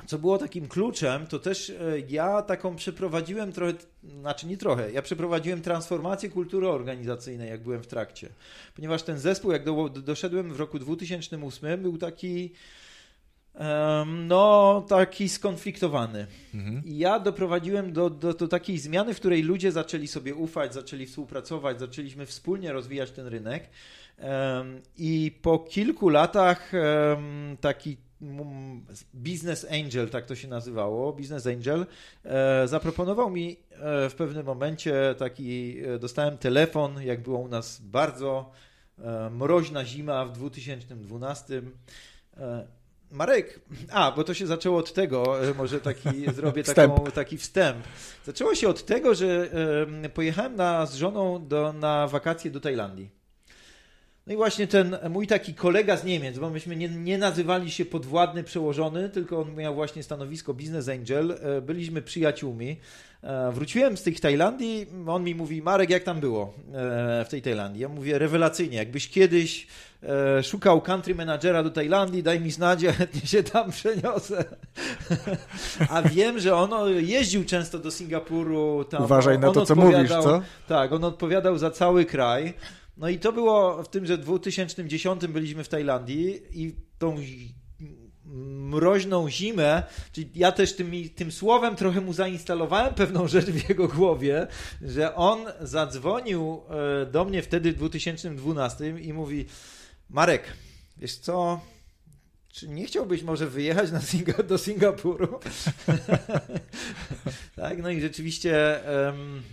co 0.05 0.19
było 0.19 0.37
takim 0.37 0.67
kluczem, 0.67 1.27
to 1.27 1.39
też 1.39 1.73
ja 2.09 2.41
taką 2.41 2.75
przeprowadziłem 2.75 3.51
trochę, 3.51 3.73
znaczy 4.19 4.47
nie 4.47 4.57
trochę, 4.57 4.91
ja 4.91 5.01
przeprowadziłem 5.01 5.61
transformację 5.61 6.29
kultury 6.29 6.67
organizacyjnej, 6.67 7.49
jak 7.49 7.63
byłem 7.63 7.83
w 7.83 7.87
trakcie. 7.87 8.29
Ponieważ 8.75 9.03
ten 9.03 9.19
zespół, 9.19 9.51
jak 9.51 9.65
do, 9.65 9.89
doszedłem 9.89 10.53
w 10.53 10.59
roku 10.59 10.79
2008, 10.79 11.81
był 11.81 11.97
taki 11.97 12.53
no, 14.05 14.85
taki 14.89 15.29
skonfliktowany. 15.29 16.27
Mhm. 16.53 16.81
I 16.85 16.97
ja 16.97 17.19
doprowadziłem 17.19 17.93
do, 17.93 18.09
do, 18.09 18.33
do, 18.33 18.47
takiej 18.47 18.77
zmiany, 18.77 19.13
w 19.13 19.19
której 19.19 19.43
ludzie 19.43 19.71
zaczęli 19.71 20.07
sobie 20.07 20.35
ufać, 20.35 20.73
zaczęli 20.73 21.05
współpracować, 21.05 21.79
zaczęliśmy 21.79 22.25
wspólnie 22.25 22.73
rozwijać 22.73 23.11
ten 23.11 23.27
rynek. 23.27 23.69
I 24.97 25.39
po 25.41 25.59
kilku 25.59 26.09
latach 26.09 26.71
taki 27.61 27.97
Business 29.13 29.65
Angel, 29.71 30.09
tak 30.09 30.25
to 30.25 30.35
się 30.35 30.47
nazywało, 30.47 31.13
Business 31.13 31.47
Angel, 31.47 31.85
e, 32.25 32.67
zaproponował 32.67 33.29
mi 33.29 33.57
e, 33.71 34.09
w 34.09 34.15
pewnym 34.15 34.45
momencie 34.45 35.15
taki, 35.17 35.77
e, 35.85 35.99
dostałem 35.99 36.37
telefon, 36.37 37.03
jak 37.03 37.21
było 37.21 37.39
u 37.39 37.47
nas 37.47 37.81
bardzo 37.81 38.51
mroźna 39.31 39.85
zima 39.85 40.25
w 40.25 40.31
2012 40.31 41.61
Marek, 43.11 43.59
a, 43.91 44.11
bo 44.11 44.23
to 44.23 44.33
się 44.33 44.47
zaczęło 44.47 44.77
od 44.77 44.93
tego, 44.93 45.35
może 45.57 45.79
taki 45.79 46.09
zrobię 46.35 46.63
taką, 46.63 47.03
taki 47.13 47.37
wstęp. 47.37 47.77
Zaczęło 48.25 48.55
się 48.55 48.69
od 48.69 48.85
tego, 48.85 49.15
że 49.15 49.49
pojechałem 50.13 50.55
na, 50.55 50.85
z 50.85 50.95
żoną 50.95 51.47
do, 51.47 51.73
na 51.73 52.07
wakacje 52.07 52.51
do 52.51 52.59
Tajlandii. 52.59 53.20
No 54.31 54.35
i 54.35 54.37
właśnie 54.37 54.67
ten 54.67 54.97
mój 55.09 55.27
taki 55.27 55.53
kolega 55.53 55.97
z 55.97 56.03
Niemiec, 56.03 56.39
bo 56.39 56.49
myśmy 56.49 56.75
nie, 56.75 56.89
nie 56.89 57.17
nazywali 57.17 57.71
się 57.71 57.85
podwładny 57.85 58.43
przełożony, 58.43 59.09
tylko 59.09 59.39
on 59.39 59.55
miał 59.55 59.75
właśnie 59.75 60.03
stanowisko 60.03 60.53
Business 60.53 60.87
Angel, 60.87 61.31
e, 61.31 61.61
byliśmy 61.61 62.01
przyjaciółmi. 62.01 62.77
E, 63.23 63.51
wróciłem 63.51 63.97
z 63.97 64.03
tych 64.03 64.19
Tajlandii, 64.19 64.87
on 65.07 65.23
mi 65.23 65.35
mówi, 65.35 65.61
Marek, 65.61 65.89
jak 65.89 66.03
tam 66.03 66.19
było 66.19 66.53
e, 66.73 67.25
w 67.25 67.29
tej 67.29 67.41
Tajlandii? 67.41 67.81
Ja 67.81 67.89
mówię, 67.89 68.19
rewelacyjnie, 68.19 68.77
jakbyś 68.77 69.09
kiedyś 69.09 69.67
szukał 70.43 70.81
country 70.81 71.15
managera 71.15 71.63
do 71.63 71.69
Tajlandii, 71.69 72.23
daj 72.23 72.39
mi 72.39 72.51
znać, 72.51 72.81
ja 72.83 72.93
chętnie 72.93 73.21
się 73.21 73.43
tam 73.43 73.71
przeniosę. 73.71 74.45
A 75.89 76.01
wiem, 76.01 76.39
że 76.39 76.55
on 76.55 76.71
jeździł 76.99 77.45
często 77.45 77.79
do 77.79 77.91
Singapuru. 77.91 78.83
Tam, 78.83 79.03
Uważaj 79.03 79.39
na 79.39 79.51
to, 79.51 79.65
co 79.65 79.75
mówisz, 79.75 80.09
co? 80.09 80.41
Tak, 80.67 80.91
on 80.91 81.03
odpowiadał 81.03 81.57
za 81.57 81.71
cały 81.71 82.05
kraj. 82.05 82.53
No 83.01 83.09
i 83.09 83.19
to 83.19 83.33
było 83.33 83.83
w 83.83 83.87
tym, 83.87 84.05
że 84.05 84.17
w 84.17 84.19
2010 84.19 85.27
byliśmy 85.27 85.63
w 85.63 85.69
Tajlandii 85.69 86.41
i 86.51 86.75
tą 86.97 87.17
mroźną 88.69 89.29
zimę, 89.29 89.83
czyli 90.11 90.29
ja 90.35 90.51
też 90.51 90.75
tym, 90.75 90.91
tym 91.15 91.31
słowem 91.31 91.75
trochę 91.75 92.01
mu 92.01 92.13
zainstalowałem 92.13 92.93
pewną 92.93 93.27
rzecz 93.33 93.45
w 93.45 93.69
jego 93.69 93.87
głowie, 93.87 94.47
że 94.81 95.15
on 95.15 95.39
zadzwonił 95.61 96.61
e, 97.01 97.05
do 97.05 97.25
mnie 97.25 97.41
wtedy 97.41 97.71
w 97.71 97.75
2012 97.75 98.89
i 99.01 99.13
mówi 99.13 99.45
Marek, 100.09 100.43
wiesz 100.97 101.15
co, 101.15 101.61
czy 102.49 102.67
nie 102.67 102.85
chciałbyś 102.85 103.23
może 103.23 103.47
wyjechać 103.47 103.91
na 103.91 104.01
Singa 104.01 104.43
do 104.43 104.57
Singapuru? 104.57 105.39
tak, 107.55 107.81
no 107.81 107.89
i 107.89 108.01
rzeczywiście... 108.01 108.79
Um, 109.05 109.43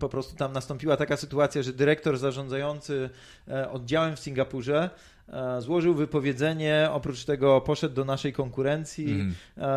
po 0.00 0.08
prostu 0.08 0.36
tam 0.36 0.52
nastąpiła 0.52 0.96
taka 0.96 1.16
sytuacja, 1.16 1.62
że 1.62 1.72
dyrektor 1.72 2.18
zarządzający 2.18 3.10
e, 3.48 3.70
oddziałem 3.70 4.16
w 4.16 4.20
Singapurze 4.20 4.90
e, 5.28 5.60
złożył 5.60 5.94
wypowiedzenie, 5.94 6.88
oprócz 6.92 7.24
tego 7.24 7.60
poszedł 7.60 7.94
do 7.94 8.04
naszej 8.04 8.32
konkurencji, 8.32 9.10
mm. 9.10 9.34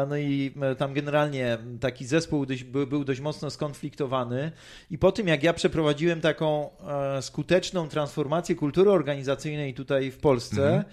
no 0.09 0.17
i 0.17 0.53
tam 0.77 0.93
generalnie 0.93 1.57
taki 1.79 2.05
zespół 2.05 2.45
dość, 2.45 2.63
był 2.63 3.03
dość 3.03 3.19
mocno 3.19 3.49
skonfliktowany 3.49 4.51
i 4.91 4.97
po 4.97 5.11
tym 5.11 5.27
jak 5.27 5.43
ja 5.43 5.53
przeprowadziłem 5.53 6.21
taką 6.21 6.69
skuteczną 7.21 7.87
transformację 7.87 8.55
kultury 8.55 8.91
organizacyjnej 8.91 9.73
tutaj 9.73 10.11
w 10.11 10.17
Polsce, 10.17 10.73
mm 10.73 10.83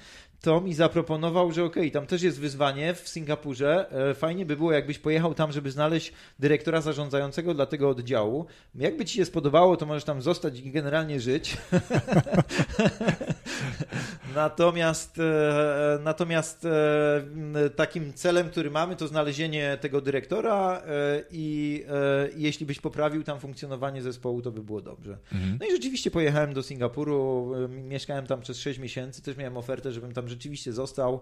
to 0.40 0.60
mi 0.60 0.74
zaproponował, 0.74 1.52
że 1.52 1.64
okej, 1.64 1.82
okay, 1.82 1.90
tam 1.90 2.06
też 2.06 2.22
jest 2.22 2.40
wyzwanie 2.40 2.94
w 2.94 3.08
Singapurze. 3.08 3.92
E, 4.10 4.14
fajnie 4.14 4.46
by 4.46 4.56
było, 4.56 4.72
jakbyś 4.72 4.98
pojechał 4.98 5.34
tam, 5.34 5.52
żeby 5.52 5.70
znaleźć 5.70 6.12
dyrektora 6.38 6.80
zarządzającego 6.80 7.54
dla 7.54 7.66
tego 7.66 7.88
oddziału. 7.88 8.46
Jakby 8.74 9.04
ci 9.04 9.16
się 9.16 9.24
spodobało, 9.24 9.76
to 9.76 9.86
możesz 9.86 10.04
tam 10.04 10.22
zostać 10.22 10.58
i 10.58 10.70
generalnie 10.70 11.20
żyć. 11.20 11.56
natomiast 14.34 15.18
e, 15.18 15.98
natomiast 16.04 16.64
e, 16.64 17.70
takim 17.70 18.12
celem, 18.12 18.50
który 18.50 18.70
mamy, 18.70 18.96
to 18.96 19.08
znalezienie 19.08 19.78
tego 19.80 20.00
dyrektora 20.00 20.82
e, 20.86 21.22
i 21.30 21.84
jeśli 22.36 22.66
byś 22.66 22.80
poprawił 22.80 23.22
tam 23.22 23.40
funkcjonowanie 23.40 24.02
zespołu, 24.02 24.42
to 24.42 24.50
by 24.50 24.62
było 24.62 24.80
dobrze. 24.80 25.18
Mhm. 25.32 25.58
No 25.60 25.66
i 25.66 25.70
rzeczywiście 25.70 26.10
pojechałem 26.10 26.54
do 26.54 26.62
Singapuru, 26.62 27.52
mieszkałem 27.68 28.26
tam 28.26 28.40
przez 28.40 28.58
6 28.58 28.78
miesięcy, 28.78 29.22
też 29.22 29.36
miałem 29.36 29.56
ofertę, 29.56 29.92
żebym 29.92 30.12
tam 30.12 30.28
rzeczywiście 30.28 30.72
został. 30.72 31.20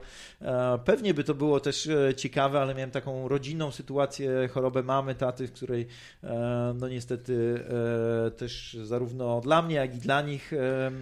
Pewnie 0.84 1.14
by 1.14 1.24
to 1.24 1.34
było 1.34 1.60
też 1.60 1.88
ciekawe, 2.16 2.60
ale 2.60 2.74
miałem 2.74 2.90
taką 2.90 3.28
rodzinną 3.28 3.70
sytuację, 3.70 4.48
chorobę 4.48 4.82
mamy, 4.82 5.14
taty, 5.14 5.46
w 5.46 5.52
której 5.52 5.86
no 6.74 6.88
niestety 6.88 7.64
też 8.36 8.76
zarówno 8.82 9.40
dla 9.40 9.62
mnie, 9.62 9.76
jak 9.76 9.96
i 9.96 9.98
dla 9.98 10.22
nich 10.22 10.52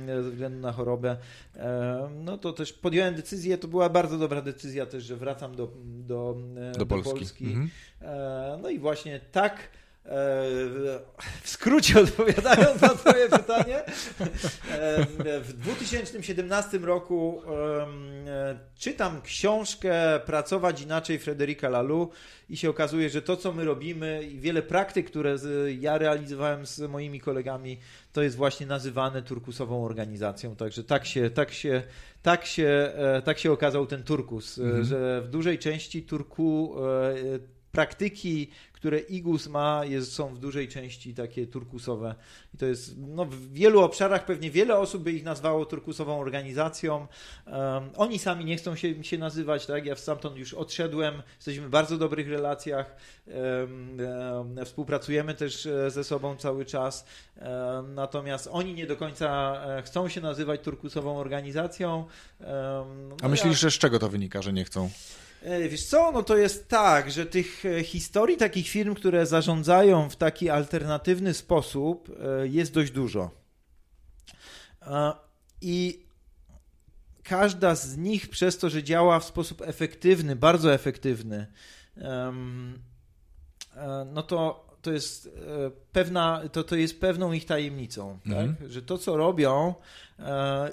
ze 0.06 0.30
względu 0.30 0.60
na 0.60 0.72
chorobę, 0.72 1.16
no 2.24 2.38
to 2.38 2.52
też 2.52 2.72
podjąłem 2.72 3.14
decyzję, 3.14 3.58
to 3.58 3.68
była 3.68 3.88
bardzo 3.88 4.18
dobra 4.18 4.42
decyzja 4.42 4.86
też, 4.86 5.04
że 5.04 5.16
wracam 5.16 5.56
do, 5.56 5.72
do, 5.84 6.36
do, 6.72 6.78
do 6.78 6.86
Polski. 6.86 7.12
Polski. 7.12 7.44
Mhm. 7.44 7.70
No 8.62 8.70
i 8.70 8.78
właśnie 8.78 9.20
tak 9.32 9.70
w 11.42 11.48
skrócie 11.48 12.00
odpowiadając 12.00 12.80
na 12.80 12.88
Twoje 12.88 13.28
pytanie, 13.28 13.82
w 15.42 15.52
2017 15.52 16.78
roku 16.78 17.42
czytam 18.78 19.22
książkę 19.22 20.20
Pracować 20.26 20.82
inaczej 20.82 21.18
Frederica 21.18 21.68
Lalu 21.68 22.10
i 22.48 22.56
się 22.56 22.70
okazuje, 22.70 23.10
że 23.10 23.22
to, 23.22 23.36
co 23.36 23.52
my 23.52 23.64
robimy 23.64 24.22
i 24.22 24.40
wiele 24.40 24.62
praktyk, 24.62 25.06
które 25.06 25.36
ja 25.78 25.98
realizowałem 25.98 26.66
z 26.66 26.80
moimi 26.80 27.20
kolegami, 27.20 27.78
to 28.12 28.22
jest 28.22 28.36
właśnie 28.36 28.66
nazywane 28.66 29.22
turkusową 29.22 29.84
organizacją. 29.84 30.56
Także 30.56 30.84
tak 30.84 31.06
się, 31.06 31.30
tak 31.30 31.52
się, 31.52 31.82
tak 32.22 32.46
się, 32.46 32.92
e, 32.96 33.22
tak 33.22 33.38
się 33.38 33.52
okazał 33.52 33.86
ten 33.86 34.02
turkus, 34.02 34.58
mhm. 34.58 34.84
że 34.84 35.22
w 35.22 35.28
dużej 35.28 35.58
części 35.58 36.02
turku 36.02 36.76
e, 36.78 37.55
praktyki, 37.76 38.50
które 38.72 38.98
IGUS 38.98 39.48
ma, 39.48 39.84
jest, 39.84 40.12
są 40.12 40.34
w 40.34 40.38
dużej 40.38 40.68
części 40.68 41.14
takie 41.14 41.46
turkusowe. 41.46 42.14
I 42.54 42.58
to 42.58 42.66
jest 42.66 42.94
no, 42.98 43.24
w 43.24 43.52
wielu 43.52 43.80
obszarach 43.80 44.24
pewnie 44.24 44.50
wiele 44.50 44.78
osób 44.78 45.02
by 45.02 45.12
ich 45.12 45.24
nazwało 45.24 45.66
turkusową 45.66 46.20
organizacją. 46.20 47.06
Um, 47.46 47.90
oni 47.96 48.18
sami 48.18 48.44
nie 48.44 48.56
chcą 48.56 48.76
się, 48.76 49.04
się 49.04 49.18
nazywać, 49.18 49.66
tak? 49.66 49.86
Ja 49.86 49.96
stamtąd 49.96 50.36
już 50.36 50.54
odszedłem, 50.54 51.22
jesteśmy 51.36 51.66
w 51.66 51.70
bardzo 51.70 51.98
dobrych 51.98 52.28
relacjach, 52.28 52.96
um, 53.26 53.98
um, 54.56 54.64
współpracujemy 54.64 55.34
też 55.34 55.66
e, 55.66 55.90
ze 55.90 56.04
sobą 56.04 56.36
cały 56.36 56.64
czas. 56.64 57.06
Natomiast 57.94 58.48
oni 58.52 58.74
nie 58.74 58.86
do 58.86 58.96
końca 58.96 59.60
e, 59.66 59.82
chcą 59.82 60.08
się 60.08 60.20
nazywać 60.20 60.60
turkusową 60.60 61.18
organizacją. 61.18 62.06
No 62.40 63.16
A 63.22 63.28
myślisz, 63.28 63.52
ja... 63.52 63.58
że 63.58 63.70
z 63.70 63.74
czego 63.74 63.98
to 63.98 64.08
wynika, 64.08 64.42
że 64.42 64.52
nie 64.52 64.64
chcą? 64.64 64.90
E, 65.46 65.68
wiesz 65.68 65.84
co, 65.84 66.12
no 66.12 66.22
to 66.22 66.36
jest 66.36 66.68
tak, 66.68 67.10
że 67.10 67.26
tych 67.26 67.64
e, 67.64 67.84
historii 67.84 68.36
takich 68.36 68.68
firm, 68.68 68.94
które 68.94 69.26
zarządzają 69.26 70.10
w 70.10 70.16
taki 70.16 70.50
alternatywny 70.50 71.34
sposób 71.34 72.10
e, 72.42 72.48
jest 72.48 72.72
dość 72.72 72.92
dużo. 72.92 73.30
I 75.60 76.06
każda 77.22 77.74
z 77.74 77.96
nich 77.96 78.28
przez 78.28 78.58
to, 78.58 78.70
że 78.70 78.82
działa 78.82 79.20
w 79.20 79.24
sposób 79.24 79.62
efektywny, 79.62 80.36
bardzo 80.36 80.74
efektywny, 80.74 81.46
no 84.12 84.22
to 84.22 84.66
to 84.82 84.92
jest 84.92 85.30
pewna, 85.92 86.42
to, 86.52 86.64
to 86.64 86.76
jest 86.76 87.00
pewną 87.00 87.32
ich 87.32 87.44
tajemnicą, 87.44 88.18
mhm. 88.26 88.56
tak? 88.56 88.70
że 88.70 88.82
to, 88.82 88.98
co 88.98 89.16
robią, 89.16 89.74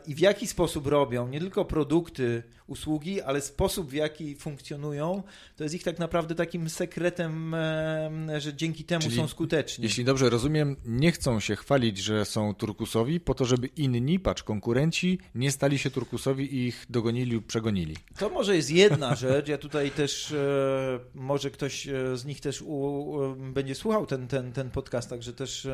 i 0.07 0.15
w 0.15 0.19
jaki 0.19 0.47
sposób 0.47 0.87
robią 0.87 1.27
nie 1.27 1.39
tylko 1.39 1.65
produkty, 1.65 2.43
usługi, 2.67 3.21
ale 3.21 3.41
sposób, 3.41 3.89
w 3.89 3.93
jaki 3.93 4.35
funkcjonują, 4.35 5.23
to 5.55 5.63
jest 5.63 5.75
ich 5.75 5.83
tak 5.83 5.99
naprawdę 5.99 6.35
takim 6.35 6.69
sekretem, 6.69 7.53
e, 7.53 8.41
że 8.41 8.53
dzięki 8.53 8.83
temu 8.83 9.01
Czyli, 9.01 9.15
są 9.15 9.27
skuteczni. 9.27 9.83
Jeśli 9.83 10.05
dobrze 10.05 10.29
rozumiem, 10.29 10.75
nie 10.85 11.11
chcą 11.11 11.39
się 11.39 11.55
chwalić, 11.55 11.97
że 11.97 12.25
są 12.25 12.53
turkusowi, 12.55 13.19
po 13.19 13.33
to, 13.33 13.45
żeby 13.45 13.67
inni, 13.67 14.19
patrz, 14.19 14.43
konkurenci, 14.43 15.19
nie 15.35 15.51
stali 15.51 15.77
się 15.77 15.91
turkusowi 15.91 16.55
i 16.55 16.67
ich 16.67 16.85
dogonili 16.89 17.31
lub 17.31 17.45
przegonili. 17.45 17.97
To 18.17 18.29
może 18.29 18.55
jest 18.55 18.71
jedna 18.71 19.15
rzecz. 19.25 19.47
Ja 19.47 19.57
tutaj 19.57 19.91
też, 19.91 20.31
e, 20.31 20.99
może 21.15 21.51
ktoś 21.51 21.87
z 22.15 22.25
nich 22.25 22.41
też 22.41 22.61
u, 22.61 23.35
będzie 23.37 23.75
słuchał 23.75 24.05
ten, 24.05 24.27
ten, 24.27 24.51
ten 24.51 24.69
podcast, 24.69 25.09
także 25.09 25.33
też 25.33 25.67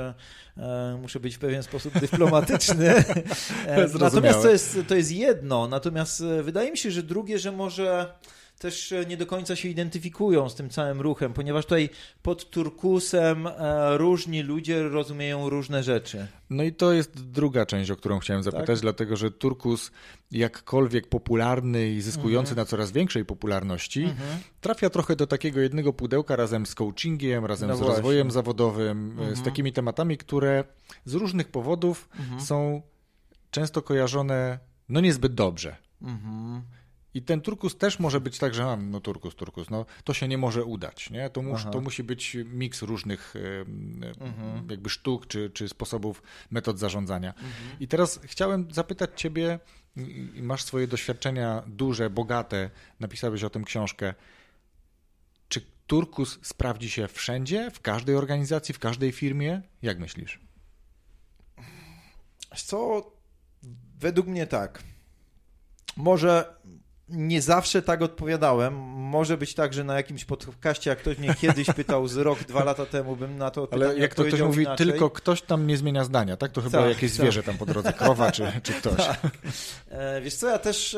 muszę 1.02 1.20
być 1.20 1.36
w 1.36 1.40
pewien 1.40 1.64
sposób 1.64 2.00
dyplomatyczny. 2.00 3.04
E, 3.66 3.88
natomiast 4.00 4.42
to 4.42 4.50
jest, 4.50 4.80
to 4.88 4.96
jest 4.96 5.12
jedno, 5.12 5.68
natomiast 5.68 6.22
e, 6.22 6.44
wydaje 6.44 6.72
mi 6.72 6.78
się, 6.78 6.92
że 6.92 7.04
drugie, 7.04 7.40
że 7.40 7.52
może 7.52 8.14
też 8.60 8.92
e, 8.92 9.06
nie 9.06 9.18
do 9.18 9.26
końca 9.26 9.56
się 9.56 9.70
identyfikują 9.70 10.50
z 10.50 10.56
tym 10.56 10.70
całym 10.70 11.02
ruchem, 11.02 11.34
ponieważ 11.34 11.66
tutaj 11.66 11.90
pod 12.22 12.50
turkusem 12.50 13.48
różni 13.98 14.42
ludzie 14.42 14.84
rozumieją 14.84 15.50
różne 15.50 15.84
rzeczy. 15.84 16.28
No 16.50 16.64
i 16.64 16.74
to 16.74 16.94
jest 16.94 17.32
druga 17.32 17.66
część, 17.66 17.92
o 17.92 17.96
którą 17.96 18.20
chciałem 18.20 18.44
zapytać, 18.44 18.68
tak? 18.68 18.80
dlatego 18.80 19.16
że 19.16 19.32
turkus, 19.32 19.92
jakkolwiek 20.32 21.08
popularny 21.08 21.90
i 21.90 22.02
zyskujący 22.02 22.52
mhm. 22.52 22.66
na 22.66 22.70
coraz 22.70 22.92
większej 22.92 23.26
popularności, 23.26 24.04
mhm. 24.04 24.40
trafia 24.62 24.90
trochę 24.90 25.16
do 25.16 25.28
takiego 25.28 25.60
jednego 25.60 25.94
pudełka 25.94 26.36
razem 26.36 26.66
z 26.66 26.76
coachingiem, 26.76 27.46
razem 27.46 27.70
no 27.70 27.76
z 27.76 27.80
właśnie. 27.80 27.96
rozwojem 27.96 28.32
zawodowym, 28.32 29.12
mhm. 29.12 29.36
z 29.36 29.44
takimi 29.44 29.74
tematami, 29.74 30.18
które 30.18 30.64
z 31.06 31.14
różnych 31.14 31.48
powodów 31.48 32.10
mhm. 32.20 32.42
są 32.42 32.82
kojarzone 33.84 34.60
no 34.90 35.02
niezbyt 35.02 35.34
dobrze. 35.34 35.76
Mhm. 36.02 36.62
I 37.14 37.22
ten 37.22 37.42
turkus 37.42 37.78
też 37.78 38.00
może 38.00 38.22
być 38.22 38.38
tak, 38.38 38.54
że 38.54 38.66
a, 38.66 38.76
no 38.76 39.00
turkus, 39.00 39.36
turkus, 39.36 39.70
no 39.70 39.86
to 40.04 40.14
się 40.14 40.28
nie 40.28 40.38
może 40.38 40.64
udać, 40.64 41.10
nie? 41.10 41.30
To, 41.30 41.42
mus, 41.42 41.66
to 41.72 41.82
musi 41.82 42.04
być 42.04 42.38
miks 42.46 42.82
różnych 42.82 43.34
mhm. 44.20 44.70
jakby 44.70 44.90
sztuk 44.90 45.28
czy, 45.28 45.50
czy 45.50 45.70
sposobów, 45.70 46.24
metod 46.52 46.80
zarządzania. 46.80 47.30
Mhm. 47.34 47.54
I 47.80 47.88
teraz 47.88 48.20
chciałem 48.24 48.68
zapytać 48.72 49.10
ciebie, 49.16 49.60
masz 50.36 50.64
swoje 50.64 50.88
doświadczenia 50.88 51.64
duże, 51.68 52.10
bogate, 52.10 52.70
napisałeś 53.00 53.44
o 53.44 53.50
tym 53.50 53.64
książkę. 53.64 54.14
Czy 55.48 55.62
turkus 55.88 56.40
sprawdzi 56.42 56.90
się 56.90 57.08
wszędzie, 57.08 57.72
w 57.72 57.82
każdej 57.82 58.16
organizacji, 58.16 58.74
w 58.74 58.80
każdej 58.80 59.12
firmie? 59.12 59.62
Jak 59.82 60.00
myślisz? 60.00 60.40
Co 62.56 63.12
Według 64.00 64.28
mnie 64.28 64.48
tak. 64.48 64.84
Może 65.98 66.60
nie 67.10 67.42
zawsze 67.42 67.82
tak 67.82 68.02
odpowiadałem. 68.02 68.74
Może 69.10 69.38
być 69.38 69.54
tak, 69.54 69.74
że 69.74 69.84
na 69.84 69.96
jakimś 69.96 70.26
podcaście, 70.26 70.90
jak 70.90 71.00
ktoś 71.00 71.18
mnie 71.18 71.36
kiedyś 71.36 71.68
pytał 71.68 72.08
z 72.08 72.18
rok, 72.18 72.40
dwa 72.44 72.64
lata 72.64 72.86
temu, 72.86 73.16
bym 73.16 73.38
na 73.38 73.52
to 73.52 73.68
Ale 73.72 73.98
jak 73.98 74.16
to 74.16 74.24
ktoś 74.24 74.42
mówi, 74.42 74.64
inaczej. 74.64 74.88
tylko 74.88 75.10
ktoś 75.10 75.42
tam 75.42 75.68
nie 75.68 75.78
zmienia 75.78 76.04
zdania, 76.04 76.38
tak? 76.38 76.52
To 76.52 76.62
chyba 76.62 76.78
tak, 76.78 76.90
jakieś 76.90 77.12
tak. 77.12 77.22
zwierzę 77.22 77.44
tam 77.44 77.58
po 77.58 77.66
drodze, 77.66 77.94
krowa 77.94 78.32
czy, 78.32 78.52
czy 78.64 78.74
ktoś. 78.74 78.98
Tak. 78.98 79.20
E, 79.90 80.22
wiesz 80.22 80.36
co, 80.36 80.48
ja 80.50 80.60
też 80.60 80.98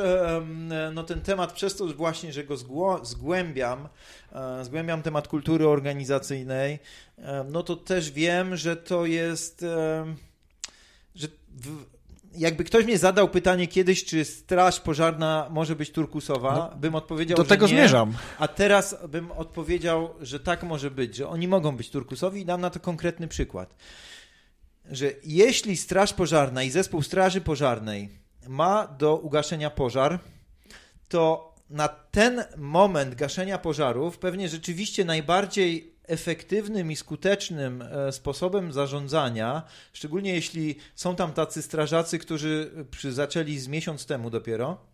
no, 0.93 1.03
ten 1.03 1.21
temat 1.21 1.53
przez 1.53 1.75
to 1.75 1.87
właśnie, 1.87 2.33
że 2.33 2.43
go 2.43 2.57
zgłębiam, 3.03 3.87
e, 4.33 4.65
zgłębiam 4.65 5.01
temat 5.01 5.27
kultury 5.27 5.67
organizacyjnej, 5.67 6.79
no 7.51 7.63
to 7.63 7.75
też 7.75 8.11
wiem, 8.11 8.57
że 8.57 8.75
to 8.75 9.05
jest, 9.05 9.65
że 11.15 11.27
w, 11.49 11.85
jakby 12.37 12.63
ktoś 12.63 12.85
mnie 12.85 12.97
zadał 12.97 13.29
pytanie 13.29 13.67
kiedyś, 13.67 14.05
czy 14.05 14.25
straż 14.25 14.79
pożarna 14.79 15.47
może 15.49 15.75
być 15.75 15.91
turkusowa, 15.91 16.55
no, 16.55 16.79
bym 16.79 16.95
odpowiedział, 16.95 17.37
do 17.37 17.43
tego 17.43 17.65
nie, 17.65 17.73
zmierzam. 17.73 18.13
A 18.39 18.47
teraz 18.47 18.95
bym 19.09 19.31
odpowiedział, 19.31 20.09
że 20.21 20.39
tak 20.39 20.63
może 20.63 20.91
być, 20.91 21.15
że 21.15 21.27
oni 21.27 21.47
mogą 21.47 21.75
być 21.77 21.89
turkusowi 21.89 22.41
i 22.41 22.45
dam 22.45 22.61
na 22.61 22.69
to 22.69 22.79
konkretny 22.79 23.27
przykład. 23.27 23.75
Że 24.91 25.11
jeśli 25.23 25.77
straż 25.77 26.13
pożarna 26.13 26.63
i 26.63 26.69
zespół 26.69 27.01
straży 27.01 27.41
pożarnej 27.41 28.09
ma 28.47 28.87
do 28.87 29.17
ugaszenia 29.17 29.69
pożar, 29.69 30.19
to 31.09 31.51
na 31.69 31.87
ten 31.87 32.43
moment 32.57 33.15
gaszenia 33.15 33.57
pożarów 33.57 34.17
pewnie 34.17 34.49
rzeczywiście 34.49 35.05
najbardziej 35.05 35.95
efektywnym 36.11 36.91
i 36.91 36.95
skutecznym 36.95 37.81
e, 37.81 38.11
sposobem 38.11 38.73
zarządzania, 38.73 39.63
szczególnie 39.93 40.33
jeśli 40.33 40.75
są 40.95 41.15
tam 41.15 41.33
tacy 41.33 41.61
strażacy, 41.61 42.19
którzy 42.19 42.71
zaczęli 43.09 43.59
z 43.59 43.67
miesiąc 43.67 44.05
temu 44.05 44.29
dopiero, 44.29 44.91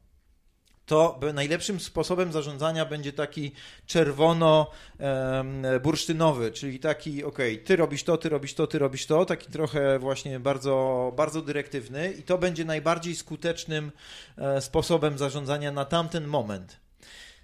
to 0.88 1.20
najlepszym 1.34 1.80
sposobem 1.80 2.32
zarządzania 2.32 2.86
będzie 2.86 3.14
taki 3.14 3.52
czerwono-bursztynowy, 3.88 6.52
czyli 6.52 6.80
taki, 6.80 7.24
ok, 7.24 7.38
ty 7.66 7.76
robisz 7.76 8.04
to, 8.04 8.18
ty 8.18 8.30
robisz 8.30 8.54
to, 8.54 8.68
ty 8.68 8.80
robisz 8.80 9.06
to, 9.06 9.26
taki 9.26 9.52
trochę 9.52 10.00
właśnie 10.00 10.40
bardzo, 10.40 11.14
bardzo 11.16 11.42
dyrektywny 11.42 12.12
i 12.12 12.24
to 12.24 12.38
będzie 12.38 12.66
najbardziej 12.66 13.16
skutecznym 13.16 13.92
e, 14.38 14.62
sposobem 14.62 15.18
zarządzania 15.18 15.72
na 15.72 15.86
tamten 15.86 16.28
moment. 16.28 16.80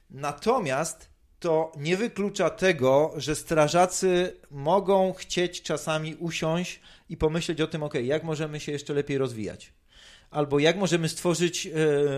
Natomiast 0.10 1.13
to 1.44 1.72
nie 1.78 1.98
wyklucza 1.98 2.50
tego, 2.50 3.14
że 3.18 3.36
strażacy 3.36 4.36
mogą 4.52 5.14
chcieć 5.14 5.62
czasami 5.62 6.16
usiąść 6.16 6.80
i 7.10 7.18
pomyśleć 7.18 7.62
o 7.62 7.68
tym, 7.68 7.84
ok, 7.84 7.94
jak 7.94 8.24
możemy 8.24 8.60
się 8.60 8.72
jeszcze 8.72 8.94
lepiej 8.94 9.18
rozwijać. 9.18 9.74
Albo 10.32 10.60
jak 10.60 10.78
możemy 10.78 11.10
stworzyć 11.10 11.68
e, 11.68 11.72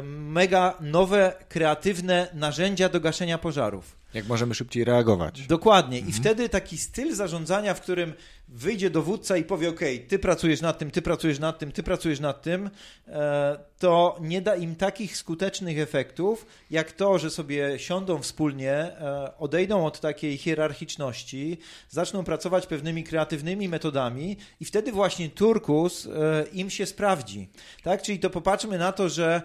mega 0.03 0.77
nowe, 0.81 1.33
kreatywne 1.49 2.27
narzędzia 2.33 2.89
do 2.89 2.99
gaszenia 2.99 3.37
pożarów. 3.37 3.97
Jak 4.15 4.27
możemy 4.27 4.55
szybciej 4.55 4.83
reagować. 4.83 5.47
Dokładnie. 5.47 5.99
I 5.99 6.11
wtedy 6.11 6.49
taki 6.49 6.77
styl 6.77 7.15
zarządzania, 7.15 7.73
w 7.73 7.81
którym 7.81 8.13
wyjdzie 8.47 8.89
dowódca 8.89 9.37
i 9.37 9.43
powie: 9.43 9.69
OK, 9.69 9.79
ty 10.07 10.19
pracujesz 10.19 10.61
nad 10.61 10.77
tym, 10.77 10.91
ty 10.91 11.01
pracujesz 11.01 11.39
nad 11.39 11.59
tym, 11.59 11.71
ty 11.71 11.83
pracujesz 11.83 12.19
nad 12.19 12.41
tym, 12.41 12.69
e, 13.07 13.59
to 13.79 14.17
nie 14.21 14.41
da 14.41 14.55
im 14.55 14.75
takich 14.75 15.17
skutecznych 15.17 15.79
efektów, 15.79 16.45
jak 16.71 16.91
to, 16.91 17.19
że 17.19 17.29
sobie 17.29 17.79
siądą 17.79 18.21
wspólnie, 18.21 18.71
e, 18.71 19.37
odejdą 19.37 19.85
od 19.85 19.99
takiej 19.99 20.37
hierarchiczności, 20.37 21.57
zaczną 21.89 22.23
pracować 22.23 22.67
pewnymi 22.67 23.03
kreatywnymi 23.03 23.69
metodami 23.69 24.37
i 24.59 24.65
wtedy 24.65 24.91
właśnie 24.91 25.29
turkus 25.29 26.05
e, 26.05 26.09
im 26.53 26.69
się 26.69 26.85
sprawdzi. 26.85 27.49
Tak? 27.83 28.01
Czyli 28.01 28.19
to 28.19 28.29
popatrzmy 28.29 28.77
na 28.77 28.91
to, 28.91 29.09
że, 29.09 29.41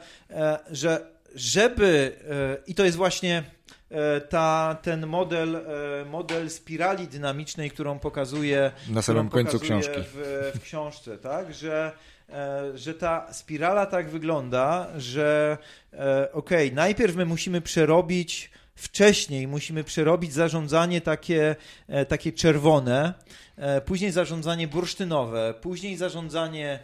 że 0.71 1.07
żeby, 1.35 2.17
i 2.67 2.75
to 2.75 2.85
jest 2.85 2.97
właśnie 2.97 3.45
ta, 4.29 4.77
ten 4.83 5.07
model, 5.07 5.57
e, 5.57 6.05
model 6.05 6.51
spirali 6.51 7.09
dynamicznej, 7.09 7.71
którą 7.71 7.99
pokazuje 7.99 8.73
na 8.89 9.03
samym 9.03 9.29
końcu 9.29 9.61
książki. 9.61 10.01
w, 10.15 10.53
w 10.55 10.61
książce, 10.63 11.19
tak, 11.19 11.55
że 11.55 11.93
e, 12.29 12.79
że 12.79 12.95
ta 12.95 13.33
spirala 13.33 13.87
tak 13.87 14.11
wygląda, 14.11 14.87
że 14.97 15.59
ok, 16.33 16.51
najpierw 16.73 17.17
my 17.17 17.27
musimy 17.27 17.61
przerobić 17.61 18.51
wcześniej 18.75 19.47
musimy 19.49 19.85
przerobić 19.85 20.33
zarządzanie 20.33 21.01
takie, 21.01 21.57
takie 22.09 22.33
czerwone, 22.33 23.15
później 23.85 24.13
zarządzanie 24.13 24.69
bursztynowe, 24.69 25.55
później 25.61 25.97
zarządzanie 25.97 26.79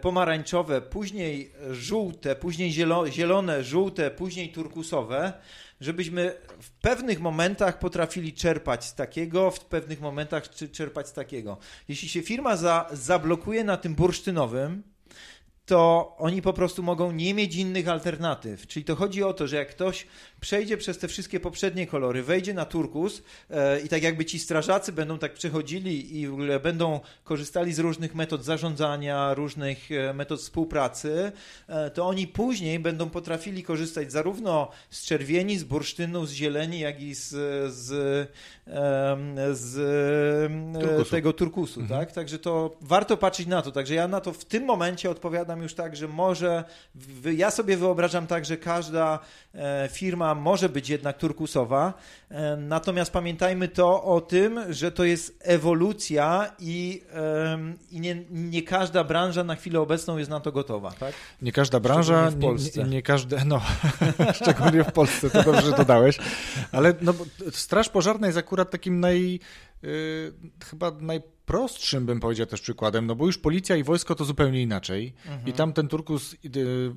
pomarańczowe, 0.00 0.80
później 0.80 1.52
żółte, 1.70 2.36
później 2.36 2.72
zielone, 3.10 3.64
żółte, 3.64 4.10
później 4.10 4.52
turkusowe 4.52 5.32
żebyśmy 5.80 6.34
w 6.60 6.70
pewnych 6.70 7.20
momentach 7.20 7.78
potrafili 7.78 8.32
czerpać 8.32 8.84
z 8.84 8.94
takiego, 8.94 9.50
w 9.50 9.60
pewnych 9.60 10.00
momentach 10.00 10.48
czerpać 10.72 11.08
z 11.08 11.12
takiego. 11.12 11.58
Jeśli 11.88 12.08
się 12.08 12.22
firma 12.22 12.56
za, 12.56 12.88
zablokuje 12.92 13.64
na 13.64 13.76
tym 13.76 13.94
bursztynowym, 13.94 14.82
to 15.68 16.14
oni 16.18 16.42
po 16.42 16.52
prostu 16.52 16.82
mogą 16.82 17.12
nie 17.12 17.34
mieć 17.34 17.56
innych 17.56 17.88
alternatyw. 17.88 18.66
Czyli 18.66 18.84
to 18.84 18.96
chodzi 18.96 19.22
o 19.22 19.32
to, 19.32 19.46
że 19.46 19.56
jak 19.56 19.68
ktoś 19.68 20.06
przejdzie 20.40 20.76
przez 20.76 20.98
te 20.98 21.08
wszystkie 21.08 21.40
poprzednie 21.40 21.86
kolory, 21.86 22.22
wejdzie 22.22 22.54
na 22.54 22.64
turkus 22.64 23.22
e, 23.50 23.80
i 23.80 23.88
tak 23.88 24.02
jakby 24.02 24.24
ci 24.24 24.38
strażacy 24.38 24.92
będą 24.92 25.18
tak 25.18 25.34
przechodzili 25.34 26.18
i 26.18 26.28
w 26.28 26.32
ogóle 26.32 26.60
będą 26.60 27.00
korzystali 27.24 27.72
z 27.72 27.78
różnych 27.78 28.14
metod 28.14 28.44
zarządzania, 28.44 29.34
różnych 29.34 29.92
e, 29.92 30.14
metod 30.14 30.40
współpracy, 30.40 31.32
e, 31.68 31.90
to 31.90 32.06
oni 32.06 32.26
później 32.26 32.78
będą 32.78 33.10
potrafili 33.10 33.62
korzystać 33.62 34.12
zarówno 34.12 34.70
z 34.90 35.06
czerwieni, 35.06 35.58
z 35.58 35.64
bursztynu, 35.64 36.26
z 36.26 36.32
zieleni, 36.32 36.80
jak 36.80 37.02
i 37.02 37.14
z, 37.14 37.28
z, 37.74 37.88
z 39.52 39.72
turkusu. 40.80 41.10
tego 41.10 41.32
turkusu. 41.32 41.80
Mhm. 41.80 42.00
Tak? 42.00 42.12
Także 42.12 42.38
to 42.38 42.76
warto 42.80 43.16
patrzeć 43.16 43.46
na 43.46 43.62
to. 43.62 43.72
Także 43.72 43.94
ja 43.94 44.08
na 44.08 44.20
to 44.20 44.32
w 44.32 44.44
tym 44.44 44.64
momencie 44.64 45.10
odpowiadam 45.10 45.57
już 45.62 45.74
tak, 45.74 45.96
że 45.96 46.08
może 46.08 46.64
ja 47.36 47.50
sobie 47.50 47.76
wyobrażam 47.76 48.26
tak, 48.26 48.44
że 48.44 48.56
każda 48.56 49.18
firma 49.90 50.34
może 50.34 50.68
być 50.68 50.88
jednak 50.88 51.18
turkusowa. 51.18 51.94
E, 52.30 52.56
natomiast 52.56 53.10
pamiętajmy 53.10 53.68
to 53.68 54.04
o 54.04 54.20
tym, 54.20 54.60
że 54.72 54.92
to 54.92 55.04
jest 55.04 55.38
ewolucja 55.42 56.52
i, 56.58 57.02
i 57.90 58.00
nie, 58.00 58.24
nie, 58.30 58.62
każda 58.62 59.04
branża 59.04 59.44
na 59.44 59.56
chwilę 59.56 59.80
obecną 59.80 60.18
jest 60.18 60.30
na 60.30 60.40
to 60.40 60.52
gotowa. 60.52 60.90
Tak? 60.90 61.14
Nie 61.42 61.52
każda 61.52 61.80
branża, 61.80 62.30
w 62.30 62.40
Polsce. 62.40 62.84
Nie, 62.84 62.90
nie 62.90 63.02
każde, 63.02 63.44
no 63.44 63.60
szczególnie 64.42 64.84
w 64.84 64.92
Polsce, 64.92 65.30
to 65.30 65.42
dobrze, 65.42 65.62
że 65.62 65.72
dodałeś. 65.72 66.18
Ale 66.72 66.94
no, 67.00 67.14
Straż 67.50 67.88
Pożarna 67.88 68.26
jest 68.26 68.38
akurat 68.38 68.70
takim 68.70 69.00
naj, 69.00 69.40
chyba 70.70 70.90
najprostszym, 70.90 72.06
bym 72.06 72.20
powiedział 72.20 72.46
też 72.46 72.60
przykładem, 72.60 73.06
no 73.06 73.16
bo 73.16 73.26
już 73.26 73.38
policja 73.38 73.76
i 73.76 73.82
wojsko 73.82 74.14
to 74.14 74.24
zupełnie 74.24 74.62
inaczej. 74.62 75.14
Mhm. 75.26 75.48
I 75.48 75.52
tam 75.52 75.72
ten 75.72 75.88
turkus 75.88 76.36
yy, 76.42 76.94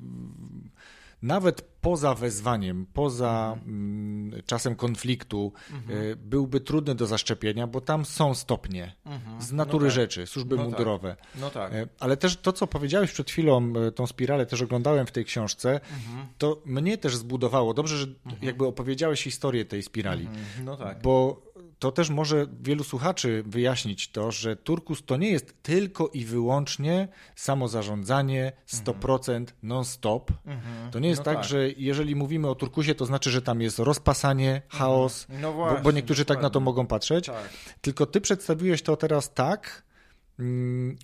nawet 1.22 1.62
poza 1.80 2.14
wezwaniem, 2.14 2.86
poza 2.92 3.58
mm, 3.66 4.42
czasem 4.46 4.76
konfliktu 4.76 5.52
mhm. 5.70 6.00
Y, 6.00 6.16
byłby 6.16 6.60
trudny 6.60 6.94
do 6.94 7.06
zaszczepienia, 7.06 7.66
bo 7.66 7.80
tam 7.80 8.04
są 8.04 8.34
stopnie 8.34 8.94
mhm. 9.04 9.42
z 9.42 9.52
natury 9.52 9.84
no 9.84 9.90
tak. 9.90 9.94
rzeczy, 9.94 10.26
służby 10.26 10.56
no 10.56 10.62
tak. 10.62 10.70
mundurowe. 10.70 11.16
Tak. 11.16 11.40
No 11.40 11.50
tak. 11.50 11.72
Y, 11.74 11.88
ale 12.00 12.16
też 12.16 12.36
to, 12.36 12.52
co 12.52 12.66
powiedziałeś 12.66 13.12
przed 13.12 13.30
chwilą, 13.30 13.72
y, 13.88 13.92
tą 13.92 14.06
spiralę 14.06 14.46
też 14.46 14.62
oglądałem 14.62 15.06
w 15.06 15.12
tej 15.12 15.24
książce, 15.24 15.74
mhm. 15.74 16.26
to 16.38 16.62
mnie 16.64 16.98
też 16.98 17.16
zbudowało. 17.16 17.74
Dobrze, 17.74 17.96
że 17.96 18.06
mhm. 18.06 18.42
jakby 18.42 18.66
opowiedziałeś 18.66 19.22
historię 19.22 19.64
tej 19.64 19.82
spirali. 19.82 20.26
Mhm. 20.26 20.64
No 20.64 20.76
tak. 20.76 21.02
Bo 21.02 21.42
to 21.82 21.92
też 21.92 22.10
może 22.10 22.46
wielu 22.60 22.84
słuchaczy 22.84 23.42
wyjaśnić 23.46 24.08
to, 24.08 24.30
że 24.30 24.56
turkus 24.56 25.04
to 25.04 25.16
nie 25.16 25.30
jest 25.30 25.62
tylko 25.62 26.08
i 26.08 26.24
wyłącznie 26.24 27.08
samo 27.36 27.68
zarządzanie 27.68 28.52
100% 28.68 29.46
non-stop. 29.62 30.32
Mhm. 30.46 30.90
To 30.90 30.98
nie 30.98 31.08
jest 31.08 31.20
no 31.20 31.24
tak, 31.24 31.36
tak, 31.36 31.44
że 31.44 31.70
jeżeli 31.70 32.16
mówimy 32.16 32.48
o 32.48 32.54
turkusie, 32.54 32.94
to 32.94 33.06
znaczy, 33.06 33.30
że 33.30 33.42
tam 33.42 33.60
jest 33.60 33.78
rozpasanie, 33.78 34.54
mhm. 34.54 34.70
chaos, 34.70 35.26
no 35.28 35.52
właśnie, 35.52 35.76
bo, 35.76 35.82
bo, 35.82 35.92
niektórzy 35.92 36.24
dokładnie. 36.24 36.38
tak 36.38 36.42
na 36.42 36.50
to 36.50 36.60
mogą 36.60 36.86
patrzeć. 36.86 37.26
Tak. 37.26 37.48
Tylko 37.80 38.06
ty 38.06 38.20
przedstawiłeś 38.20 38.82
to 38.82 38.96
teraz 38.96 39.34
tak, 39.34 39.82
mm, 40.38 40.96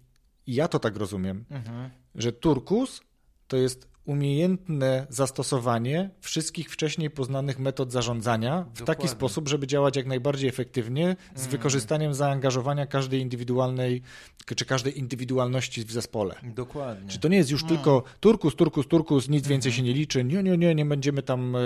ja 0.46 0.68
to 0.68 0.78
tak 0.78 0.96
rozumiem, 0.96 1.44
mhm. 1.50 1.90
że 2.14 2.32
turkus 2.32 3.00
to 3.48 3.56
jest 3.56 3.88
umiejętne 4.08 5.06
zastosowanie 5.08 6.10
wszystkich 6.20 6.70
wcześniej 6.70 7.10
poznanych 7.10 7.58
metod 7.58 7.92
zarządzania 7.92 8.50
Dokładnie. 8.50 8.82
w 8.82 8.86
taki 8.86 9.08
sposób, 9.08 9.48
żeby 9.48 9.66
działać 9.66 9.96
jak 9.96 10.06
najbardziej 10.06 10.48
efektywnie 10.48 11.16
z 11.34 11.40
mm. 11.40 11.50
wykorzystaniem 11.50 12.14
zaangażowania 12.14 12.86
każdej 12.86 13.20
indywidualnej, 13.20 14.02
czy 14.56 14.64
każdej 14.64 14.98
indywidualności 14.98 15.84
w 15.84 15.92
zespole. 15.92 16.34
Dokładnie. 16.42 17.10
Czy 17.10 17.18
to 17.18 17.28
nie 17.28 17.36
jest 17.36 17.50
już 17.50 17.62
mm. 17.62 17.76
tylko 17.76 18.02
turkus, 18.20 18.56
turkus, 18.56 18.88
turkus, 18.88 19.28
nic 19.28 19.44
mm. 19.44 19.50
więcej 19.50 19.72
się 19.72 19.82
nie 19.82 19.92
liczy, 19.92 20.24
nie, 20.24 20.42
nie, 20.42 20.58
nie, 20.58 20.74
nie 20.74 20.84
będziemy 20.84 21.22
tam 21.22 21.56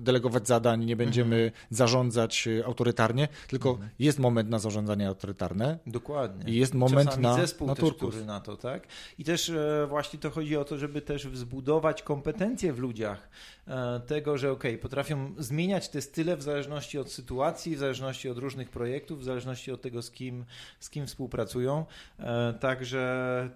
delegować 0.00 0.48
zadań, 0.48 0.84
nie 0.84 0.96
będziemy 0.96 1.36
mm. 1.36 1.50
zarządzać 1.70 2.48
e, 2.48 2.66
autorytarnie, 2.66 3.28
tylko 3.48 3.70
mm. 3.70 3.88
jest 3.98 4.18
moment 4.18 4.50
na 4.50 4.58
zarządzanie 4.58 5.08
autorytarne. 5.08 5.78
Dokładnie. 5.86 6.52
I 6.52 6.56
jest 6.56 6.74
moment 6.74 7.08
Czasami 7.08 7.22
na, 7.22 7.34
zespół 7.34 7.66
na 7.66 7.74
też, 7.74 7.84
turkus. 7.84 8.24
na 8.24 8.40
to, 8.40 8.56
tak? 8.56 8.86
I 9.18 9.24
też 9.24 9.50
e, 9.50 9.86
właśnie 9.88 10.18
to 10.18 10.30
chodzi 10.30 10.56
o 10.56 10.64
to, 10.64 10.78
żeby 10.78 11.00
też 11.00 11.28
wzbudzić 11.28 11.55
budować 11.56 12.02
kompetencje 12.02 12.72
w 12.72 12.78
ludziach, 12.78 13.28
e, 13.68 14.00
tego, 14.06 14.38
że 14.38 14.52
ok, 14.52 14.64
potrafią 14.82 15.34
zmieniać 15.38 15.88
te 15.88 16.02
style 16.02 16.36
w 16.36 16.42
zależności 16.42 16.98
od 16.98 17.12
sytuacji, 17.12 17.76
w 17.76 17.78
zależności 17.78 18.28
od 18.28 18.38
różnych 18.38 18.70
projektów, 18.70 19.20
w 19.20 19.24
zależności 19.24 19.72
od 19.72 19.82
tego, 19.82 20.02
z 20.02 20.10
kim, 20.10 20.44
z 20.80 20.90
kim 20.90 21.06
współpracują. 21.06 21.84
E, 22.18 22.54
także 22.60 23.04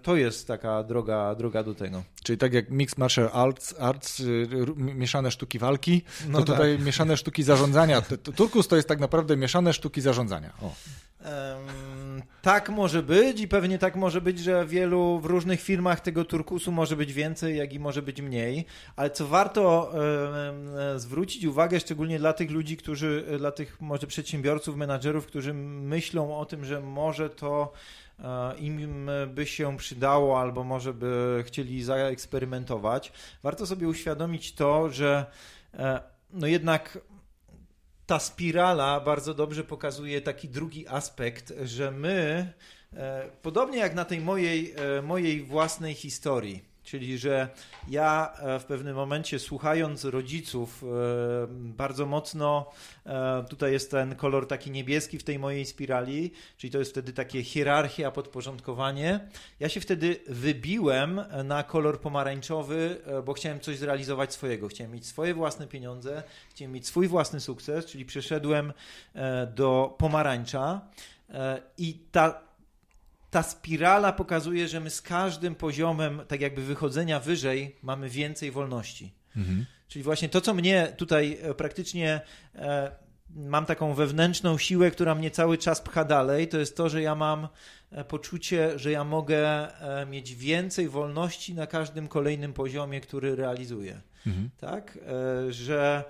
to 0.03 0.17
jest 0.17 0.49
taka 0.49 0.83
droga, 0.83 1.35
droga 1.35 1.63
do 1.63 1.75
tego. 1.75 2.03
Czyli 2.25 2.39
tak 2.39 2.53
jak 2.53 2.71
Mixed 2.71 2.99
Martial 2.99 3.31
Arts, 3.33 3.75
arts 3.79 4.21
y, 4.21 4.47
mieszane 4.77 5.31
sztuki 5.31 5.59
walki, 5.59 6.03
no 6.29 6.39
to 6.39 6.45
tak. 6.45 6.57
tutaj 6.57 6.79
mieszane 6.79 7.17
sztuki 7.17 7.43
zarządzania. 7.43 8.03
Turkus 8.37 8.69
to 8.69 8.77
jest 8.77 8.89
tak 8.89 9.01
naprawdę 9.01 9.37
mieszane 9.37 9.73
sztuki 9.73 10.01
zarządzania. 10.01 10.53
O. 10.63 10.73
Um, 11.25 12.23
tak 12.43 12.69
może 12.69 13.03
być 13.03 13.41
i 13.41 13.49
pewnie 13.49 13.79
tak 13.79 13.97
może 13.97 14.21
być, 14.21 14.39
że 14.39 14.67
wielu 14.67 15.21
w 15.21 15.25
różnych 15.25 15.61
firmach 15.61 16.01
tego 16.01 16.25
turkusu 16.25 16.73
może 16.73 16.97
być 16.97 17.13
więcej, 17.13 17.57
jak 17.57 17.73
i 17.73 17.79
może 17.79 18.03
być 18.03 18.21
mniej, 18.21 18.65
ale 18.97 19.11
co 19.11 19.27
warto 19.27 19.93
um, 19.93 21.01
zwrócić 21.01 21.45
uwagę, 21.45 21.81
szczególnie 21.81 22.19
dla 22.19 22.33
tych 22.33 22.51
ludzi, 22.51 22.77
którzy, 22.77 23.25
dla 23.39 23.53
tych 23.53 23.81
może 23.81 24.07
przedsiębiorców, 24.07 24.77
menadżerów, 24.77 25.27
którzy 25.27 25.55
myślą 25.55 26.39
o 26.39 26.45
tym, 26.45 26.65
że 26.65 26.81
może 26.81 27.31
to 27.31 27.73
e, 28.19 28.59
im 28.59 29.11
by 29.29 29.47
się 29.47 29.77
przydało, 29.77 30.41
albo 30.41 30.65
może 30.65 30.95
by 30.95 31.45
chcieli 31.47 31.83
zaeksperymentować, 31.83 33.13
warto 33.43 33.67
sobie 33.67 33.89
uświadomić 33.89 34.55
to, 34.55 34.89
że 34.89 35.27
e, 35.75 36.01
no 36.33 36.47
jednak 36.47 36.99
ta 38.11 38.19
spirala 38.19 39.01
bardzo 39.01 39.35
dobrze 39.35 39.65
pokazuje 39.65 40.21
taki 40.21 40.49
drugi 40.49 40.89
aspekt, 40.89 41.53
że 41.63 41.91
my, 41.91 42.53
e, 42.93 43.29
podobnie 43.43 43.79
jak 43.79 43.95
na 43.95 44.05
tej 44.05 44.21
mojej, 44.21 44.75
e, 44.99 45.03
mojej 45.03 45.43
własnej 45.43 45.95
historii, 45.95 46.65
Czyli, 46.91 47.19
że 47.19 47.49
ja 47.89 48.33
e, 48.39 48.61
w 48.61 48.65
pewnym 48.65 48.97
momencie 48.97 49.39
słuchając 49.39 50.05
rodziców 50.05 50.85
e, 50.85 50.87
bardzo 51.51 52.07
mocno, 52.07 52.71
e, 53.07 53.45
tutaj 53.51 53.73
jest 53.73 53.91
ten 53.91 54.17
kolor 54.17 54.49
taki 54.49 54.71
niebieski 54.71 55.19
w 55.19 55.25
tej 55.25 55.39
mojej 55.39 55.67
spirali, 55.67 56.33
czyli 56.57 56.71
to 56.71 56.79
jest 56.79 56.91
wtedy 56.91 57.13
takie 57.13 57.43
hierarchia, 57.43 58.11
podporządkowanie. 58.11 59.21
Ja 59.61 59.69
się 59.69 59.81
wtedy 59.81 60.17
wybiłem 60.29 61.21
na 61.45 61.63
kolor 61.63 62.01
pomarańczowy, 62.01 63.01
bo 63.25 63.33
chciałem 63.33 63.61
coś 63.61 63.79
zrealizować 63.79 64.33
swojego. 64.33 64.69
Chciałem 64.69 64.93
mieć 64.93 65.07
swoje 65.07 65.35
własne 65.35 65.67
pieniądze, 65.67 66.23
chciałem 66.51 66.73
mieć 66.73 66.87
swój 66.87 67.09
własny 67.09 67.41
sukces, 67.41 67.87
czyli 67.87 68.05
przeszedłem 68.05 68.73
do 69.55 69.95
pomarańcza 69.99 70.81
i 71.79 71.99
ta 72.13 72.50
ta 73.31 73.43
spirala 73.43 74.13
pokazuje, 74.13 74.69
że 74.69 74.81
my 74.81 74.91
z 74.91 75.03
każdym 75.03 75.55
poziomem, 75.55 76.23
tak 76.29 76.41
jakby 76.41 76.63
wychodzenia 76.63 77.21
wyżej, 77.21 77.77
mamy 77.83 78.09
więcej 78.09 78.51
wolności. 78.51 79.13
Mhm. 79.37 79.67
Czyli 79.89 80.03
właśnie 80.03 80.29
to, 80.29 80.41
co 80.41 80.55
mnie 80.55 80.93
tutaj 80.97 81.39
e, 81.43 81.55
praktycznie 81.55 82.21
e, 82.55 82.91
mam 83.37 83.67
taką 83.67 83.95
wewnętrzną 83.95 84.59
siłę, 84.59 84.91
która 84.91 85.15
mnie 85.15 85.31
cały 85.31 85.59
czas 85.59 85.81
pcha 85.81 86.05
dalej, 86.05 86.49
to 86.49 86.59
jest 86.59 86.77
to, 86.77 86.89
że 86.89 87.03
ja 87.03 87.15
mam 87.15 87.49
e, 87.91 88.05
poczucie, 88.05 88.79
że 88.79 88.91
ja 88.91 89.05
mogę 89.05 89.73
e, 90.03 90.07
mieć 90.07 90.35
więcej 90.35 90.89
wolności 90.89 91.55
na 91.55 91.67
każdym 91.67 92.09
kolejnym 92.09 92.53
poziomie, 92.53 93.01
który 93.01 93.37
realizuję. 93.37 94.01
Mhm. 94.27 94.51
Tak? 94.61 94.99
E, 95.49 95.53
że 95.53 96.05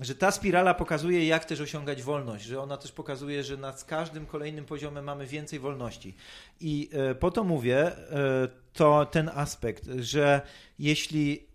że 0.00 0.14
ta 0.14 0.30
spirala 0.30 0.74
pokazuje, 0.74 1.26
jak 1.26 1.44
też 1.44 1.60
osiągać 1.60 2.02
wolność, 2.02 2.44
że 2.44 2.60
ona 2.60 2.76
też 2.76 2.92
pokazuje, 2.92 3.44
że 3.44 3.56
nad 3.56 3.84
każdym 3.84 4.26
kolejnym 4.26 4.64
poziomem 4.64 5.04
mamy 5.04 5.26
więcej 5.26 5.58
wolności. 5.58 6.14
I 6.60 6.90
e, 6.92 7.14
po 7.14 7.30
to 7.30 7.44
mówię, 7.44 7.78
e, 7.78 8.48
to 8.72 9.06
ten 9.06 9.30
aspekt, 9.34 9.84
że 9.98 10.40
jeśli 10.78 11.46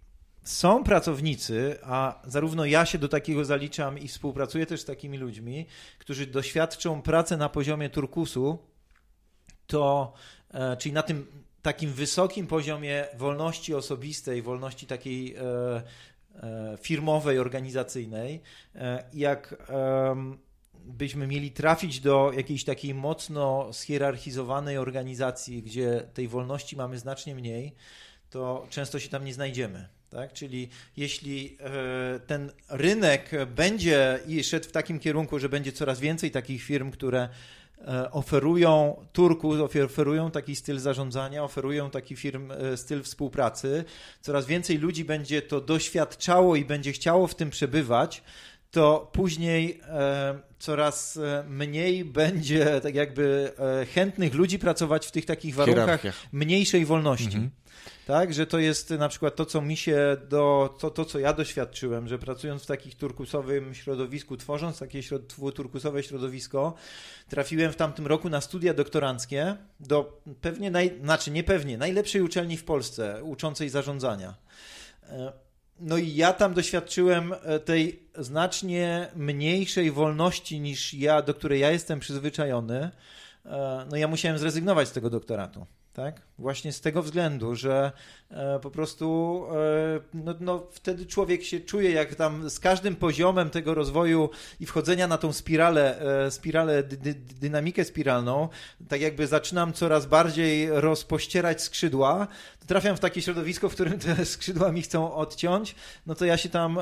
są 0.44 0.84
pracownicy, 0.84 1.78
a 1.84 2.22
zarówno 2.26 2.66
ja 2.66 2.86
się 2.86 2.98
do 2.98 3.08
takiego 3.08 3.46
zaliczam 3.46 4.00
i 4.00 4.08
współpracuję 4.08 4.66
też 4.66 4.82
z 4.82 4.86
takimi 4.86 5.18
ludźmi, 5.18 5.66
którzy 6.00 6.28
doświadczą 6.28 7.02
pracy 7.02 7.38
na 7.38 7.50
poziomie 7.50 7.90
turkusu, 7.90 8.58
to 9.68 10.14
e, 10.52 10.78
czyli 10.78 10.94
na 10.94 11.04
tym 11.04 11.28
takim 11.62 11.94
wysokim 11.94 12.48
poziomie 12.48 13.08
wolności 13.18 13.74
osobistej, 13.76 14.42
wolności 14.42 14.88
takiej 14.88 15.36
firmowej, 16.82 17.40
organizacyjnej, 17.40 18.42
e, 18.76 19.04
jak 19.14 19.56
byśmy 20.86 21.28
mieli 21.28 21.52
trafić 21.52 22.00
do 22.00 22.32
jakiejś 22.38 22.64
takiej 22.64 22.94
mocno 22.94 23.74
schierarchizowanej 23.74 24.78
organizacji, 24.78 25.64
gdzie 25.64 26.08
tej 26.14 26.28
wolności 26.28 26.76
mamy 26.76 27.00
znacznie 27.00 27.36
mniej, 27.36 27.76
to 28.30 28.68
często 28.70 29.00
się 29.00 29.10
tam 29.10 29.26
nie 29.26 29.34
znajdziemy. 29.34 29.88
Tak? 30.10 30.34
Czyli 30.34 30.70
jeśli 30.98 31.58
e, 31.60 32.20
ten 32.20 32.52
rynek 32.70 33.32
będzie 33.56 34.20
i 34.28 34.44
szedł 34.44 34.70
w 34.70 34.72
takim 34.72 35.00
kierunku, 35.00 35.40
że 35.40 35.50
będzie 35.50 35.72
coraz 35.72 36.00
więcej 36.00 36.32
takich 36.32 36.64
firm, 36.64 36.92
które 36.92 37.30
E, 37.30 37.30
oferują 38.12 38.96
Turku, 39.14 39.54
oferują 39.64 40.32
taki 40.32 40.56
styl 40.56 40.80
zarządzania, 40.80 41.44
oferują 41.44 41.90
taki 41.90 42.16
firm, 42.16 42.52
e, 42.52 42.78
styl 42.78 43.04
współpracy. 43.04 43.86
Coraz 44.22 44.46
więcej 44.46 44.78
ludzi 44.78 45.06
będzie 45.06 45.42
to 45.42 45.62
doświadczało 45.62 46.56
i 46.56 46.66
będzie 46.66 46.92
chciało 46.92 47.28
w 47.28 47.36
tym 47.36 47.50
przebywać, 47.50 48.24
to 48.72 49.10
później 49.14 49.80
e, 49.84 50.40
coraz 50.60 51.20
mniej 51.48 52.06
będzie 52.06 52.82
tak 52.82 52.96
jakby 52.96 53.52
chętnych 53.94 54.34
ludzi 54.34 54.60
pracować 54.60 55.06
w 55.06 55.12
tych 55.12 55.26
takich 55.26 55.56
warunkach 55.56 56.02
mniejszej 56.32 56.86
wolności. 56.86 57.26
Mhm 57.26 57.52
tak, 58.08 58.34
że 58.34 58.48
to 58.48 58.60
jest 58.60 58.90
na 58.90 59.10
przykład 59.10 59.36
to, 59.36 59.46
co 59.46 59.62
mi 59.62 59.78
się 59.78 60.18
do, 60.30 60.76
to, 60.80 60.92
to 60.92 61.06
co 61.06 61.20
ja 61.20 61.34
doświadczyłem, 61.34 62.08
że 62.08 62.20
pracując 62.20 62.64
w 62.64 62.66
takich 62.66 62.96
turkusowym 62.96 63.74
środowisku, 63.74 64.38
tworząc 64.38 64.80
takie 64.80 65.04
środ, 65.04 65.36
turkusowe 65.56 66.04
środowisko, 66.04 66.74
trafiłem 67.30 67.72
w 67.72 67.76
tamtym 67.76 68.08
roku 68.08 68.30
na 68.30 68.42
studia 68.42 68.74
doktoranckie 68.74 69.56
do 69.80 70.22
pewnie, 70.42 70.72
naj, 70.72 71.00
znaczy 71.04 71.32
nie 71.32 71.44
pewnie, 71.44 71.78
najlepszej 71.78 72.22
uczelni 72.22 72.58
w 72.58 72.64
Polsce, 72.64 73.24
uczącej 73.24 73.70
zarządzania. 73.70 74.36
E, 75.10 75.34
no 75.80 75.98
i 75.98 76.16
ja 76.16 76.34
tam 76.34 76.54
doświadczyłem 76.54 77.34
e, 77.44 77.60
tej 77.60 78.04
znacznie 78.18 79.08
mniejszej 79.16 79.92
wolności 79.92 80.60
niż 80.60 80.94
ja, 80.94 81.22
do 81.22 81.34
której 81.34 81.60
ja 81.60 81.72
jestem 81.72 82.00
przyzwyczajony. 82.00 82.92
E, 83.46 83.86
no 83.90 83.98
ja 83.98 84.08
musiałem 84.08 84.38
zrezygnować 84.38 84.88
z 84.88 84.92
tego 84.92 85.10
doktoratu 85.10 85.66
tak? 85.98 86.22
Właśnie 86.40 86.74
z 86.74 86.82
tego 86.82 87.04
względu, 87.04 87.56
że 87.56 87.92
e, 88.32 88.60
po 88.60 88.72
prostu 88.72 89.46
e, 89.52 90.00
no, 90.14 90.36
no, 90.40 90.68
wtedy 90.72 91.06
człowiek 91.06 91.44
się 91.44 91.60
czuje 91.60 91.92
jak 91.92 92.16
tam 92.16 92.50
z 92.50 92.60
każdym 92.60 92.96
poziomem 92.96 93.50
tego 93.50 93.74
rozwoju 93.74 94.30
i 94.60 94.66
wchodzenia 94.66 95.08
na 95.08 95.18
tą 95.18 95.34
spiralę, 95.34 96.00
e, 96.26 96.32
spiralę 96.32 96.84
dy, 96.84 97.14
dynamikę 97.14 97.86
spiralną, 97.86 98.50
tak 98.88 99.02
jakby 99.02 99.28
zaczynam 99.28 99.74
coraz 99.74 100.06
bardziej 100.06 100.70
rozpościerać 100.72 101.62
skrzydła, 101.62 102.28
trafiam 102.68 102.98
w 102.98 103.00
takie 103.00 103.22
środowisko, 103.22 103.70
w 103.70 103.74
którym 103.74 104.00
te 104.00 104.26
skrzydła 104.26 104.72
mi 104.72 104.82
chcą 104.82 105.14
odciąć, 105.14 105.76
no 106.08 106.16
to 106.16 106.26
ja 106.26 106.38
się 106.38 106.50
tam 106.50 106.80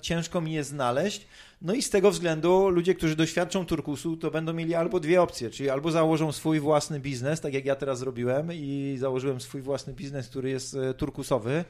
ciężko 0.00 0.40
mi 0.40 0.52
je 0.52 0.64
znaleźć. 0.64 1.26
No 1.62 1.74
i 1.74 1.82
z 1.82 1.90
tego 1.90 2.10
względu 2.10 2.68
ludzie, 2.68 2.94
którzy 2.94 3.16
doświadczą 3.16 3.66
turkusu, 3.66 4.16
to 4.16 4.30
będą 4.30 4.52
mieli 4.52 4.74
albo 4.74 5.00
dwie 5.00 5.22
opcje, 5.22 5.50
czyli 5.50 5.70
albo 5.70 5.90
założą 5.90 6.32
swój 6.32 6.60
własny 6.60 7.00
biznes, 7.00 7.40
tak 7.40 7.54
jak 7.54 7.64
ja 7.64 7.76
teraz 7.76 7.98
zrobiłem 7.98 8.52
i 8.52 8.96
założyłem 8.98 9.40
swój 9.40 9.62
własny 9.62 9.92
biznes, 9.92 10.28
który 10.28 10.50
jest 10.50 10.74
e, 10.74 10.94
turkusowy, 10.94 11.64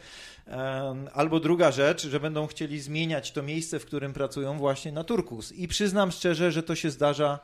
albo 1.13 1.41
druga 1.41 1.71
rzecz, 1.71 2.07
że 2.07 2.21
będą 2.21 2.47
chcieli 2.47 2.81
zmieniać 2.81 3.33
to 3.33 3.43
miejsce, 3.43 3.79
w 3.79 3.87
którym 3.87 4.13
pracują 4.13 4.59
właśnie 4.59 4.93
na 4.93 5.05
turkus. 5.05 5.53
I 5.53 5.69
przyznam 5.69 6.13
szczerze, 6.13 6.53
że 6.53 6.63
to 6.63 6.75
się 6.75 6.91
zdarza 6.91 7.39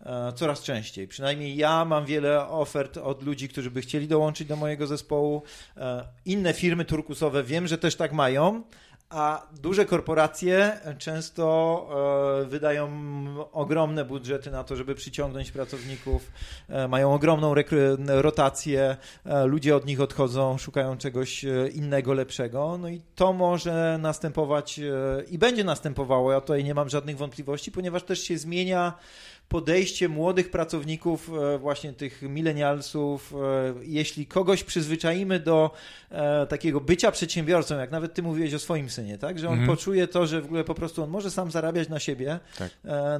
e, 0.00 0.32
coraz 0.32 0.62
częściej. 0.62 1.08
Przynajmniej 1.08 1.56
ja 1.56 1.84
mam 1.84 2.06
wiele 2.06 2.48
ofert 2.48 2.96
od 2.96 3.22
ludzi, 3.22 3.48
którzy 3.48 3.70
by 3.70 3.80
chcieli 3.80 4.08
dołączyć 4.08 4.48
do 4.48 4.56
mojego 4.56 4.86
zespołu. 4.86 5.42
E, 5.76 6.04
inne 6.24 6.52
firmy 6.52 6.84
turkusowe 6.84 7.44
wiem, 7.44 7.66
że 7.66 7.78
też 7.78 7.96
tak 7.96 8.12
mają, 8.12 8.62
a 9.10 9.46
duże 9.62 9.86
korporacje 9.86 10.80
często 10.98 11.88
e, 12.42 12.46
wydają 12.46 12.88
ogromne 13.52 14.04
budżety 14.04 14.50
na 14.50 14.64
to, 14.64 14.76
żeby 14.76 14.94
przyciągnąć 14.94 15.50
pracowników, 15.50 16.32
e, 16.68 16.88
mają 16.88 17.14
ogromną 17.14 17.54
rotację, 18.06 18.96
e, 19.24 19.46
ludzie 19.46 19.76
od 19.76 19.86
nich 19.86 20.00
odchodzą, 20.00 20.58
szukają 20.58 20.98
czegoś 20.98 21.44
innego, 21.74 22.12
lepszego. 22.12 22.78
No 22.78 22.88
i 22.88 23.02
to 23.14 23.32
może 23.32 23.98
następować 24.00 24.80
i 25.30 25.38
będzie 25.38 25.64
następowało. 25.64 26.32
Ja 26.32 26.40
tutaj 26.40 26.64
nie 26.64 26.74
mam 26.74 26.88
żadnych 26.88 27.16
wątpliwości, 27.16 27.72
ponieważ 27.72 28.02
też 28.02 28.20
się 28.22 28.38
zmienia 28.38 28.92
podejście 29.48 30.08
młodych 30.08 30.50
pracowników, 30.50 31.30
e, 31.54 31.58
właśnie 31.58 31.92
tych 31.92 32.22
milenialsów, 32.22 33.34
e, 33.34 33.74
jeśli 33.82 34.26
kogoś 34.26 34.64
przyzwyczaimy 34.64 35.40
do 35.40 35.70
e, 36.10 36.46
takiego 36.46 36.80
bycia 36.80 37.12
przedsiębiorcą, 37.12 37.78
jak 37.78 37.90
nawet 37.90 38.14
ty 38.14 38.22
mówiłeś 38.22 38.54
o 38.54 38.58
swoim 38.58 38.90
synie, 38.90 39.18
tak, 39.18 39.38
że 39.38 39.48
on 39.48 39.52
mhm. 39.52 39.76
poczuje 39.76 40.08
to, 40.08 40.26
że 40.26 40.40
w 40.40 40.44
ogóle 40.44 40.64
po 40.64 40.74
prostu 40.74 41.02
on 41.02 41.10
może 41.10 41.30
sam 41.30 41.50
zarabiać 41.50 41.88
na 41.88 41.98
siebie, 41.98 42.38
tak. 42.58 42.70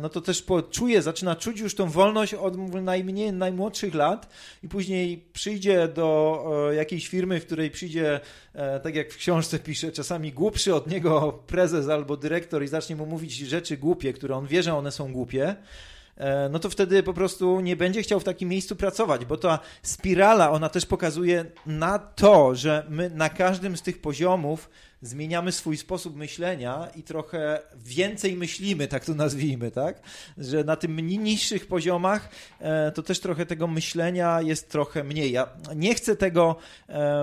no 0.00 0.08
to 0.08 0.20
też 0.20 0.42
poczuje, 0.42 1.02
zaczyna 1.02 1.36
czuć 1.36 1.60
już 1.60 1.74
tą 1.74 1.90
wolność 1.90 2.34
od 2.34 2.56
najmniej, 2.82 3.32
najmłodszych 3.32 3.94
lat 3.94 4.28
i 4.62 4.68
później 4.68 5.24
przyjdzie 5.32 5.88
do 5.88 6.44
jakiejś 6.76 7.08
firmy, 7.08 7.40
w 7.40 7.46
której 7.46 7.70
przyjdzie, 7.70 8.20
tak 8.82 8.94
jak 8.94 9.12
w 9.12 9.16
książce 9.16 9.58
pisze, 9.58 9.92
czasami 9.92 10.32
głupszy 10.32 10.74
od 10.74 10.86
niego 10.86 11.42
prezes 11.46 11.88
albo 11.88 12.16
dyrektor 12.16 12.64
i 12.64 12.68
zacznie 12.68 12.96
mu 12.96 13.06
mówić 13.06 13.32
rzeczy 13.32 13.76
głupie, 13.76 14.12
które 14.12 14.36
on 14.36 14.46
wie, 14.46 14.62
że 14.62 14.74
one 14.74 14.92
są 14.92 15.12
głupie, 15.12 15.56
no 16.50 16.58
to 16.58 16.70
wtedy 16.70 17.02
po 17.02 17.14
prostu 17.14 17.60
nie 17.60 17.76
będzie 17.76 18.02
chciał 18.02 18.20
w 18.20 18.24
takim 18.24 18.48
miejscu 18.48 18.76
pracować, 18.76 19.24
bo 19.24 19.36
ta 19.36 19.58
spirala, 19.82 20.50
ona 20.50 20.68
też 20.68 20.86
pokazuje 20.86 21.44
na 21.66 21.98
to, 21.98 22.54
że 22.54 22.86
my 22.88 23.10
na 23.10 23.28
każdym 23.28 23.76
z 23.76 23.82
tych 23.82 24.00
poziomów 24.00 24.70
zmieniamy 25.02 25.52
swój 25.52 25.76
sposób 25.76 26.16
myślenia 26.16 26.88
i 26.96 27.02
trochę 27.02 27.60
więcej 27.76 28.36
myślimy, 28.36 28.88
tak 28.88 29.04
to 29.04 29.14
nazwijmy, 29.14 29.70
tak? 29.70 30.00
Że 30.38 30.64
na 30.64 30.76
tym 30.76 31.00
niższych 31.00 31.66
poziomach 31.66 32.28
e, 32.60 32.92
to 32.92 33.02
też 33.02 33.20
trochę 33.20 33.46
tego 33.46 33.66
myślenia 33.66 34.40
jest 34.42 34.70
trochę 34.70 35.04
mniej. 35.04 35.32
Ja 35.32 35.48
nie 35.76 35.94
chcę 35.94 36.16
tego, 36.16 36.56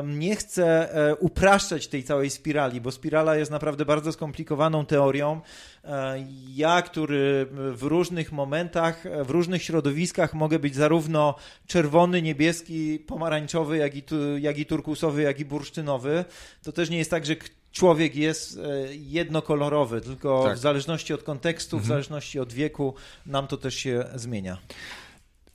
nie 0.04 0.36
chcę 0.36 0.94
e, 0.94 1.16
upraszczać 1.16 1.88
tej 1.88 2.04
całej 2.04 2.30
spirali, 2.30 2.82
bo 2.82 2.92
spirala 2.92 3.36
jest 3.36 3.52
naprawdę 3.52 3.86
bardzo 3.86 4.12
skomplikowaną 4.12 4.86
teorią. 4.86 5.42
E, 5.86 6.26
ja, 6.54 6.82
który 6.82 7.48
w 7.52 7.84
różnych 7.84 8.32
momentach, 8.32 9.04
w 9.26 9.30
różnych 9.30 9.64
środowiskach 9.64 10.34
mogę 10.34 10.60
być 10.60 10.76
zarówno 10.76 11.36
czerwony, 11.68 12.22
niebieski, 12.22 13.00
pomarańczowy, 13.00 13.78
jak 13.78 13.96
i, 13.96 14.04
jak 14.40 14.58
i 14.58 14.66
turkusowy, 14.66 15.22
jak 15.22 15.40
i 15.40 15.46
bursztynowy, 15.46 16.26
to 16.64 16.72
też 16.72 16.90
nie 16.90 16.98
jest 16.98 17.12
tak, 17.12 17.26
że 17.26 17.36
człowiek 17.72 18.16
jest 18.16 18.58
e, 18.58 18.62
jednokolorowy, 18.96 20.02
tylko 20.02 20.44
tak. 20.44 20.58
w 20.58 20.60
zależności 20.60 21.14
od 21.14 21.24
kontekstu, 21.24 21.76
mhm. 21.76 21.84
w 21.84 21.88
zależności 21.88 22.40
od 22.40 22.54
wieku 22.54 22.94
nam 23.26 23.48
to 23.48 23.58
też 23.58 23.76
się 23.76 24.06
zmienia. 24.16 24.58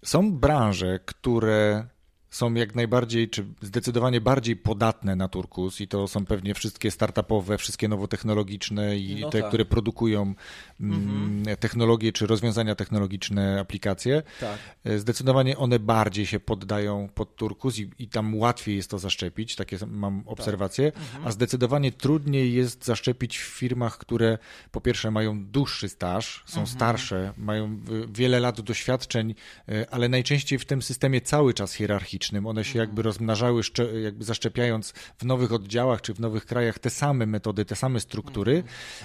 Są 0.04 0.32
branże, 0.32 0.98
które 1.04 1.86
są 2.30 2.54
jak 2.54 2.74
najbardziej, 2.74 3.28
czy 3.28 3.44
zdecydowanie 3.62 4.20
bardziej 4.20 4.56
podatne 4.56 5.16
na 5.16 5.28
turkus 5.28 5.80
i 5.80 5.88
to 5.88 6.08
są 6.08 6.26
pewnie 6.26 6.54
wszystkie 6.54 6.90
startupowe, 6.90 7.58
wszystkie 7.58 7.88
nowotechnologiczne 7.88 8.98
i 8.98 9.20
no 9.20 9.30
te, 9.30 9.40
tak. 9.40 9.48
które 9.48 9.64
produkują 9.64 10.34
mm, 10.80 10.98
mhm. 10.98 11.56
technologie 11.56 12.12
czy 12.12 12.26
rozwiązania 12.26 12.74
technologiczne, 12.74 13.60
aplikacje. 13.60 14.22
Tak. 14.40 14.58
E, 14.84 14.98
zdecydowanie 14.98 15.58
one 15.58 15.78
bardziej 15.78 16.26
się 16.26 16.40
poddają 16.40 17.08
pod 17.14 17.36
turkus 17.36 17.78
i, 17.78 17.90
i 17.98 18.08
tam 18.08 18.34
łatwiej 18.34 18.76
jest 18.76 18.90
to 18.90 18.98
zaszczepić, 18.98 19.56
takie 19.56 19.78
mam 19.86 20.22
tak. 20.22 20.32
obserwacje, 20.32 20.92
tak. 20.92 21.02
mhm. 21.02 21.26
a 21.26 21.30
zdecydowanie 21.30 21.92
trudniej 21.92 22.52
jest 22.52 22.84
zaszczepić 22.84 23.38
w 23.38 23.42
firmach, 23.42 23.98
które 23.98 24.38
po 24.70 24.80
pierwsze 24.80 25.10
mają 25.10 25.44
dłuższy 25.44 25.88
staż, 25.88 26.42
są 26.46 26.60
mhm. 26.60 26.66
starsze, 26.66 27.32
mają 27.36 27.80
wiele 28.12 28.40
lat 28.40 28.60
doświadczeń, 28.60 29.34
e, 29.68 29.86
ale 29.90 30.08
najczęściej 30.08 30.58
w 30.58 30.64
tym 30.64 30.82
systemie 30.82 31.20
cały 31.20 31.54
czas 31.54 31.72
hierarchiczny 31.72 32.19
one 32.46 32.64
się 32.64 32.78
jakby 32.78 33.02
rozmnażały, 33.02 33.62
jakby 34.02 34.24
zaszczepiając 34.24 34.92
w 35.18 35.24
nowych 35.24 35.52
oddziałach 35.52 36.00
czy 36.02 36.14
w 36.14 36.20
nowych 36.20 36.46
krajach 36.46 36.78
te 36.78 36.90
same 36.90 37.26
metody, 37.26 37.64
te 37.64 37.76
same 37.76 38.00
struktury 38.00 38.62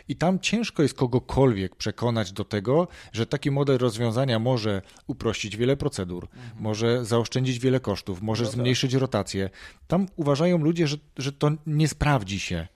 i 0.07 0.15
tam 0.15 0.39
ciężko 0.39 0.83
jest 0.83 0.93
kogokolwiek 0.93 1.75
przekonać 1.75 2.31
do 2.31 2.45
tego, 2.45 2.87
że 3.13 3.25
taki 3.25 3.51
model 3.51 3.77
rozwiązania 3.77 4.39
może 4.39 4.81
uprościć 5.07 5.57
wiele 5.57 5.77
procedur, 5.77 6.27
może 6.59 7.05
zaoszczędzić 7.05 7.59
wiele 7.59 7.79
kosztów, 7.79 8.21
może 8.21 8.43
no 8.43 8.49
tak. 8.49 8.55
zmniejszyć 8.55 8.93
rotację. 8.93 9.49
Tam 9.87 10.07
uważają 10.15 10.57
ludzie, 10.57 10.87
że, 10.87 10.97
że 11.17 11.31
to 11.31 11.51
nie 11.67 11.87
sprawdzi 11.87 12.39
się. 12.39 12.67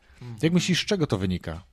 Jak 0.41 0.53
myślisz, 0.53 0.81
z 0.81 0.85
czego 0.85 1.07
to 1.07 1.17
wynika? 1.17 1.68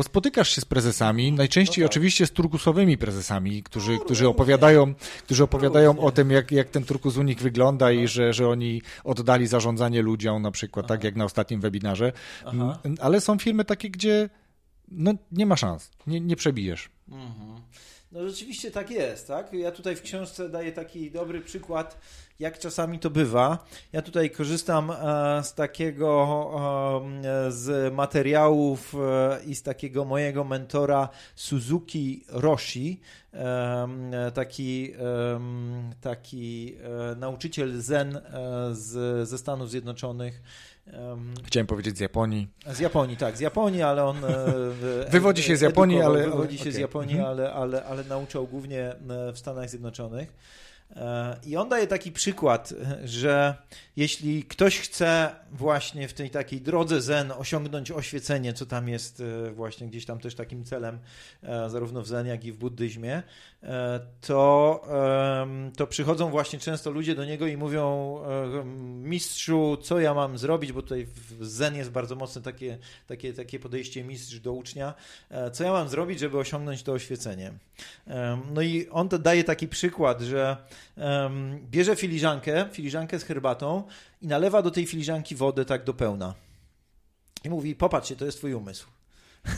Bo 0.00 0.04
spotykasz 0.04 0.54
się 0.54 0.60
z 0.60 0.64
prezesami, 0.64 1.32
najczęściej 1.32 1.82
no 1.82 1.88
tak. 1.88 1.92
oczywiście 1.92 2.26
z 2.26 2.30
turkusowymi 2.30 2.98
prezesami, 2.98 3.62
którzy, 3.62 3.92
no, 3.92 3.98
którzy 3.98 4.28
opowiadają, 4.28 4.94
którzy 5.24 5.44
opowiadają 5.44 5.98
o 5.98 6.10
tym, 6.10 6.30
jak, 6.30 6.52
jak 6.52 6.70
ten 6.70 6.84
turkus 6.84 7.16
u 7.16 7.22
nich 7.22 7.38
wygląda 7.38 7.92
i 7.92 8.08
że, 8.08 8.32
że 8.32 8.48
oni 8.48 8.82
oddali 9.04 9.46
zarządzanie 9.46 10.02
ludziom, 10.02 10.42
na 10.42 10.50
przykład, 10.50 10.86
tak 10.86 10.90
Aha. 10.90 10.98
tak 10.98 11.04
jak 11.04 11.16
na 11.16 11.24
ostatnim 11.24 11.60
webinarze. 11.60 12.12
Aha. 12.46 12.78
Ale 13.00 13.20
są 13.20 13.38
firmy 13.38 13.64
takie, 13.64 13.90
gdzie 13.90 14.28
no, 14.88 15.12
nie 15.32 15.46
ma 15.46 15.56
szans, 15.56 15.90
nie, 16.06 16.20
nie 16.20 16.36
przebijesz. 16.36 16.88
Mhm. 17.08 17.49
No 18.12 18.28
rzeczywiście 18.28 18.70
tak 18.70 18.90
jest, 18.90 19.28
tak? 19.28 19.52
Ja 19.52 19.72
tutaj 19.72 19.96
w 19.96 20.02
książce 20.02 20.48
daję 20.48 20.72
taki 20.72 21.10
dobry 21.10 21.40
przykład 21.40 21.98
jak 22.40 22.58
czasami 22.58 22.98
to 22.98 23.10
bywa. 23.10 23.66
Ja 23.92 24.02
tutaj 24.02 24.30
korzystam 24.30 24.90
e, 24.90 24.94
z 25.44 25.54
takiego, 25.54 27.02
e, 27.24 27.52
z 27.52 27.94
materiałów 27.94 28.94
e, 28.94 29.44
i 29.44 29.54
z 29.54 29.62
takiego 29.62 30.04
mojego 30.04 30.44
mentora 30.44 31.08
Suzuki 31.34 32.24
Roshi, 32.28 33.00
taki, 34.34 34.92
taki 36.00 36.76
nauczyciel 37.16 37.80
Zen 37.80 38.20
z, 38.72 39.28
ze 39.28 39.38
Stanów 39.38 39.70
Zjednoczonych. 39.70 40.42
Chciałem 41.44 41.66
powiedzieć 41.66 41.96
z 41.96 42.00
Japonii. 42.00 42.48
Z 42.66 42.78
Japonii, 42.78 43.16
tak, 43.16 43.36
z 43.36 43.40
Japonii, 43.40 43.82
ale 43.82 44.04
on. 44.04 44.16
wywodzi 45.10 45.42
się 45.42 45.56
z 45.56 45.60
Japonii, 45.60 46.02
ale. 46.02 46.24
Wywodzi 46.24 46.56
się 46.56 46.62
okay. 46.62 46.72
z 46.72 46.76
Japonii, 46.76 47.14
mhm. 47.14 47.30
ale, 47.30 47.52
ale, 47.52 47.84
ale 47.84 48.04
nauczał 48.04 48.46
głównie 48.46 48.94
w 49.32 49.38
Stanach 49.38 49.70
Zjednoczonych. 49.70 50.32
E, 50.96 51.36
I 51.46 51.56
on 51.56 51.68
daje 51.68 51.86
taki 51.86 52.12
przykład, 52.12 52.74
że 53.04 53.54
jeśli 53.96 54.44
ktoś 54.44 54.78
chce 54.78 55.30
właśnie 55.52 56.08
w 56.08 56.12
tej 56.12 56.30
takiej 56.30 56.60
drodze 56.60 57.00
zen 57.00 57.32
osiągnąć 57.32 57.90
oświecenie, 57.90 58.52
co 58.52 58.66
tam 58.66 58.88
jest 58.88 59.20
e, 59.20 59.50
właśnie 59.50 59.86
gdzieś 59.86 60.06
tam 60.06 60.18
też 60.18 60.34
takim 60.34 60.64
celem, 60.64 60.98
e, 61.42 61.70
zarówno 61.70 62.02
w 62.02 62.06
zen, 62.06 62.26
jak 62.26 62.44
i 62.44 62.52
w 62.52 62.56
buddyzmie, 62.56 63.22
to, 64.20 64.82
to 65.76 65.86
przychodzą 65.86 66.30
właśnie 66.30 66.58
często 66.58 66.90
ludzie 66.90 67.14
do 67.14 67.24
niego 67.24 67.46
i 67.46 67.56
mówią 67.56 68.18
mistrzu, 69.02 69.76
co 69.82 70.00
ja 70.00 70.14
mam 70.14 70.38
zrobić, 70.38 70.72
bo 70.72 70.82
tutaj 70.82 71.06
w 71.06 71.46
zen 71.46 71.76
jest 71.76 71.90
bardzo 71.90 72.16
mocne 72.16 72.42
takie, 72.42 72.78
takie, 73.06 73.32
takie 73.32 73.58
podejście 73.58 74.04
mistrz 74.04 74.38
do 74.38 74.52
ucznia, 74.52 74.94
co 75.52 75.64
ja 75.64 75.72
mam 75.72 75.88
zrobić, 75.88 76.18
żeby 76.18 76.38
osiągnąć 76.38 76.82
to 76.82 76.92
oświecenie. 76.92 77.52
No 78.52 78.62
i 78.62 78.88
on 78.88 79.08
to 79.08 79.18
daje 79.18 79.44
taki 79.44 79.68
przykład, 79.68 80.20
że 80.20 80.56
bierze 81.70 81.96
filiżankę, 81.96 82.68
filiżankę 82.72 83.18
z 83.18 83.24
herbatą 83.24 83.82
i 84.22 84.26
nalewa 84.26 84.62
do 84.62 84.70
tej 84.70 84.86
filiżanki 84.86 85.36
wodę 85.36 85.64
tak 85.64 85.84
do 85.84 85.94
pełna. 85.94 86.34
I 87.44 87.50
mówi, 87.50 87.74
popatrzcie, 87.74 88.16
to 88.16 88.24
jest 88.24 88.38
twój 88.38 88.54
umysł. 88.54 88.86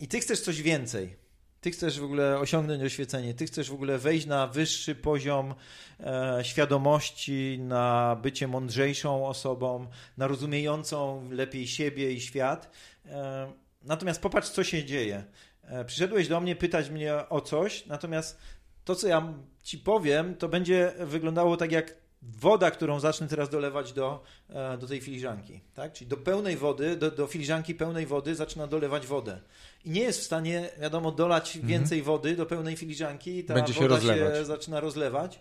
I 0.00 0.08
ty 0.08 0.20
chcesz 0.20 0.40
coś 0.40 0.62
więcej. 0.62 1.16
Ty 1.60 1.70
chcesz 1.70 2.00
w 2.00 2.04
ogóle 2.04 2.38
osiągnąć 2.38 2.82
oświecenie, 2.82 3.34
ty 3.34 3.46
chcesz 3.46 3.70
w 3.70 3.74
ogóle 3.74 3.98
wejść 3.98 4.26
na 4.26 4.46
wyższy 4.46 4.94
poziom 4.94 5.54
e, 6.00 6.38
świadomości, 6.42 7.58
na 7.60 8.16
bycie 8.22 8.48
mądrzejszą 8.48 9.26
osobą, 9.26 9.86
na 10.16 10.26
rozumiejącą 10.26 11.28
lepiej 11.30 11.66
siebie 11.66 12.12
i 12.12 12.20
świat. 12.20 12.70
E, 13.06 13.52
natomiast 13.82 14.20
popatrz, 14.20 14.48
co 14.48 14.64
się 14.64 14.84
dzieje. 14.84 15.24
E, 15.68 15.84
przyszedłeś 15.84 16.28
do 16.28 16.40
mnie 16.40 16.56
pytać 16.56 16.90
mnie 16.90 17.14
o 17.28 17.40
coś, 17.40 17.86
natomiast 17.86 18.38
to, 18.84 18.94
co 18.94 19.08
ja 19.08 19.34
ci 19.62 19.78
powiem, 19.78 20.34
to 20.34 20.48
będzie 20.48 20.92
wyglądało 20.98 21.56
tak 21.56 21.72
jak 21.72 21.94
woda, 22.22 22.70
którą 22.70 23.00
zacznę 23.00 23.28
teraz 23.28 23.48
dolewać 23.48 23.92
do, 23.92 24.22
e, 24.50 24.78
do 24.78 24.86
tej 24.86 25.00
filiżanki. 25.00 25.60
Tak? 25.74 25.92
Czyli 25.92 26.08
do 26.08 26.16
pełnej 26.16 26.56
wody, 26.56 26.96
do, 26.96 27.10
do 27.10 27.26
filiżanki 27.26 27.74
pełnej 27.74 28.06
wody 28.06 28.34
zaczyna 28.34 28.66
dolewać 28.66 29.06
wodę. 29.06 29.40
I 29.84 29.90
nie 29.90 30.00
jest 30.00 30.20
w 30.20 30.22
stanie, 30.22 30.68
wiadomo, 30.80 31.12
dolać 31.12 31.56
mhm. 31.56 31.66
więcej 31.66 32.02
wody 32.02 32.36
do 32.36 32.46
pełnej 32.46 32.76
filiżanki. 32.76 33.44
Ta 33.44 33.54
będzie 33.54 33.72
woda 33.72 34.00
się, 34.00 34.06
się 34.06 34.44
zaczyna 34.44 34.80
rozlewać. 34.80 35.40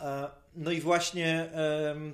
E, 0.00 0.40
no 0.56 0.70
i 0.70 0.80
właśnie 0.80 1.48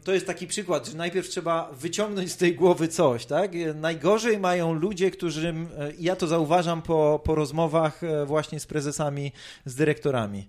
to 0.05 0.13
jest 0.13 0.27
taki 0.27 0.47
przykład, 0.47 0.87
że 0.87 0.97
najpierw 0.97 1.29
trzeba 1.29 1.71
wyciągnąć 1.73 2.33
z 2.33 2.37
tej 2.37 2.55
głowy 2.55 2.89
coś, 2.89 3.27
tak? 3.27 3.53
Najgorzej 3.75 4.39
mają 4.39 4.73
ludzie, 4.73 5.11
którzy, 5.11 5.55
ja 5.99 6.17
to 6.17 6.27
zauważam 6.27 6.83
po, 6.83 7.21
po 7.25 7.35
rozmowach 7.35 8.05
e, 8.05 8.27
właśnie 8.27 8.61
z 8.61 8.67
prezesami, 8.67 9.33
z 9.65 9.75
dyrektorami. 9.75 10.49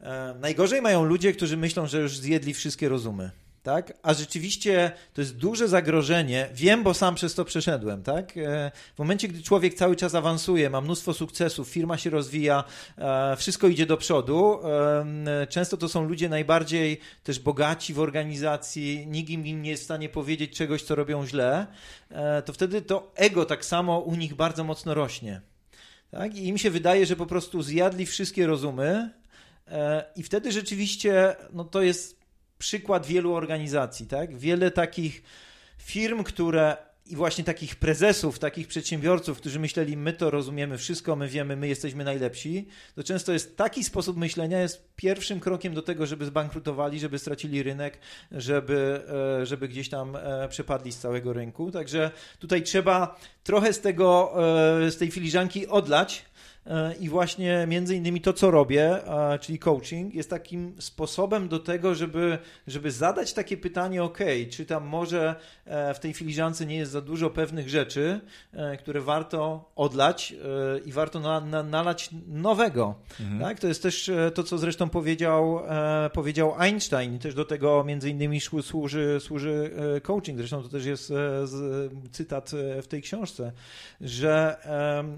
E, 0.00 0.34
najgorzej 0.40 0.82
mają 0.82 1.04
ludzie, 1.04 1.32
którzy 1.32 1.56
myślą, 1.56 1.86
że 1.86 2.00
już 2.00 2.18
zjedli 2.18 2.54
wszystkie 2.54 2.88
rozumy 2.88 3.30
tak? 3.64 3.92
A 4.02 4.14
rzeczywiście 4.14 4.92
to 5.14 5.20
jest 5.20 5.36
duże 5.36 5.68
zagrożenie. 5.68 6.48
Wiem, 6.54 6.82
bo 6.82 6.94
sam 6.94 7.14
przez 7.14 7.34
to 7.34 7.44
przeszedłem, 7.44 8.02
tak? 8.02 8.36
E, 8.36 8.70
w 8.94 8.98
momencie, 8.98 9.28
gdy 9.28 9.42
człowiek 9.42 9.74
cały 9.74 9.96
czas 9.96 10.14
awansuje, 10.14 10.70
ma 10.70 10.80
mnóstwo 10.80 11.14
sukcesów, 11.14 11.68
firma 11.68 11.98
się 11.98 12.10
rozwija, 12.10 12.64
e, 12.98 13.36
wszystko 13.36 13.68
idzie 13.68 13.86
do 13.86 13.96
przodu. 13.96 14.58
E, 14.64 15.46
często 15.46 15.76
to 15.76 15.88
są 15.88 16.04
ludzie 16.04 16.28
najbardziej 16.28 17.00
też 17.22 17.38
bogaci 17.38 17.94
w 17.94 18.00
organizacji, 18.00 19.06
nikt 19.06 19.30
im 19.30 19.62
nie 19.62 19.70
jest 19.70 19.82
w 19.82 19.84
stanie 19.84 20.08
powiedzieć 20.08 20.56
czegoś, 20.56 20.82
co 20.82 20.94
robią 20.94 21.26
źle. 21.26 21.66
To 22.44 22.52
wtedy 22.52 22.82
to 22.82 23.12
ego 23.14 23.44
tak 23.44 23.64
samo 23.64 23.98
u 23.98 24.14
nich 24.14 24.34
bardzo 24.34 24.64
mocno 24.64 24.94
rośnie. 24.94 25.40
Tak? 26.10 26.36
I 26.36 26.46
im 26.46 26.58
się 26.58 26.70
wydaje, 26.70 27.06
że 27.06 27.16
po 27.16 27.26
prostu 27.26 27.62
zjadli 27.62 28.06
wszystkie 28.06 28.46
rozumy, 28.46 29.10
i 30.16 30.22
wtedy 30.22 30.52
rzeczywiście 30.52 31.36
no 31.52 31.64
to 31.64 31.82
jest 31.82 32.23
przykład 32.64 33.06
wielu 33.06 33.34
organizacji, 33.34 34.06
tak? 34.06 34.38
Wiele 34.38 34.70
takich 34.70 35.22
firm, 35.78 36.24
które 36.24 36.76
i 37.06 37.16
właśnie 37.16 37.44
takich 37.44 37.76
prezesów, 37.76 38.38
takich 38.38 38.68
przedsiębiorców, 38.68 39.38
którzy 39.38 39.60
myśleli, 39.60 39.96
my 39.96 40.12
to 40.12 40.30
rozumiemy 40.30 40.78
wszystko, 40.78 41.16
my 41.16 41.28
wiemy, 41.28 41.56
my 41.56 41.68
jesteśmy 41.68 42.04
najlepsi, 42.04 42.68
to 42.94 43.02
często 43.02 43.32
jest 43.32 43.56
taki 43.56 43.84
sposób 43.84 44.16
myślenia, 44.16 44.60
jest 44.60 44.88
pierwszym 44.96 45.40
krokiem 45.40 45.74
do 45.74 45.82
tego, 45.82 46.06
żeby 46.06 46.24
zbankrutowali, 46.24 47.00
żeby 47.00 47.18
stracili 47.18 47.62
rynek, 47.62 47.98
żeby, 48.32 49.02
e, 49.40 49.46
żeby 49.46 49.68
gdzieś 49.68 49.88
tam 49.88 50.16
e, 50.16 50.48
przepadli 50.48 50.92
z 50.92 50.98
całego 50.98 51.32
rynku. 51.32 51.70
Także 51.70 52.10
tutaj 52.38 52.62
trzeba 52.62 53.20
trochę 53.42 53.72
z 53.72 53.80
tego, 53.80 54.34
e, 54.86 54.90
z 54.90 54.96
tej 54.96 55.10
filiżanki 55.10 55.66
odlać, 55.66 56.24
i 57.00 57.08
właśnie 57.08 57.66
między 57.68 57.96
innymi 57.96 58.20
to, 58.20 58.32
co 58.32 58.50
robię, 58.50 58.98
czyli 59.40 59.58
coaching, 59.58 60.14
jest 60.14 60.30
takim 60.30 60.74
sposobem 60.78 61.48
do 61.48 61.58
tego, 61.58 61.94
żeby, 61.94 62.38
żeby 62.66 62.90
zadać 62.90 63.32
takie 63.32 63.56
pytanie, 63.56 64.02
ok, 64.02 64.18
czy 64.50 64.66
tam 64.66 64.84
może 64.84 65.34
e, 65.64 65.94
w 65.94 65.98
tej 65.98 66.14
filiżance 66.14 66.66
nie 66.66 66.76
jest 66.76 66.92
za 66.92 67.00
dużo 67.00 67.30
pewnych 67.30 67.68
rzeczy, 67.68 68.20
e, 68.52 68.76
które 68.76 69.00
warto 69.00 69.70
odlać 69.76 70.34
i 70.84 70.92
warto 70.92 71.20
na, 71.20 71.40
na, 71.40 71.62
nalać 71.62 72.10
nowego. 72.26 72.94
Mhm. 73.20 73.40
Tak? 73.40 73.60
To 73.60 73.68
jest 73.68 73.82
też 73.82 74.10
to, 74.34 74.42
co 74.42 74.58
zresztą 74.58 74.88
powiedział, 74.88 75.60
powiedział 76.12 76.54
Einstein, 76.58 77.18
też 77.18 77.34
do 77.34 77.44
tego 77.44 77.84
między 77.84 78.10
innymi 78.10 78.40
służy, 78.62 79.18
służy 79.20 79.70
coaching, 80.02 80.38
zresztą 80.38 80.62
to 80.62 80.68
też 80.68 80.84
jest 80.84 81.12
cytat 82.12 82.50
w 82.82 82.86
tej 82.86 83.02
książce, 83.02 83.52
że 84.00 84.56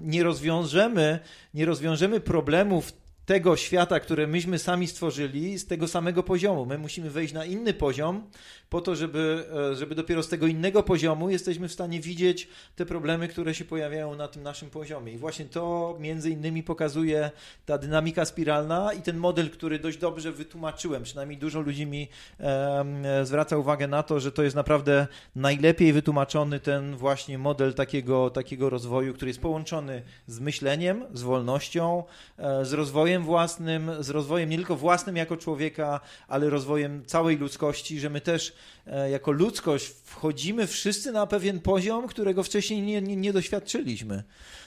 nie 0.01 0.23
rozwiążemy 0.23 1.19
nie 1.53 1.65
rozwiążemy 1.65 2.19
problemów 2.19 2.93
tego 3.27 3.55
świata, 3.55 3.99
które 3.99 4.27
myśmy 4.27 4.59
sami 4.59 4.87
stworzyli, 4.87 5.59
z 5.59 5.67
tego 5.67 5.87
samego 5.87 6.23
poziomu. 6.23 6.65
My 6.65 6.77
musimy 6.77 7.09
wejść 7.09 7.33
na 7.33 7.45
inny 7.45 7.73
poziom, 7.73 8.23
po 8.69 8.81
to, 8.81 8.95
żeby, 8.95 9.45
e, 9.71 9.75
żeby 9.75 9.95
dopiero 9.95 10.23
z 10.23 10.29
tego 10.29 10.47
innego 10.47 10.83
poziomu 10.83 11.29
jesteśmy 11.29 11.67
w 11.67 11.73
stanie 11.73 11.99
widzieć 11.99 12.47
te 12.75 12.85
problemy, 12.85 13.27
które 13.27 13.53
się 13.53 13.65
pojawiają 13.65 14.15
na 14.15 14.27
tym 14.27 14.43
naszym 14.43 14.69
poziomie. 14.69 15.13
I 15.13 15.17
właśnie 15.17 15.45
to 15.45 15.95
między 15.99 16.29
innymi 16.29 16.63
pokazuje 16.63 17.31
ta 17.65 17.77
dynamika 17.77 18.25
spiralna 18.25 18.93
i 18.93 19.01
ten 19.01 19.17
model, 19.17 19.49
który 19.49 19.79
dość 19.79 19.97
dobrze 19.97 20.31
wytłumaczyłem. 20.31 21.03
Przynajmniej 21.03 21.37
dużo 21.37 21.61
ludzi 21.61 21.85
mi 21.85 22.07
e, 22.39 23.25
zwraca 23.25 23.57
uwagę 23.57 23.87
na 23.87 24.03
to, 24.03 24.19
że 24.19 24.31
to 24.31 24.43
jest 24.43 24.55
naprawdę 24.55 25.07
najlepiej 25.35 25.93
wytłumaczony 25.93 26.59
ten 26.59 26.95
właśnie 26.95 27.37
model 27.37 27.73
takiego, 27.73 28.29
takiego 28.29 28.69
rozwoju, 28.69 29.13
który 29.13 29.29
jest 29.29 29.41
połączony 29.41 30.01
z 30.27 30.39
myśleniem, 30.39 31.05
z 31.13 31.21
wolnością, 31.21 32.03
e, 32.37 32.65
z 32.65 32.73
rozwojem 32.73 33.16
własnym, 33.23 33.91
z 33.99 34.09
rozwojem 34.09 34.49
nie 34.49 34.57
tylko 34.57 34.75
własnym 34.75 35.15
jako 35.15 35.37
człowieka, 35.37 35.99
ale 36.27 36.49
rozwojem 36.49 37.05
całej 37.05 37.37
ludzkości, 37.37 37.99
że 37.99 38.09
my 38.09 38.21
też 38.21 38.53
E, 38.91 39.09
jako 39.09 39.31
ludzkość 39.31 39.85
wchodzimy 40.03 40.67
wszyscy 40.67 41.11
na 41.11 41.27
pewien 41.27 41.59
poziom, 41.59 42.07
którego 42.07 42.43
wcześniej 42.43 42.81
nie, 42.81 43.01
nie, 43.01 43.15
nie 43.15 43.33
doświadczyliśmy. 43.33 44.23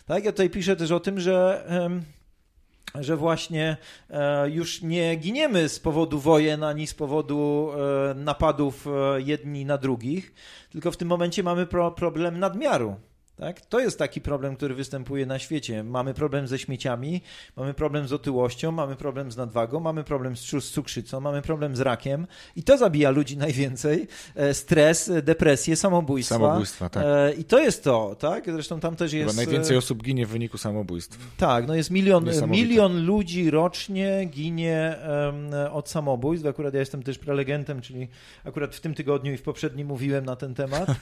Tak? 0.07 0.25
Ja 0.25 0.33
tutaj 0.33 0.51
piszę 0.51 0.77
też 0.77 0.91
o 0.91 1.01
tym, 1.01 1.21
że 1.21 1.65
że 3.01 3.17
właśnie 3.17 3.77
e, 4.11 4.51
już 4.51 4.83
nie 4.83 5.17
giniemy 5.17 5.69
z 5.69 5.81
powodu 5.81 6.19
wojen 6.19 6.65
ani 6.65 6.87
z 6.87 6.95
powodu 6.95 7.71
e, 8.11 8.15
napadów 8.15 8.87
jedni 9.17 9.65
na 9.65 9.79
drugich, 9.79 10.35
tylko 10.71 10.91
w 10.91 10.97
tym 10.97 11.09
momencie 11.09 11.43
mamy 11.43 11.67
problem 11.97 12.39
nadmiaru. 12.39 12.97
Tak? 13.41 13.61
To 13.61 13.81
jest 13.81 13.99
taki 13.99 14.21
problem, 14.21 14.57
który 14.57 14.75
występuje 14.75 15.27
na 15.27 15.39
świecie. 15.39 15.85
Mamy 15.85 16.15
problem 16.15 16.49
ze 16.49 16.59
śmieciami, 16.59 17.21
mamy 17.57 17.75
problem 17.75 18.09
z 18.09 18.13
otyłością, 18.13 18.73
mamy 18.73 18.97
problem 18.97 19.33
z 19.33 19.37
nadwagą, 19.37 19.81
mamy 19.81 20.05
problem 20.05 20.37
z 20.37 20.71
cukrzycą, 20.71 21.21
mamy 21.21 21.43
problem 21.43 21.77
z 21.77 21.81
rakiem 21.81 22.27
i 22.57 22.63
to 22.63 22.79
zabija 22.79 23.11
ludzi 23.11 23.37
najwięcej. 23.47 24.09
E, 24.35 24.55
stres, 24.55 25.11
depresję, 25.23 25.77
samobójstwa. 25.77 26.35
Samobójstwa, 26.35 26.89
tak. 26.89 27.05
E, 27.07 27.33
I 27.33 27.45
to 27.45 27.59
jest 27.59 27.85
to, 27.85 28.17
tak? 28.19 28.53
Zresztą 28.53 28.81
tam 28.81 28.97
też 28.97 29.13
jest... 29.13 29.31
Chyba 29.31 29.45
najwięcej 29.45 29.77
osób 29.77 30.03
ginie 30.03 30.27
w 30.27 30.29
wyniku 30.29 30.59
samobójstw. 30.59 31.19
Tak, 31.37 31.67
no 31.67 31.75
jest 31.75 31.91
milion, 31.91 32.25
milion 32.47 33.05
ludzi 33.05 33.51
rocznie 33.51 34.25
ginie 34.25 34.97
od 35.73 35.89
samobójstw. 35.89 36.47
Akurat 36.47 36.75
ja 36.75 36.81
jestem 36.81 37.03
też 37.03 37.19
prelegentem, 37.19 37.81
czyli 37.81 38.09
akurat 38.45 38.75
w 38.75 38.81
tym 38.81 38.95
tygodniu 38.95 39.33
i 39.33 39.37
w 39.37 39.43
poprzednim 39.43 39.87
mówiłem 39.87 40.25
na 40.25 40.37
ten 40.37 40.55
temat. 40.55 40.89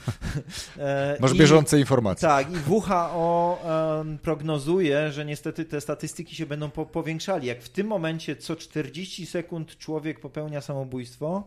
E, 0.77 1.17
Masz 1.19 1.33
I, 1.33 1.37
bieżące 1.37 1.79
informacje. 1.79 2.28
Tak, 2.29 2.47
i 2.53 2.57
WHO 2.69 3.61
um, 3.63 4.17
prognozuje, 4.17 5.11
że 5.11 5.25
niestety 5.25 5.65
te 5.65 5.81
statystyki 5.81 6.35
się 6.35 6.45
będą 6.45 6.69
po 6.69 6.85
powiększali. 6.85 7.47
Jak 7.47 7.61
w 7.61 7.69
tym 7.69 7.87
momencie 7.87 8.35
co 8.35 8.55
40 8.55 9.25
sekund 9.25 9.77
człowiek 9.77 10.19
popełnia 10.19 10.61
samobójstwo, 10.61 11.43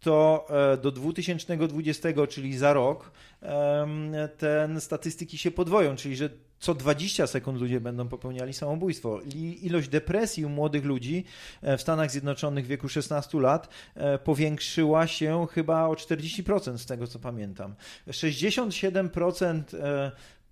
to 0.00 0.46
e, 0.72 0.76
do 0.76 0.90
2020, 0.90 2.08
czyli 2.28 2.58
za 2.58 2.72
rok, 2.72 3.12
te 4.38 4.80
statystyki 4.80 5.38
się 5.38 5.50
podwoją, 5.50 5.96
czyli 5.96 6.16
że 6.16 6.30
co 6.62 6.74
20 6.74 7.26
sekund 7.26 7.60
ludzie 7.60 7.80
będą 7.80 8.08
popełniali 8.08 8.52
samobójstwo. 8.52 9.20
Ilość 9.62 9.88
depresji 9.88 10.44
u 10.44 10.48
młodych 10.48 10.84
ludzi 10.84 11.24
e, 11.62 11.76
w 11.76 11.82
Stanach 11.82 12.10
Zjednoczonych 12.10 12.64
w 12.64 12.68
wieku 12.68 12.88
16 12.88 13.40
lat 13.40 13.68
e, 13.94 14.18
powiększyła 14.18 15.06
się 15.06 15.46
chyba 15.52 15.88
o 15.88 15.92
40% 15.92 16.78
z 16.78 16.86
tego 16.86 17.06
co 17.06 17.18
pamiętam. 17.18 17.74
67% 18.08 19.62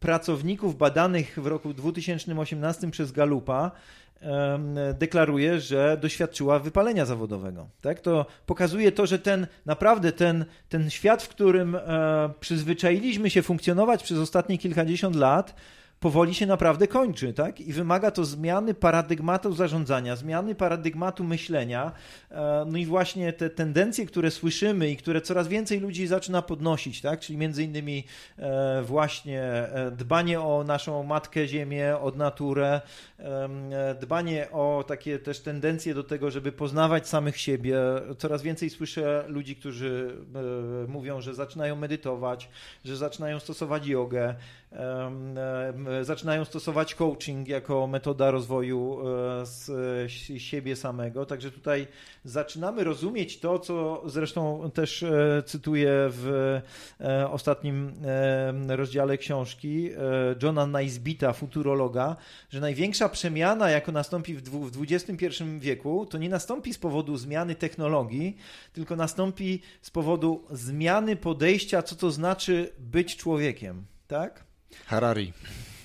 pracowników 0.01 0.79
badanych 0.79 1.39
w 1.43 1.47
roku 1.47 1.75
2018 1.75 2.91
przez 2.91 3.13
Galupa 3.13 3.71
deklaruje, 4.95 5.61
że 5.61 5.99
doświadczyła 6.01 6.59
wypalenia 6.59 7.05
zawodowego. 7.07 7.69
Tak? 7.81 8.01
To 8.01 8.27
pokazuje 8.47 8.93
to, 8.93 9.07
że 9.07 9.19
ten 9.19 9.47
naprawdę 9.67 10.13
ten, 10.13 10.45
ten 10.69 10.91
świat, 10.91 11.23
w 11.23 11.29
którym 11.29 11.75
e, 11.75 11.81
przyzwyczailiśmy 12.41 13.31
się 13.31 13.43
funkcjonować 13.43 14.03
przez 14.03 14.19
ostatnie 14.19 14.59
kilkadziesiąt 14.59 15.17
lat, 15.17 15.55
powoli 16.01 16.35
się 16.35 16.47
naprawdę 16.47 16.89
kończy, 16.89 17.33
tak? 17.33 17.61
I 17.61 17.73
wymaga 17.73 18.11
to 18.11 18.25
zmiany 18.25 18.75
paradygmatu 18.75 19.53
zarządzania, 19.53 20.17
zmiany 20.17 20.55
paradygmatu 20.55 21.25
myślenia. 21.25 21.93
E, 22.31 22.65
no 22.67 22.79
i 22.79 22.87
właśnie 22.87 23.33
te 23.33 23.51
tendencje, 23.51 24.07
które 24.07 24.31
słyszymy 24.31 24.91
i 24.91 24.97
które 24.97 25.21
coraz 25.21 25.49
więcej 25.49 25.81
ludzi 25.81 26.07
zaczyna 26.07 26.43
podnosić, 26.43 27.01
tak? 27.01 27.21
Czyli 27.21 27.39
między 27.39 27.65
innymi 27.65 28.05
e, 28.39 28.83
właśnie 28.83 29.43
e, 29.43 29.91
dbanie 29.91 30.41
o 30.41 30.65
naszą 30.65 31.03
matkę 31.03 31.49
ziemię, 31.49 31.99
od 31.99 32.17
naturę, 32.17 32.81
dbanie 34.01 34.51
o 34.53 34.85
takie 34.89 35.19
też 35.19 35.41
tendencje 35.41 35.95
do 35.95 36.05
tego, 36.05 36.31
żeby 36.31 36.53
poznawać 36.53 37.09
samych 37.09 37.37
siebie. 37.37 37.77
Coraz 38.19 38.43
więcej 38.43 38.71
słyszę 38.71 39.25
ludzi, 39.29 39.57
którzy 39.57 40.17
mówią, 40.89 41.21
że 41.21 41.35
zaczynają 41.35 41.77
medytować, 41.77 42.49
że 42.85 42.97
zaczynają 42.97 43.41
stosować 43.41 43.87
jogę, 43.87 44.35
zaczynają 46.03 46.45
stosować 46.45 46.95
coaching 46.95 47.49
jako 47.49 47.87
metoda 47.87 48.31
rozwoju 48.31 49.01
e, 49.01 49.47
z 49.47 49.71
siebie 50.39 50.77
samego. 50.77 51.27
Także 51.27 51.51
tutaj 51.51 51.87
zaczynamy 52.25 52.85
rozumieć 52.85 53.41
to, 53.41 53.59
co 53.59 54.03
zresztą 54.07 54.71
też 54.75 55.03
e, 55.03 55.43
cytuję 55.47 55.91
w 55.93 56.61
e, 57.01 57.31
ostatnim 57.31 57.93
rozdziale 58.69 59.19
książki 59.19 59.91
Johna 60.43 60.67
Naisbita, 60.67 61.33
futurologa, 61.33 62.17
że 62.51 62.61
największa 62.61 63.09
przemiana, 63.09 63.71
jaka 63.71 63.93
nastąpi 63.93 64.35
w 64.35 64.71
XXI 64.81 65.27
wieku, 65.59 66.07
to 66.07 66.19
nie 66.19 66.29
nastąpi 66.29 66.75
z 66.75 66.79
powodu 66.79 67.17
zmiany 67.17 67.55
technologii, 67.55 68.37
tylko 68.73 68.97
nastąpi 68.97 69.63
z 69.83 69.91
powodu 69.91 70.45
zmiany 70.51 71.17
podejścia, 71.17 71.83
co 71.83 71.97
to 71.97 72.11
znaczy 72.11 72.73
być 72.79 73.17
człowiekiem. 73.17 73.85
Tak? 74.07 74.50
Harari. 74.87 75.33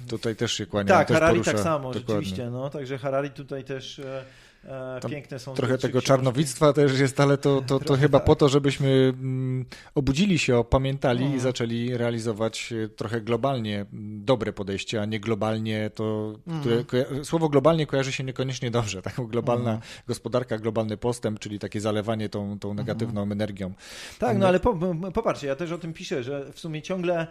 Tutaj 0.07 0.35
też 0.35 0.53
się 0.53 0.65
kłania. 0.65 0.89
Tak, 0.89 1.07
Harari 1.07 1.33
porusza, 1.33 1.51
tak 1.51 1.61
samo, 1.61 1.93
dokładnie. 1.93 2.01
rzeczywiście. 2.07 2.49
No, 2.49 2.69
także 2.69 2.97
Harari 2.97 3.29
tutaj 3.29 3.63
też 3.63 3.99
e, 3.99 4.25
e 4.65 5.09
piękne 5.09 5.39
są. 5.39 5.53
Trochę 5.53 5.77
tego 5.77 6.01
czarnowictwa 6.01 6.73
też 6.73 6.99
jest, 6.99 7.19
ale 7.19 7.37
to, 7.37 7.61
to, 7.61 7.79
to 7.79 7.97
chyba 7.97 8.19
tak. 8.19 8.25
po 8.25 8.35
to, 8.35 8.49
żebyśmy 8.49 8.89
mm, 8.89 9.65
obudzili 9.95 10.39
się, 10.39 10.57
opamiętali 10.57 11.21
i 11.21 11.23
mhm. 11.23 11.41
zaczęli 11.41 11.97
realizować 11.97 12.73
e, 12.73 12.89
trochę 12.89 13.21
globalnie 13.21 13.85
mm, 13.93 14.25
dobre 14.25 14.53
podejście, 14.53 15.01
a 15.01 15.05
nie 15.05 15.19
globalnie 15.19 15.89
to, 15.95 16.35
które, 16.61 16.75
mhm. 16.75 17.25
słowo 17.25 17.49
globalnie 17.49 17.87
kojarzy 17.87 18.11
się 18.11 18.23
niekoniecznie 18.23 18.71
dobrze. 18.71 19.01
Tak? 19.01 19.21
Globalna 19.27 19.71
mm. 19.71 19.81
gospodarka, 20.07 20.57
globalny 20.57 20.97
postęp, 20.97 21.39
czyli 21.39 21.59
takie 21.59 21.81
zalewanie 21.81 22.29
tą, 22.29 22.59
tą 22.59 22.73
negatywną 22.73 23.21
mm. 23.21 23.31
energią. 23.31 23.73
Tak, 24.19 24.37
no 24.37 24.47
ale 24.47 24.59
po, 24.59 24.77
popatrzcie, 25.13 25.47
ja 25.47 25.55
też 25.55 25.71
o 25.71 25.77
tym 25.77 25.93
piszę, 25.93 26.23
że 26.23 26.51
w 26.53 26.59
sumie 26.59 26.81
ciągle 26.81 27.27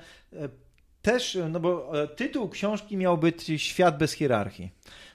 też, 1.04 1.38
no 1.50 1.60
bo 1.60 2.02
e, 2.02 2.08
tytuł 2.08 2.48
książki 2.48 2.96
miał 2.96 3.18
być 3.18 3.52
Świat 3.56 3.98
bez 3.98 4.12
hierarchii. 4.12 4.70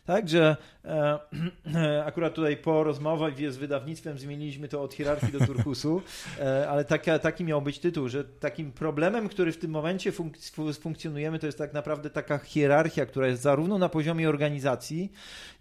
Tak, 0.06 0.30
że 0.30 0.58
e, 0.86 1.20
akurat 2.10 2.34
tutaj 2.34 2.58
po 2.58 2.84
rozmowie 2.84 3.52
z 3.52 3.58
wydawnictwem 3.58 4.20
zmieniliśmy 4.20 4.68
to 4.68 4.82
od 4.82 4.94
hierarchii 4.94 5.32
do 5.32 5.46
turkusu, 5.46 6.02
e, 6.40 6.70
ale 6.70 6.86
taka, 6.86 7.20
taki 7.20 7.44
miał 7.44 7.62
być 7.62 7.80
tytuł, 7.80 8.10
że 8.10 8.24
takim 8.24 8.72
problemem, 8.72 9.30
który 9.30 9.52
w 9.52 9.58
tym 9.58 9.72
momencie 9.72 10.12
funk 10.12 10.38
funkcjonujemy, 10.82 11.40
to 11.40 11.46
jest 11.46 11.58
tak 11.58 11.74
naprawdę 11.74 12.10
taka 12.10 12.38
hierarchia, 12.38 13.06
która 13.06 13.28
jest 13.28 13.42
zarówno 13.42 13.78
na 13.78 13.90
poziomie 13.90 14.30
organizacji, 14.30 15.12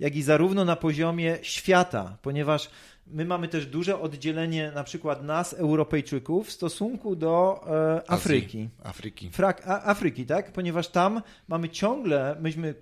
jak 0.01 0.16
i 0.16 0.22
zarówno 0.22 0.64
na 0.64 0.76
poziomie 0.76 1.39
świata, 1.43 2.16
ponieważ 2.22 2.70
My 3.11 3.25
mamy 3.25 3.49
też 3.49 3.67
duże 3.67 4.01
oddzielenie 4.01 4.73
na 4.75 4.85
przykład 4.85 5.25
nas, 5.25 5.53
Europejczyków, 5.53 6.49
w 6.49 6.53
stosunku 6.53 7.17
do 7.17 7.65
e, 7.67 8.11
Afryki. 8.11 8.69
Afryki. 8.83 9.31
Frak, 9.31 9.63
a, 9.67 9.83
Afryki, 9.83 10.27
tak? 10.27 10.53
Ponieważ 10.53 10.89
tam 10.89 11.23
mamy 11.49 11.69
ciągle, 11.69 12.37
myśmy 12.41 12.75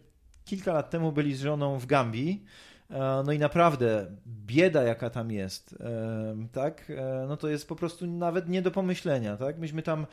kilka 0.47 0.72
lat 0.72 0.91
temu 0.91 1.12
byli 1.12 1.35
z 1.35 1.41
żoną 1.41 1.79
w 1.79 1.87
Gambii, 1.87 2.45
e, 2.91 3.22
no 3.27 3.33
i 3.33 3.39
naprawdę 3.39 4.07
bieda, 4.27 4.83
jaka 4.83 5.11
tam 5.11 5.31
jest, 5.31 5.77
e, 5.81 6.49
tak, 6.53 6.91
e, 6.91 7.27
no 7.29 7.37
to 7.37 7.49
jest 7.49 7.68
po 7.68 7.77
prostu 7.77 8.07
nawet 8.07 8.49
nie 8.49 8.62
do 8.62 8.70
pomyślenia, 8.70 9.37
tak. 9.37 9.59
Myśmy 9.59 9.83
tam, 9.83 10.07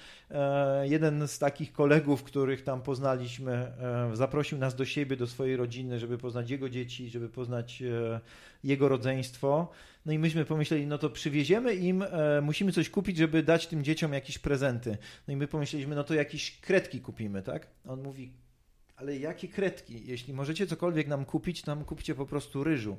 jeden 0.83 1.27
z 1.27 1.39
takich 1.39 1.73
kolegów, 1.73 2.23
których 2.23 2.63
tam 2.63 2.81
poznaliśmy, 2.81 3.71
zaprosił 4.13 4.57
nas 4.57 4.75
do 4.75 4.85
siebie, 4.85 5.17
do 5.17 5.27
swojej 5.27 5.57
rodziny, 5.57 5.99
żeby 5.99 6.17
poznać 6.17 6.49
jego 6.49 6.69
dzieci, 6.69 7.09
żeby 7.09 7.29
poznać 7.29 7.83
jego 8.63 8.87
rodzeństwo. 8.89 9.67
No 10.05 10.13
i 10.13 10.19
myśmy 10.19 10.45
pomyśleli, 10.45 10.87
no 10.87 10.97
to 10.97 11.09
przywieziemy 11.09 11.75
im, 11.75 12.01
e, 12.01 12.41
musimy 12.41 12.71
coś 12.71 12.89
kupić, 12.89 13.17
żeby 13.17 13.43
dać 13.43 13.67
tym 13.67 13.83
dzieciom 13.83 14.13
jakieś 14.13 14.39
prezenty. 14.39 14.97
No 15.27 15.33
i 15.33 15.37
my 15.37 15.47
pomyśleliśmy, 15.47 15.95
no 15.95 16.03
to 16.03 16.13
jakieś 16.13 16.59
kredki 16.59 17.01
kupimy, 17.01 17.41
tak? 17.41 17.67
On 17.87 18.03
mówi, 18.03 18.31
ale 18.95 19.17
jakie 19.17 19.47
kredki? 19.47 20.07
Jeśli 20.07 20.33
możecie 20.33 20.67
cokolwiek 20.67 21.07
nam 21.07 21.25
kupić, 21.25 21.61
to 21.61 21.75
nam 21.75 21.85
kupcie 21.85 22.15
po 22.15 22.25
prostu 22.25 22.63
ryżu. 22.63 22.97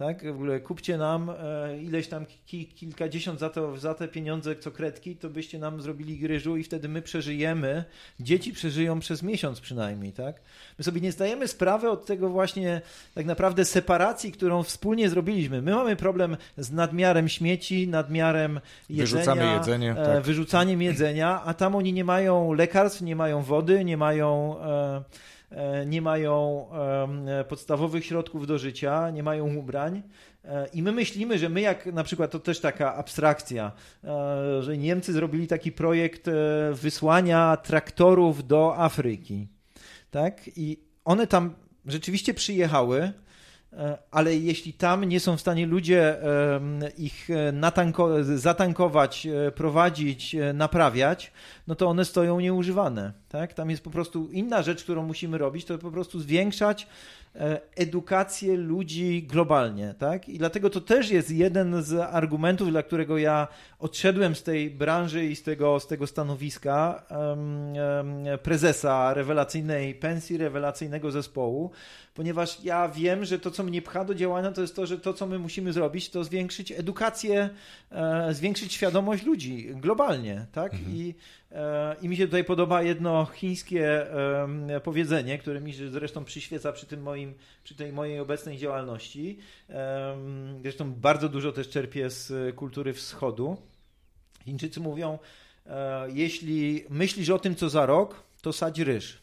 Tak? 0.00 0.32
W 0.32 0.34
ogóle 0.34 0.60
kupcie 0.60 0.98
nam 0.98 1.30
e, 1.30 1.78
ileś 1.82 2.08
tam 2.08 2.26
ki, 2.46 2.66
kilkadziesiąt 2.66 3.40
za, 3.40 3.50
to, 3.50 3.76
za 3.76 3.94
te 3.94 4.08
pieniądze, 4.08 4.56
co 4.56 4.70
kredki, 4.70 5.16
to 5.16 5.30
byście 5.30 5.58
nam 5.58 5.80
zrobili 5.80 6.26
ryżu 6.26 6.56
i 6.56 6.64
wtedy 6.64 6.88
my 6.88 7.02
przeżyjemy, 7.02 7.84
dzieci 8.20 8.52
przeżyją 8.52 9.00
przez 9.00 9.22
miesiąc 9.22 9.60
przynajmniej, 9.60 10.12
tak? 10.12 10.40
My 10.78 10.84
sobie 10.84 11.00
nie 11.00 11.12
zdajemy 11.12 11.48
sprawy 11.48 11.90
od 11.90 12.06
tego 12.06 12.28
właśnie 12.28 12.80
tak 13.14 13.26
naprawdę 13.26 13.64
separacji, 13.64 14.32
którą 14.32 14.62
wspólnie 14.62 15.10
zrobiliśmy. 15.10 15.62
My 15.62 15.72
mamy 15.72 15.96
problem 15.96 16.36
z 16.56 16.70
nadmiarem 16.70 17.28
śmieci, 17.28 17.88
nadmiarem 17.88 18.60
jedzenia, 18.90 19.20
Wyrzucamy 19.20 19.52
jedzenie, 19.52 19.92
e, 19.92 19.94
tak. 19.94 20.22
wyrzucaniem 20.22 20.82
jedzenia, 20.82 21.42
a 21.44 21.54
tam 21.54 21.74
oni 21.74 21.92
nie 21.92 22.04
mają 22.04 22.52
lekarstw, 22.52 23.02
nie 23.02 23.16
mają 23.16 23.42
wody, 23.42 23.84
nie 23.84 23.96
mają... 23.96 24.60
E 24.62 25.30
nie 25.86 26.02
mają 26.02 26.66
e, 27.26 27.44
podstawowych 27.44 28.04
środków 28.04 28.46
do 28.46 28.58
życia, 28.58 29.10
nie 29.10 29.22
mają 29.22 29.56
ubrań. 29.56 30.02
E, 30.44 30.66
I 30.66 30.82
my 30.82 30.92
myślimy, 30.92 31.38
że 31.38 31.48
my, 31.48 31.60
jak 31.60 31.86
na 31.86 32.04
przykład, 32.04 32.30
to 32.30 32.38
też 32.38 32.60
taka 32.60 32.94
abstrakcja, 32.94 33.72
że 34.60 34.78
Niemcy 34.78 35.12
zrobili 35.12 35.46
taki 35.46 35.72
projekt 35.72 36.30
wysłania 36.72 37.56
traktorów 37.56 38.46
do 38.46 38.78
Afryki. 38.78 39.48
Tak? 40.10 40.50
I 40.56 40.78
one 41.04 41.26
tam 41.26 41.54
rzeczywiście 41.86 42.34
przyjechały, 42.34 43.12
e, 43.72 43.98
ale 44.10 44.36
jeśli 44.36 44.72
tam 44.72 45.04
nie 45.04 45.20
są 45.20 45.36
w 45.36 45.40
stanie 45.40 45.66
ludzie 45.66 46.16
ich 46.98 47.28
e, 47.30 48.36
zatankować, 48.36 49.26
e, 49.26 49.52
prowadzić, 49.52 50.36
naprawiać, 50.54 51.32
no 51.70 51.76
to 51.76 51.88
one 51.88 52.04
stoją 52.04 52.40
nieużywane. 52.40 53.12
Tak? 53.28 53.54
Tam 53.54 53.70
jest 53.70 53.84
po 53.84 53.90
prostu 53.90 54.28
inna 54.32 54.62
rzecz, 54.62 54.82
którą 54.82 55.06
musimy 55.06 55.38
robić, 55.38 55.64
to 55.64 55.78
po 55.78 55.90
prostu 55.90 56.20
zwiększać 56.20 56.86
E, 57.36 57.60
edukację 57.76 58.56
ludzi 58.56 59.22
globalnie, 59.22 59.94
tak? 59.98 60.28
I 60.28 60.38
dlatego 60.38 60.70
to 60.70 60.80
też 60.80 61.10
jest 61.10 61.30
jeden 61.30 61.82
z 61.82 61.94
argumentów, 61.94 62.70
dla 62.70 62.82
którego 62.82 63.18
ja 63.18 63.48
odszedłem 63.78 64.34
z 64.34 64.42
tej 64.42 64.70
branży 64.70 65.26
i 65.26 65.36
z 65.36 65.42
tego, 65.42 65.80
z 65.80 65.86
tego 65.86 66.06
stanowiska 66.06 67.06
um, 67.10 68.38
prezesa 68.42 69.14
rewelacyjnej 69.14 69.94
pensji, 69.94 70.36
rewelacyjnego 70.36 71.10
zespołu, 71.10 71.70
ponieważ 72.14 72.64
ja 72.64 72.88
wiem, 72.88 73.24
że 73.24 73.38
to, 73.38 73.50
co 73.50 73.62
mnie 73.62 73.82
pcha 73.82 74.04
do 74.04 74.14
działania, 74.14 74.52
to 74.52 74.60
jest 74.60 74.76
to, 74.76 74.86
że 74.86 74.98
to, 74.98 75.14
co 75.14 75.26
my 75.26 75.38
musimy 75.38 75.72
zrobić, 75.72 76.10
to 76.10 76.24
zwiększyć 76.24 76.72
edukację, 76.72 77.50
e, 77.92 78.34
zwiększyć 78.34 78.72
świadomość 78.72 79.24
ludzi 79.24 79.70
globalnie, 79.74 80.46
tak? 80.52 80.74
Mhm. 80.74 80.96
I, 80.96 81.14
I 82.02 82.08
mi 82.08 82.16
się 82.16 82.26
tutaj 82.26 82.44
podoba 82.44 82.82
jedno 82.82 83.26
chińskie 83.26 84.12
e, 84.70 84.80
powiedzenie, 84.80 85.38
które 85.38 85.60
mi 85.60 85.72
zresztą 85.72 86.24
przyświeca 86.24 86.72
przy 86.72 86.86
tym 86.86 87.02
moim, 87.02 87.34
przy 87.64 87.74
tej 87.74 87.92
mojej 87.92 88.20
obecnej 88.20 88.58
działalności. 88.58 89.38
Zresztą 90.62 90.92
bardzo 90.92 91.28
dużo 91.28 91.52
też 91.52 91.68
czerpię 91.68 92.10
z 92.10 92.56
kultury 92.56 92.92
wschodu. 92.92 93.56
Chińczycy 94.44 94.80
mówią, 94.80 95.18
e, 95.66 96.06
jeśli 96.12 96.84
myślisz 96.90 97.30
o 97.30 97.38
tym, 97.38 97.56
co 97.56 97.68
za 97.68 97.86
rok, 97.86 98.22
to 98.42 98.52
sadź 98.52 98.78
ryż. 98.78 99.18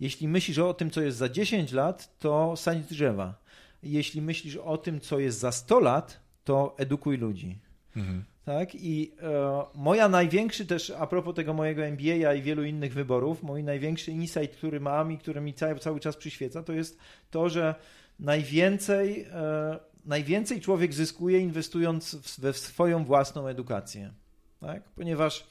Jeśli 0.00 0.28
myślisz 0.28 0.58
o 0.58 0.74
tym, 0.74 0.90
co 0.90 1.00
jest 1.00 1.18
za 1.18 1.28
10 1.28 1.72
lat, 1.72 2.18
to 2.18 2.56
sadź 2.56 2.78
drzewa. 2.78 3.34
Jeśli 3.82 4.22
myślisz 4.22 4.56
o 4.56 4.78
tym, 4.78 5.00
co 5.00 5.18
jest 5.18 5.38
za 5.38 5.52
100 5.52 5.80
lat, 5.80 6.20
to 6.44 6.74
edukuj 6.78 7.16
ludzi. 7.16 7.58
Mhm. 7.96 8.24
Tak? 8.48 8.74
I 8.74 9.12
e, 9.22 9.64
moja 9.74 10.08
największy 10.08 10.66
też, 10.66 10.90
a 10.90 11.06
propos 11.06 11.34
tego 11.34 11.54
mojego 11.54 11.82
MBA 11.84 12.34
i 12.34 12.42
wielu 12.42 12.64
innych 12.64 12.94
wyborów, 12.94 13.42
mój 13.42 13.64
największy 13.64 14.10
insight, 14.10 14.56
który 14.56 14.80
mam 14.80 15.12
i 15.12 15.18
który 15.18 15.40
mi 15.40 15.54
cały, 15.54 15.78
cały 15.78 16.00
czas 16.00 16.16
przyświeca, 16.16 16.62
to 16.62 16.72
jest 16.72 16.98
to, 17.30 17.48
że 17.48 17.74
najwięcej, 18.20 19.26
e, 19.32 19.78
najwięcej 20.04 20.60
człowiek 20.60 20.94
zyskuje 20.94 21.38
inwestując 21.38 22.14
w, 22.14 22.40
we 22.40 22.52
swoją 22.52 23.04
własną 23.04 23.46
edukację. 23.46 24.12
Tak? 24.60 24.82
Ponieważ 24.82 25.46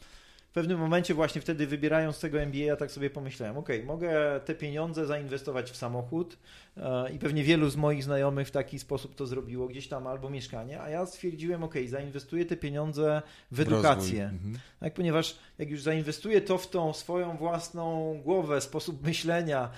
pewnym 0.57 0.79
momencie 0.79 1.13
właśnie 1.13 1.41
wtedy 1.41 1.67
wybierając 1.67 2.19
tego 2.19 2.41
MBA, 2.41 2.57
ja 2.57 2.75
tak 2.75 2.91
sobie 2.91 3.09
pomyślałem, 3.09 3.57
ok, 3.57 3.69
mogę 3.85 4.39
te 4.45 4.55
pieniądze 4.55 5.05
zainwestować 5.05 5.71
w 5.71 5.77
samochód 5.77 6.37
e, 6.77 7.11
i 7.11 7.19
pewnie 7.19 7.43
wielu 7.43 7.69
z 7.69 7.75
moich 7.75 8.03
znajomych 8.03 8.47
w 8.47 8.51
taki 8.51 8.79
sposób 8.79 9.15
to 9.15 9.27
zrobiło, 9.27 9.67
gdzieś 9.67 9.87
tam 9.87 10.07
albo 10.07 10.29
mieszkanie, 10.29 10.81
a 10.81 10.89
ja 10.89 11.05
stwierdziłem, 11.05 11.63
ok, 11.63 11.73
zainwestuję 11.87 12.45
te 12.45 12.57
pieniądze 12.57 13.21
w 13.51 13.59
edukację, 13.59 14.23
mhm. 14.23 14.57
tak, 14.79 14.93
ponieważ 14.93 15.37
jak 15.57 15.69
już 15.69 15.81
zainwestuję 15.81 16.41
to 16.41 16.57
w 16.57 16.69
tą 16.69 16.93
swoją 16.93 17.37
własną 17.37 18.15
głowę, 18.23 18.61
sposób 18.61 19.03
myślenia, 19.03 19.69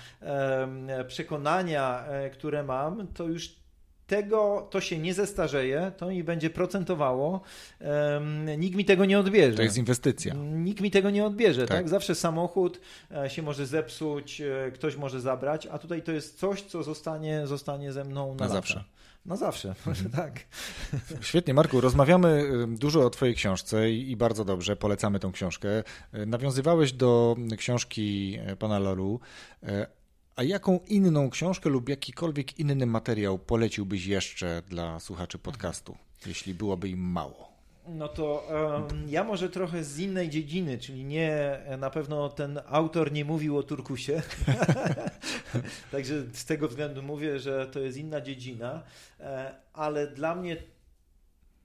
przekonania, 1.08 2.04
e, 2.06 2.30
które 2.30 2.62
mam, 2.62 3.06
to 3.06 3.24
już 3.24 3.59
tego 4.10 4.66
to 4.70 4.80
się 4.80 4.98
nie 4.98 5.14
zestarzeje, 5.14 5.92
to 5.96 6.08
mi 6.08 6.24
będzie 6.24 6.50
procentowało, 6.50 7.40
um, 7.80 8.60
nikt 8.60 8.76
mi 8.76 8.84
tego 8.84 9.04
nie 9.04 9.18
odbierze. 9.18 9.56
To 9.56 9.62
jest 9.62 9.76
inwestycja. 9.76 10.34
Nikt 10.34 10.80
mi 10.80 10.90
tego 10.90 11.10
nie 11.10 11.24
odbierze, 11.24 11.66
tak? 11.66 11.76
tak? 11.76 11.88
Zawsze 11.88 12.14
samochód 12.14 12.80
e, 13.10 13.30
się 13.30 13.42
może 13.42 13.66
zepsuć, 13.66 14.40
e, 14.40 14.70
ktoś 14.74 14.96
może 14.96 15.20
zabrać, 15.20 15.66
a 15.66 15.78
tutaj 15.78 16.02
to 16.02 16.12
jest 16.12 16.38
coś, 16.38 16.62
co 16.62 16.82
zostanie, 16.82 17.46
zostanie 17.46 17.92
ze 17.92 18.04
mną 18.04 18.34
na, 18.34 18.44
na 18.44 18.52
zawsze. 18.52 18.84
Na 19.26 19.36
zawsze, 19.36 19.68
mhm. 19.86 20.10
tak. 20.10 20.40
Świetnie, 21.20 21.54
Marku. 21.54 21.80
Rozmawiamy 21.80 22.48
dużo 22.68 23.06
o 23.06 23.10
Twojej 23.10 23.34
książce 23.34 23.90
i 23.90 24.16
bardzo 24.16 24.44
dobrze, 24.44 24.76
polecamy 24.76 25.18
tą 25.18 25.32
książkę. 25.32 25.68
E, 26.12 26.26
nawiązywałeś 26.26 26.92
do 26.92 27.36
książki 27.56 28.38
pana 28.58 28.78
Lolu, 28.78 29.20
a 30.40 30.42
jaką 30.42 30.80
inną 30.88 31.30
książkę 31.30 31.70
lub 31.70 31.88
jakikolwiek 31.88 32.58
inny 32.58 32.86
materiał 32.86 33.38
poleciłbyś 33.38 34.06
jeszcze 34.06 34.62
dla 34.68 35.00
słuchaczy 35.00 35.38
podcastu, 35.38 35.96
jeśli 36.26 36.54
byłoby 36.54 36.88
im 36.88 37.00
mało? 37.00 37.52
No 37.88 38.08
to 38.08 38.48
um, 38.88 39.08
ja 39.08 39.24
może 39.24 39.50
trochę 39.50 39.84
z 39.84 39.98
innej 39.98 40.28
dziedziny, 40.28 40.78
czyli 40.78 41.04
nie, 41.04 41.60
na 41.78 41.90
pewno 41.90 42.28
ten 42.28 42.60
autor 42.66 43.12
nie 43.12 43.24
mówił 43.24 43.58
o 43.58 43.62
Turkusie. 43.62 44.22
Także 45.92 46.22
z 46.32 46.44
tego 46.44 46.68
względu 46.68 47.02
mówię, 47.02 47.38
że 47.38 47.66
to 47.66 47.80
jest 47.80 47.98
inna 47.98 48.20
dziedzina, 48.20 48.82
e, 49.20 49.54
ale 49.72 50.06
dla 50.06 50.34
mnie 50.34 50.56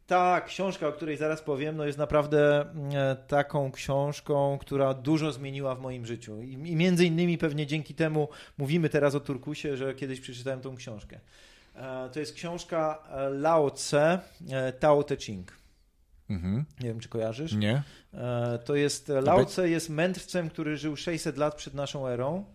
ta 0.07 0.41
książka, 0.41 0.87
o 0.87 0.91
której 0.91 1.17
zaraz 1.17 1.41
powiem, 1.41 1.77
no 1.77 1.85
jest 1.85 1.97
naprawdę 1.97 2.61
e, 2.61 3.15
taką 3.27 3.71
książką, 3.71 4.57
która 4.57 4.93
dużo 4.93 5.31
zmieniła 5.31 5.75
w 5.75 5.81
moim 5.81 6.05
życiu. 6.05 6.41
I 6.41 6.57
między 6.57 7.05
innymi 7.05 7.37
pewnie 7.37 7.67
dzięki 7.67 7.95
temu 7.95 8.29
mówimy 8.57 8.89
teraz 8.89 9.15
o 9.15 9.19
Turkusie, 9.19 9.77
że 9.77 9.95
kiedyś 9.95 10.19
przeczytałem 10.19 10.61
tą 10.61 10.75
książkę. 10.75 11.19
E, 11.75 12.09
to 12.13 12.19
jest 12.19 12.33
książka 12.33 13.03
e, 13.11 13.29
Lao 13.29 13.71
Tse, 13.71 14.19
Tao 14.79 15.03
Te 15.03 15.17
Ching. 15.17 15.64
Mhm. 16.29 16.65
Nie 16.79 16.87
wiem, 16.87 16.99
czy 16.99 17.09
kojarzysz? 17.09 17.53
Nie. 17.53 17.83
To 18.65 18.75
jest, 18.75 19.07
Lao 19.07 19.45
Tse 19.45 19.69
jest 19.69 19.89
mędrcem, 19.89 20.49
który 20.49 20.77
żył 20.77 20.95
600 20.95 21.37
lat 21.37 21.55
przed 21.55 21.73
naszą 21.73 22.07
erą 22.07 22.45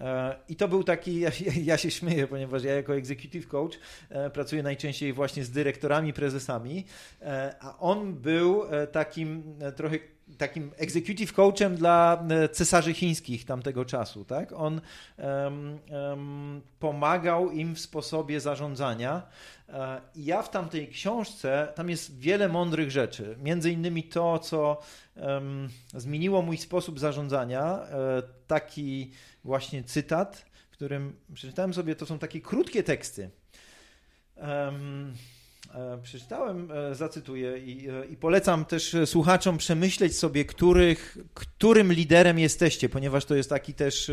E, 0.00 0.36
I 0.48 0.56
to 0.56 0.68
był 0.68 0.84
taki, 0.84 1.20
ja, 1.20 1.30
ja, 1.70 1.76
się 1.78 1.90
śmieję, 1.90 2.26
ponieważ 2.26 2.64
ja 2.64 2.74
jako 2.74 2.96
executive 2.96 3.48
coach 3.48 3.72
e, 4.08 4.30
pracuję 4.30 4.62
najczęściej 4.62 5.12
właśnie 5.12 5.44
z 5.44 5.50
dyrektorami, 5.50 6.12
prezesami, 6.12 6.84
e, 7.22 7.54
a 7.60 7.78
on 7.78 8.14
był 8.14 8.62
takim 8.92 9.58
trochę 9.76 9.98
takim 10.38 10.70
executive 10.76 11.32
coachem 11.32 11.76
dla 11.76 12.24
cesarzy 12.52 12.94
chińskich 12.94 13.44
tamtego 13.44 13.84
czasu. 13.84 14.24
Tak? 14.24 14.52
On 14.52 14.80
um, 15.18 15.78
um, 16.10 16.62
pomagał 16.78 17.50
im 17.50 17.74
w 17.74 17.80
sposobie 17.80 18.40
zarządzania. 18.40 19.22
I 20.14 20.24
ja 20.24 20.42
w 20.42 20.50
tamtej 20.50 20.88
książce, 20.88 21.72
tam 21.74 21.90
jest 21.90 22.18
wiele 22.18 22.48
mądrych 22.48 22.90
rzeczy. 22.90 23.36
Między 23.42 23.70
innymi 23.70 24.02
to, 24.02 24.38
co 24.38 24.80
um, 25.16 25.68
zmieniło 25.94 26.42
mój 26.42 26.56
sposób 26.56 27.00
zarządzania. 27.00 27.78
Taki 28.46 29.10
właśnie 29.44 29.84
cytat, 29.84 30.46
w 30.70 30.72
którym 30.72 31.16
przeczytałem 31.34 31.74
sobie, 31.74 31.96
to 31.96 32.06
są 32.06 32.18
takie 32.18 32.40
krótkie 32.40 32.82
teksty. 32.82 33.30
Um, 34.36 35.14
przeczytałem, 36.02 36.70
e, 36.70 36.94
zacytuję 36.94 37.58
i, 37.58 37.88
e, 37.90 38.06
i, 38.06 38.16
polecam 38.16 38.64
też 38.64 38.96
słuchaczom 39.04 39.58
przemyśleć 39.58 40.18
sobie, 40.18 40.44
których, 40.44 41.18
którym 41.34 41.92
liderem 41.92 42.38
jesteście, 42.38 42.88
ponieważ 42.88 43.24
to 43.24 43.34
jest 43.34 43.50
taki 43.50 43.74
też 43.74 44.10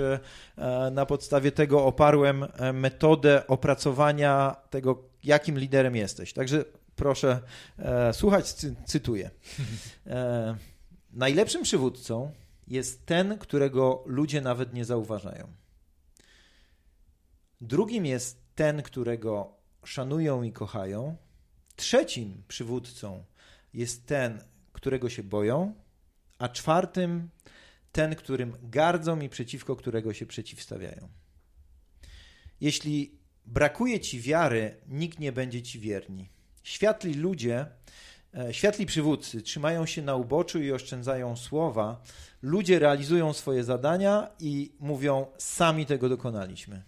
na 0.92 1.06
podstawie 1.06 1.52
tego 1.52 1.86
oparłem 1.86 2.46
metodę 2.74 3.48
opracowania 3.48 4.56
tego, 4.70 5.04
jakim 5.24 5.60
liderem 5.60 5.96
jesteś. 5.96 6.34
Także 6.34 6.66
proszę 6.96 7.40
słuchać, 8.12 8.56
cytuję. 8.86 9.30
Najlepszym 11.14 11.64
przywódcą 11.64 12.32
jest 12.68 13.06
ten, 13.06 13.38
którego 13.38 14.04
ludzie 14.06 14.42
nawet 14.42 14.74
nie 14.74 14.86
zauważają. 14.86 15.48
Drugim 17.62 18.06
jest 18.06 18.42
ten, 18.56 18.82
którego 18.82 19.54
szanują 19.84 20.44
i 20.44 20.52
kochają. 20.52 21.16
Trzecim 21.82 22.44
przywódcą 22.48 23.24
jest 23.74 24.06
ten, 24.06 24.44
którego 24.74 25.10
się 25.10 25.24
boją, 25.24 25.74
a 26.38 26.50
czwartym 26.50 27.30
ten, 27.92 28.16
którym 28.16 28.58
gardzą 28.64 29.20
i 29.20 29.30
przeciwko 29.30 29.76
którego 29.76 30.14
się 30.14 30.26
przeciwstawiają. 30.26 31.10
Jeśli 32.62 33.12
brakuje 33.46 34.00
ci 34.00 34.20
wiary, 34.20 34.78
nikt 34.88 35.20
nie 35.20 35.32
będzie 35.32 35.62
ci 35.62 35.80
wierni. 35.80 36.30
Światli 36.64 37.14
ludzie, 37.14 37.66
e, 38.38 38.54
światli 38.54 38.86
przywódcy 38.86 39.42
trzymają 39.42 39.86
się 39.86 40.02
na 40.02 40.16
uboczu 40.16 40.62
i 40.62 40.72
oszczędzają 40.72 41.36
słowa. 41.38 42.04
Ludzie 42.42 42.80
realizują 42.80 43.34
swoje 43.34 43.64
zadania 43.64 44.30
i 44.40 44.72
mówią: 44.80 45.26
Sami 45.38 45.86
tego 45.86 46.10
dokonaliśmy. 46.10 46.84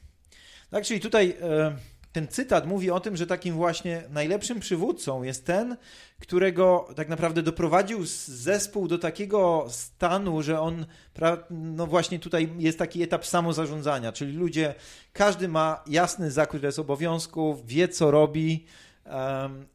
Tak, 0.69 0.85
czyli 0.85 0.99
tutaj 0.99 1.37
e, 1.41 1.77
ten 2.13 2.27
cytat 2.27 2.67
mówi 2.67 2.91
o 2.91 2.99
tym, 2.99 3.17
że 3.17 3.27
takim 3.27 3.55
właśnie 3.55 4.03
najlepszym 4.09 4.59
przywódcą 4.59 5.23
jest 5.23 5.45
ten, 5.45 5.77
którego 6.19 6.87
tak 6.95 7.09
naprawdę 7.09 7.43
doprowadził 7.43 8.05
zespół 8.25 8.87
do 8.87 8.97
takiego 8.97 9.65
stanu, 9.69 10.41
że 10.41 10.59
on, 10.59 10.85
no 11.49 11.87
właśnie 11.87 12.19
tutaj 12.19 12.49
jest 12.57 12.79
taki 12.79 13.03
etap 13.03 13.25
samozarządzania, 13.25 14.11
czyli 14.11 14.33
ludzie, 14.33 14.75
każdy 15.13 15.47
ma 15.47 15.83
jasny 15.87 16.31
zakres 16.31 16.79
obowiązków, 16.79 17.67
wie 17.67 17.87
co 17.87 18.11
robi, 18.11 18.65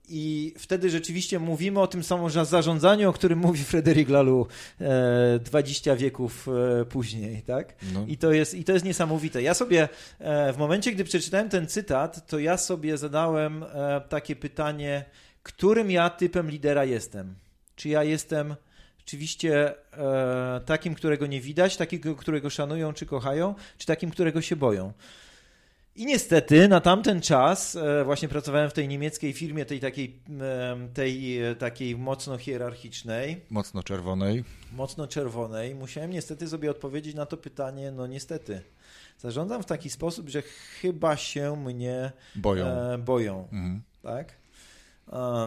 I 0.08 0.54
wtedy 0.58 0.90
rzeczywiście 0.90 1.38
mówimy 1.38 1.80
o 1.80 1.86
tym 1.86 2.04
samym 2.04 2.30
zarządzaniu, 2.30 3.10
o 3.10 3.12
którym 3.12 3.38
mówi 3.38 3.64
Frederic 3.64 4.08
Laloux 4.08 4.52
e, 4.80 5.38
20 5.38 5.96
wieków 5.96 6.48
e, 6.80 6.84
później, 6.84 7.42
tak? 7.42 7.74
No. 7.94 8.04
I, 8.06 8.16
to 8.16 8.32
jest, 8.32 8.54
I 8.54 8.64
to 8.64 8.72
jest 8.72 8.84
niesamowite. 8.84 9.42
Ja 9.42 9.54
sobie 9.54 9.88
e, 10.18 10.52
w 10.52 10.56
momencie, 10.56 10.92
gdy 10.92 11.04
przeczytałem 11.04 11.48
ten 11.48 11.66
cytat, 11.66 12.26
to 12.26 12.38
ja 12.38 12.56
sobie 12.56 12.98
zadałem 12.98 13.62
e, 13.62 14.00
takie 14.08 14.36
pytanie, 14.36 15.04
którym 15.42 15.90
ja 15.90 16.10
typem 16.10 16.50
lidera 16.50 16.84
jestem? 16.84 17.34
Czy 17.76 17.88
ja 17.88 18.04
jestem 18.04 18.54
rzeczywiście 18.98 19.74
e, 19.92 20.60
takim, 20.66 20.94
którego 20.94 21.26
nie 21.26 21.40
widać, 21.40 21.76
takiego, 21.76 22.14
którego 22.14 22.50
szanują 22.50 22.92
czy 22.92 23.06
kochają, 23.06 23.54
czy 23.78 23.86
takim, 23.86 24.10
którego 24.10 24.42
się 24.42 24.56
boją? 24.56 24.92
I 25.98 26.06
niestety 26.06 26.68
na 26.68 26.80
tamten 26.80 27.20
czas 27.20 27.76
e, 27.76 28.04
właśnie 28.04 28.28
pracowałem 28.28 28.70
w 28.70 28.72
tej 28.72 28.88
niemieckiej 28.88 29.32
firmie, 29.32 29.64
tej 29.64 29.80
takiej, 29.80 30.20
tej 30.94 31.42
e, 31.42 31.54
takiej 31.54 31.96
mocno 31.96 32.38
hierarchicznej. 32.38 33.40
Mocno 33.50 33.82
czerwonej. 33.82 34.44
Mocno 34.72 35.06
czerwonej. 35.06 35.74
Musiałem 35.74 36.10
niestety 36.10 36.48
sobie 36.48 36.70
odpowiedzieć 36.70 37.14
na 37.14 37.26
to 37.26 37.36
pytanie, 37.36 37.90
no 37.90 38.06
niestety. 38.06 38.60
Zarządzam 39.18 39.62
w 39.62 39.66
taki 39.66 39.90
sposób, 39.90 40.28
że 40.28 40.42
chyba 40.80 41.16
się 41.16 41.56
mnie 41.56 42.12
boją. 42.34 42.66
E, 42.66 42.98
boją 42.98 43.48
mhm. 43.52 43.82
Tak? 44.02 44.34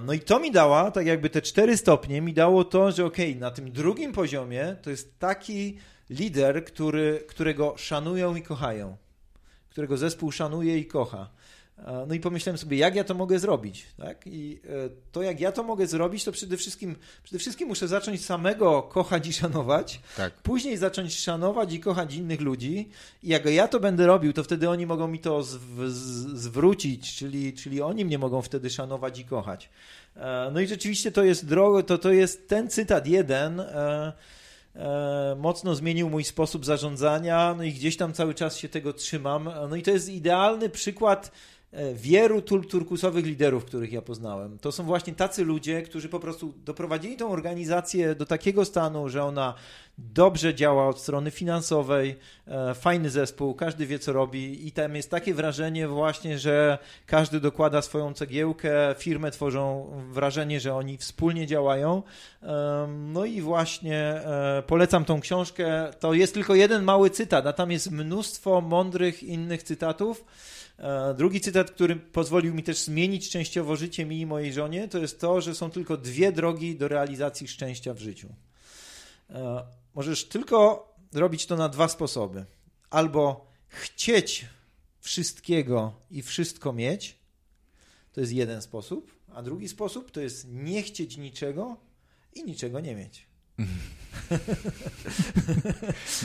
No 0.05 0.13
i 0.13 0.19
to 0.19 0.39
mi 0.39 0.51
dała, 0.51 0.91
tak 0.91 1.05
jakby 1.05 1.29
te 1.29 1.41
cztery 1.41 1.77
stopnie, 1.77 2.21
mi 2.21 2.33
dało 2.33 2.63
to, 2.63 2.91
że 2.91 3.05
okej, 3.05 3.29
okay, 3.29 3.39
na 3.39 3.51
tym 3.51 3.71
drugim 3.71 4.13
poziomie 4.13 4.75
to 4.81 4.89
jest 4.89 5.19
taki 5.19 5.77
lider, 6.09 6.65
który, 6.65 7.23
którego 7.27 7.73
szanują 7.77 8.35
i 8.35 8.41
kochają 8.41 8.97
którego 9.71 9.97
zespół 9.97 10.31
szanuje 10.31 10.77
i 10.77 10.85
kocha. 10.85 11.29
No 12.07 12.13
i 12.13 12.19
pomyślałem 12.19 12.57
sobie, 12.57 12.77
jak 12.77 12.95
ja 12.95 13.03
to 13.03 13.13
mogę 13.13 13.39
zrobić, 13.39 13.85
tak? 13.97 14.27
I 14.27 14.59
e, 14.69 14.89
to, 15.11 15.21
jak 15.21 15.39
ja 15.39 15.51
to 15.51 15.63
mogę 15.63 15.87
zrobić, 15.87 16.23
to 16.23 16.31
przede 16.31 16.57
wszystkim, 16.57 16.95
przede 17.23 17.39
wszystkim 17.39 17.67
muszę 17.67 17.87
zacząć 17.87 18.25
samego 18.25 18.81
kochać 18.81 19.27
i 19.27 19.33
szanować, 19.33 20.01
tak. 20.17 20.33
później 20.33 20.77
zacząć 20.77 21.19
szanować 21.19 21.73
i 21.73 21.79
kochać 21.79 22.13
innych 22.13 22.41
ludzi 22.41 22.89
i 23.23 23.27
jak 23.27 23.45
ja 23.45 23.67
to 23.67 23.79
będę 23.79 24.07
robił, 24.07 24.33
to 24.33 24.43
wtedy 24.43 24.69
oni 24.69 24.85
mogą 24.85 25.07
mi 25.07 25.19
to 25.19 25.43
zwrócić, 26.33 27.15
czyli, 27.15 27.53
czyli 27.53 27.81
oni 27.81 28.05
mnie 28.05 28.17
mogą 28.17 28.41
wtedy 28.41 28.69
szanować 28.69 29.19
i 29.19 29.25
kochać. 29.25 29.69
E, 30.15 30.49
no 30.53 30.59
i 30.59 30.67
rzeczywiście 30.67 31.11
to 31.11 31.23
jest 31.23 31.45
drogo, 31.45 31.83
to, 31.83 31.97
to 31.97 32.11
jest 32.11 32.47
ten 32.47 32.69
cytat 32.69 33.07
jeden, 33.07 33.59
e, 33.59 34.13
mocno 35.37 35.75
zmienił 35.75 36.09
mój 36.09 36.23
sposób 36.23 36.65
zarządzania, 36.65 37.55
no 37.57 37.63
i 37.63 37.73
gdzieś 37.73 37.97
tam 37.97 38.13
cały 38.13 38.33
czas 38.33 38.57
się 38.57 38.69
tego 38.69 38.93
trzymam. 38.93 39.49
No 39.69 39.75
i 39.75 39.81
to 39.81 39.91
jest 39.91 40.09
idealny 40.09 40.69
przykład 40.69 41.31
E, 41.60 41.60
wielu 41.93 42.41
turkusowych 42.41 43.25
liderów, 43.25 43.65
których 43.65 43.93
ja 43.93 44.01
poznałem. 44.01 44.59
To 44.59 44.71
są 44.71 44.83
właśnie 44.83 45.13
tacy 45.13 45.45
ludzie, 45.45 45.81
którzy 45.81 46.09
po 46.09 46.19
prostu 46.19 46.53
doprowadzili 46.65 47.17
tą 47.17 47.31
organizację 47.31 48.15
do 48.15 48.25
takiego 48.25 48.65
stanu, 48.65 49.09
że 49.09 49.23
ona 49.23 49.53
dobrze 49.97 50.55
działa 50.55 50.87
od 50.87 50.99
strony 50.99 51.31
finansowej, 51.31 52.15
e, 52.47 52.73
fajny 52.73 53.09
zespół, 53.09 53.55
każdy 53.55 53.85
wie 53.85 53.99
co 53.99 54.13
robi 54.13 54.67
i 54.67 54.71
tam 54.71 54.95
jest 54.95 55.11
takie 55.11 55.33
wrażenie 55.33 55.87
właśnie, 55.87 56.39
że 56.39 56.77
każdy 57.05 57.39
dokłada 57.39 57.81
swoją 57.81 58.13
cegiełkę, 58.13 58.95
firmę 58.97 59.31
tworzą 59.31 59.91
wrażenie, 60.11 60.59
że 60.59 60.75
oni 60.75 60.97
wspólnie 60.97 61.47
działają. 61.47 62.03
No 62.87 63.25
i 63.25 63.41
właśnie 63.41 63.97
e, 63.97 64.63
polecam 64.67 65.05
tą 65.05 65.21
książkę. 65.21 65.91
To 65.99 66.13
jest 66.13 66.33
tylko 66.33 66.55
jeden 66.55 66.83
mały 66.83 67.09
cytat, 67.09 67.47
a 67.47 67.53
tam 67.53 67.71
jest 67.71 67.91
mnóstwo 67.91 68.61
mądrych 68.61 69.23
innych 69.23 69.63
cytatów. 69.63 70.25
E, 70.81 71.13
drugi 71.13 71.41
cytat, 71.41 71.71
który 71.71 71.95
pozwolił 71.95 72.53
mi 72.53 72.63
też 72.63 72.83
zmienić 72.83 73.29
częściowo 73.29 73.75
życie 73.75 74.05
mi 74.05 74.19
i 74.19 74.25
mojej 74.25 74.53
żonie, 74.53 74.87
to 74.87 74.97
jest 74.97 75.19
to, 75.19 75.41
że 75.41 75.55
są 75.55 75.71
tylko 75.71 75.97
dwie 75.97 76.31
drogi 76.31 76.75
do 76.75 76.87
realizacji 76.87 77.47
szczęścia 77.47 77.93
w 77.93 77.99
życiu. 77.99 78.29
E, 79.29 79.63
możesz 79.95 80.25
tylko 80.25 80.87
robić 81.13 81.45
to 81.45 81.55
na 81.55 81.69
dwa 81.69 81.87
sposoby. 81.87 82.45
Albo 82.89 83.45
chcieć 83.67 84.45
wszystkiego 84.99 85.93
i 86.11 86.21
wszystko 86.21 86.73
mieć, 86.73 87.17
to 88.13 88.21
jest 88.21 88.33
jeden 88.33 88.61
sposób, 88.61 89.15
a 89.33 89.41
drugi 89.41 89.69
sposób 89.69 90.11
to 90.11 90.21
jest 90.21 90.47
nie 90.49 90.83
chcieć 90.83 91.17
niczego 91.17 91.77
i 92.33 92.43
niczego 92.43 92.79
nie 92.79 92.95
mieć. 92.95 93.30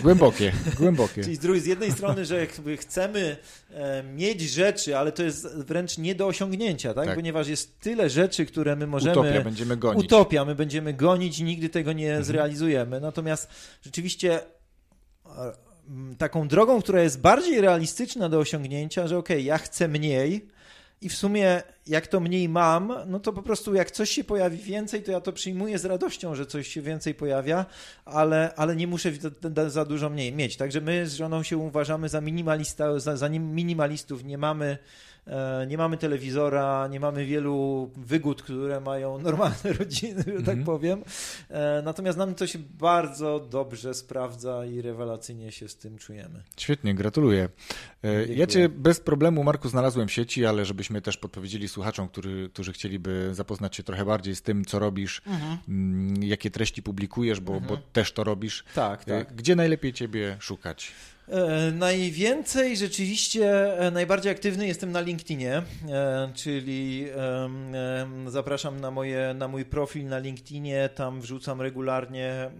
głębokie, 0.02 0.52
głębokie. 0.78 1.22
Czyli 1.22 1.36
z, 1.36 1.38
drugiej, 1.38 1.62
z 1.62 1.66
jednej 1.66 1.92
strony, 1.92 2.24
że 2.24 2.40
jakby 2.40 2.76
chcemy 2.76 3.36
e, 3.70 4.02
mieć 4.02 4.40
rzeczy, 4.40 4.98
ale 4.98 5.12
to 5.12 5.22
jest 5.22 5.56
wręcz 5.56 5.98
nie 5.98 6.14
do 6.14 6.26
osiągnięcia, 6.26 6.94
tak? 6.94 7.06
tak? 7.06 7.14
Ponieważ 7.14 7.48
jest 7.48 7.80
tyle 7.80 8.10
rzeczy, 8.10 8.46
które 8.46 8.76
my 8.76 8.86
możemy... 8.86 9.20
Utopia 9.20 9.40
będziemy 9.40 9.76
gonić. 9.76 10.04
Utopia, 10.04 10.44
my 10.44 10.54
będziemy 10.54 10.94
gonić 10.94 11.38
i 11.38 11.44
nigdy 11.44 11.68
tego 11.68 11.92
nie 11.92 12.06
mhm. 12.06 12.24
zrealizujemy. 12.24 13.00
Natomiast 13.00 13.48
rzeczywiście 13.82 14.40
e, 15.26 15.52
taką 16.18 16.48
drogą, 16.48 16.82
która 16.82 17.02
jest 17.02 17.20
bardziej 17.20 17.60
realistyczna 17.60 18.28
do 18.28 18.38
osiągnięcia, 18.38 19.08
że 19.08 19.18
okej, 19.18 19.36
okay, 19.36 19.42
ja 19.42 19.58
chcę 19.58 19.88
mniej, 19.88 20.48
i 21.00 21.08
w 21.08 21.14
sumie, 21.14 21.62
jak 21.86 22.06
to 22.06 22.20
mniej 22.20 22.48
mam, 22.48 22.94
no 23.06 23.20
to 23.20 23.32
po 23.32 23.42
prostu 23.42 23.74
jak 23.74 23.90
coś 23.90 24.10
się 24.10 24.24
pojawi 24.24 24.58
więcej, 24.58 25.02
to 25.02 25.12
ja 25.12 25.20
to 25.20 25.32
przyjmuję 25.32 25.78
z 25.78 25.84
radością, 25.84 26.34
że 26.34 26.46
coś 26.46 26.68
się 26.68 26.82
więcej 26.82 27.14
pojawia, 27.14 27.66
ale, 28.04 28.54
ale 28.56 28.76
nie 28.76 28.86
muszę 28.86 29.12
za 29.66 29.84
dużo 29.84 30.10
mniej 30.10 30.32
mieć. 30.32 30.56
Także 30.56 30.80
my 30.80 31.06
z 31.06 31.14
żoną 31.14 31.42
się 31.42 31.56
uważamy 31.56 32.08
za, 32.08 32.20
minimalista, 32.20 32.98
za, 32.98 33.16
za 33.16 33.28
minimalistów. 33.28 34.24
Nie 34.24 34.38
mamy 34.38 34.78
nie 35.66 35.78
mamy 35.78 35.96
telewizora, 35.96 36.88
nie 36.88 37.00
mamy 37.00 37.26
wielu 37.26 37.90
wygód, 37.96 38.42
które 38.42 38.80
mają 38.80 39.18
normalne 39.28 39.72
rodziny, 39.78 40.24
że 40.26 40.32
tak 40.32 40.38
mhm. 40.38 40.64
powiem. 40.64 41.02
E, 41.50 41.82
natomiast 41.84 42.18
nam 42.18 42.34
to 42.34 42.46
się 42.46 42.58
bardzo 42.58 43.40
dobrze 43.40 43.94
sprawdza 43.94 44.66
i 44.66 44.82
rewelacyjnie 44.82 45.52
się 45.52 45.68
z 45.68 45.76
tym 45.76 45.98
czujemy. 45.98 46.42
Świetnie, 46.56 46.94
gratuluję. 46.94 47.48
E, 48.04 48.26
ja 48.26 48.46
Cię 48.46 48.68
bez 48.68 49.00
problemu, 49.00 49.44
Marku, 49.44 49.68
znalazłem 49.68 50.08
w 50.08 50.12
sieci, 50.12 50.46
ale 50.46 50.64
żebyśmy 50.64 51.02
też 51.02 51.16
podpowiedzieli 51.16 51.68
słuchaczom, 51.68 52.08
którzy, 52.08 52.50
którzy 52.52 52.72
chcieliby 52.72 53.30
zapoznać 53.32 53.76
się 53.76 53.82
trochę 53.82 54.04
bardziej 54.04 54.36
z 54.36 54.42
tym, 54.42 54.64
co 54.64 54.78
robisz, 54.78 55.22
mhm. 55.26 55.58
Mm, 55.68 56.22
jakie 56.22 56.50
treści 56.50 56.82
publikujesz, 56.82 57.40
bo, 57.40 57.52
mhm. 57.52 57.68
bo 57.68 57.82
też 57.92 58.12
to 58.12 58.24
robisz. 58.24 58.64
Tak, 58.74 59.04
tak. 59.04 59.34
Gdzie 59.34 59.56
najlepiej 59.56 59.92
Ciebie 59.92 60.36
szukać? 60.40 60.92
E, 61.28 61.72
najwięcej 61.72 62.76
rzeczywiście, 62.76 63.78
e, 63.78 63.90
najbardziej 63.90 64.32
aktywny 64.32 64.66
jestem 64.66 64.92
na 64.92 65.00
LinkedInie, 65.00 65.62
e, 65.88 66.30
czyli 66.34 67.06
zapraszam 68.26 68.80
na, 68.80 68.90
moje, 68.90 69.34
na 69.34 69.48
mój 69.48 69.64
profil 69.64 70.08
na 70.08 70.18
LinkedInie, 70.18 70.88
tam 70.94 71.20
wrzucam 71.20 71.60
regularnie 71.60 72.50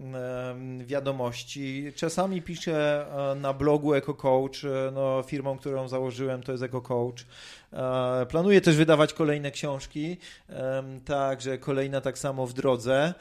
wiadomości. 0.85 1.91
Czasami 1.95 2.41
piszę 2.41 3.05
na 3.35 3.53
blogu 3.53 3.93
EcoCoach, 3.93 4.51
no, 4.93 5.23
firmą, 5.23 5.57
którą 5.57 5.87
założyłem 5.87 6.43
to 6.43 6.51
jest 6.51 6.63
EcoCoach. 6.63 7.15
Planuję 8.29 8.61
też 8.61 8.75
wydawać 8.75 9.13
kolejne 9.13 9.51
książki, 9.51 10.17
także 11.05 11.57
kolejna 11.57 12.01
tak 12.01 12.17
samo 12.17 12.47
w 12.47 12.53
drodze. 12.53 13.13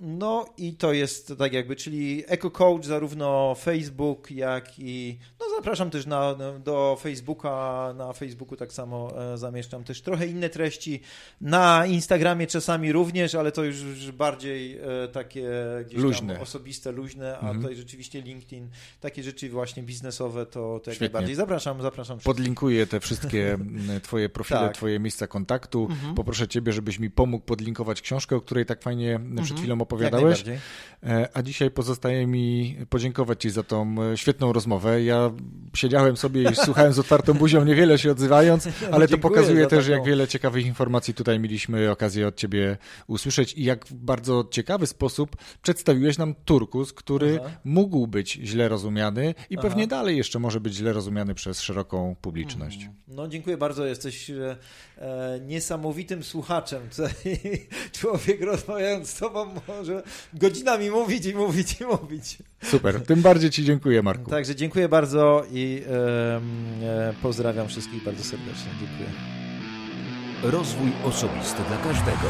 No 0.00 0.46
i 0.56 0.72
to 0.74 0.92
jest 0.92 1.32
tak 1.38 1.52
jakby, 1.52 1.76
czyli 1.76 2.24
EcoCoach 2.26 2.84
zarówno 2.84 3.54
Facebook, 3.54 4.30
jak 4.30 4.78
i 4.78 5.18
no 5.40 5.46
zapraszam 5.56 5.90
też 5.90 6.06
na, 6.06 6.36
do 6.64 6.98
Facebooka, 7.00 7.94
na 7.96 8.12
Facebooku 8.12 8.56
tak 8.56 8.72
samo 8.72 9.32
e, 9.32 9.38
zamieszczam 9.38 9.84
też 9.84 10.02
trochę 10.02 10.26
inne 10.26 10.48
treści, 10.48 11.00
na 11.40 11.86
Instagramie 11.86 12.46
czasami 12.46 12.92
również, 12.92 13.34
ale 13.34 13.52
to 13.52 13.64
już, 13.64 13.80
już 13.80 14.12
bardziej 14.12 14.78
e, 14.78 15.08
takie 15.12 15.50
gdzieś 15.86 16.00
luźne. 16.00 16.40
osobiste, 16.40 16.92
luźne, 16.92 17.38
a 17.38 17.40
mhm. 17.40 17.60
tutaj 17.60 17.76
rzeczywiście 17.76 18.22
LinkedIn, 18.22 18.68
takie 19.00 19.22
rzeczy 19.22 19.50
właśnie 19.50 19.82
biznesowe, 19.82 20.46
to, 20.46 20.80
to 20.84 20.90
jak 20.90 21.00
najbardziej 21.00 21.34
zapraszam, 21.34 21.82
zapraszam. 21.82 22.18
Podlinkuję 22.18 22.86
te 22.86 23.00
wszystkie 23.00 23.18
wszystkie 23.18 23.58
twoje 24.02 24.28
profile, 24.28 24.60
tak. 24.60 24.74
twoje 24.74 25.00
miejsca 25.00 25.26
kontaktu. 25.26 25.88
Mhm. 25.90 26.14
Poproszę 26.14 26.48
ciebie, 26.48 26.72
żebyś 26.72 26.98
mi 26.98 27.10
pomógł 27.10 27.44
podlinkować 27.44 28.02
książkę, 28.02 28.36
o 28.36 28.40
której 28.40 28.66
tak 28.66 28.82
fajnie 28.82 29.14
mhm. 29.14 29.44
przed 29.44 29.58
chwilą 29.58 29.80
opowiadałeś. 29.88 30.44
E, 31.02 31.28
a 31.34 31.42
dzisiaj 31.42 31.70
pozostaje 31.70 32.26
mi 32.26 32.76
podziękować 32.90 33.42
ci 33.42 33.50
za 33.50 33.62
tą 33.62 33.96
e, 34.02 34.16
świetną 34.16 34.52
rozmowę. 34.52 35.02
Ja 35.02 35.30
siedziałem 35.74 36.16
sobie 36.16 36.50
i 36.50 36.54
słuchałem 36.54 36.92
z 36.92 36.98
otwartą 36.98 37.34
buzią, 37.34 37.64
niewiele 37.64 37.98
się 37.98 38.10
odzywając, 38.10 38.68
ale 38.92 39.08
to 39.08 39.18
pokazuje 39.18 39.66
też, 39.66 39.84
taką... 39.84 39.96
jak 39.96 40.06
wiele 40.06 40.28
ciekawych 40.28 40.66
informacji 40.66 41.14
tutaj 41.14 41.40
mieliśmy 41.40 41.90
okazję 41.90 42.28
od 42.28 42.36
ciebie 42.36 42.76
usłyszeć 43.06 43.52
i 43.52 43.64
jak 43.64 43.86
w 43.86 43.94
bardzo 43.94 44.48
ciekawy 44.50 44.86
sposób 44.86 45.36
przedstawiłeś 45.62 46.18
nam 46.18 46.34
Turkus, 46.44 46.92
który 46.92 47.38
Aha. 47.40 47.50
mógł 47.64 48.06
być 48.06 48.32
źle 48.32 48.68
rozumiany 48.68 49.34
i 49.50 49.58
Aha. 49.58 49.68
pewnie 49.68 49.86
dalej 49.86 50.16
jeszcze 50.16 50.38
może 50.38 50.60
być 50.60 50.74
źle 50.74 50.92
rozumiany 50.92 51.34
przez 51.34 51.60
szeroką 51.60 52.16
publiczność. 52.20 52.76
Mhm. 52.76 52.96
No 53.08 53.28
dziękuję 53.28 53.56
bardzo, 53.56 53.86
jesteś 53.86 54.30
e, 54.30 54.56
e 54.98 55.40
niesamowitym 55.46 56.24
słuchaczem. 56.24 56.82
Człowiek 58.00 58.42
rozmawiając 58.42 59.10
z 59.10 59.18
tobą 59.18 59.54
może 59.78 60.02
godzinami 60.34 60.90
mówić 60.90 61.26
i 61.26 61.34
mówić 61.34 61.80
i 61.80 61.84
mówić. 61.84 62.38
Super, 62.62 63.02
tym 63.06 63.22
bardziej 63.22 63.50
ci 63.50 63.64
dziękuję 63.64 64.02
Marku. 64.02 64.30
Także 64.30 64.56
dziękuję 64.56 64.88
bardzo 64.88 65.44
i 65.52 65.82
e, 66.82 67.14
pozdrawiam 67.22 67.68
wszystkich 67.68 68.04
bardzo 68.04 68.24
serdecznie. 68.24 68.70
Dziękuję. 68.80 69.08
Rozwój 70.42 70.92
osobisty 71.04 71.62
dla 71.68 71.76
każdego. 71.76 72.28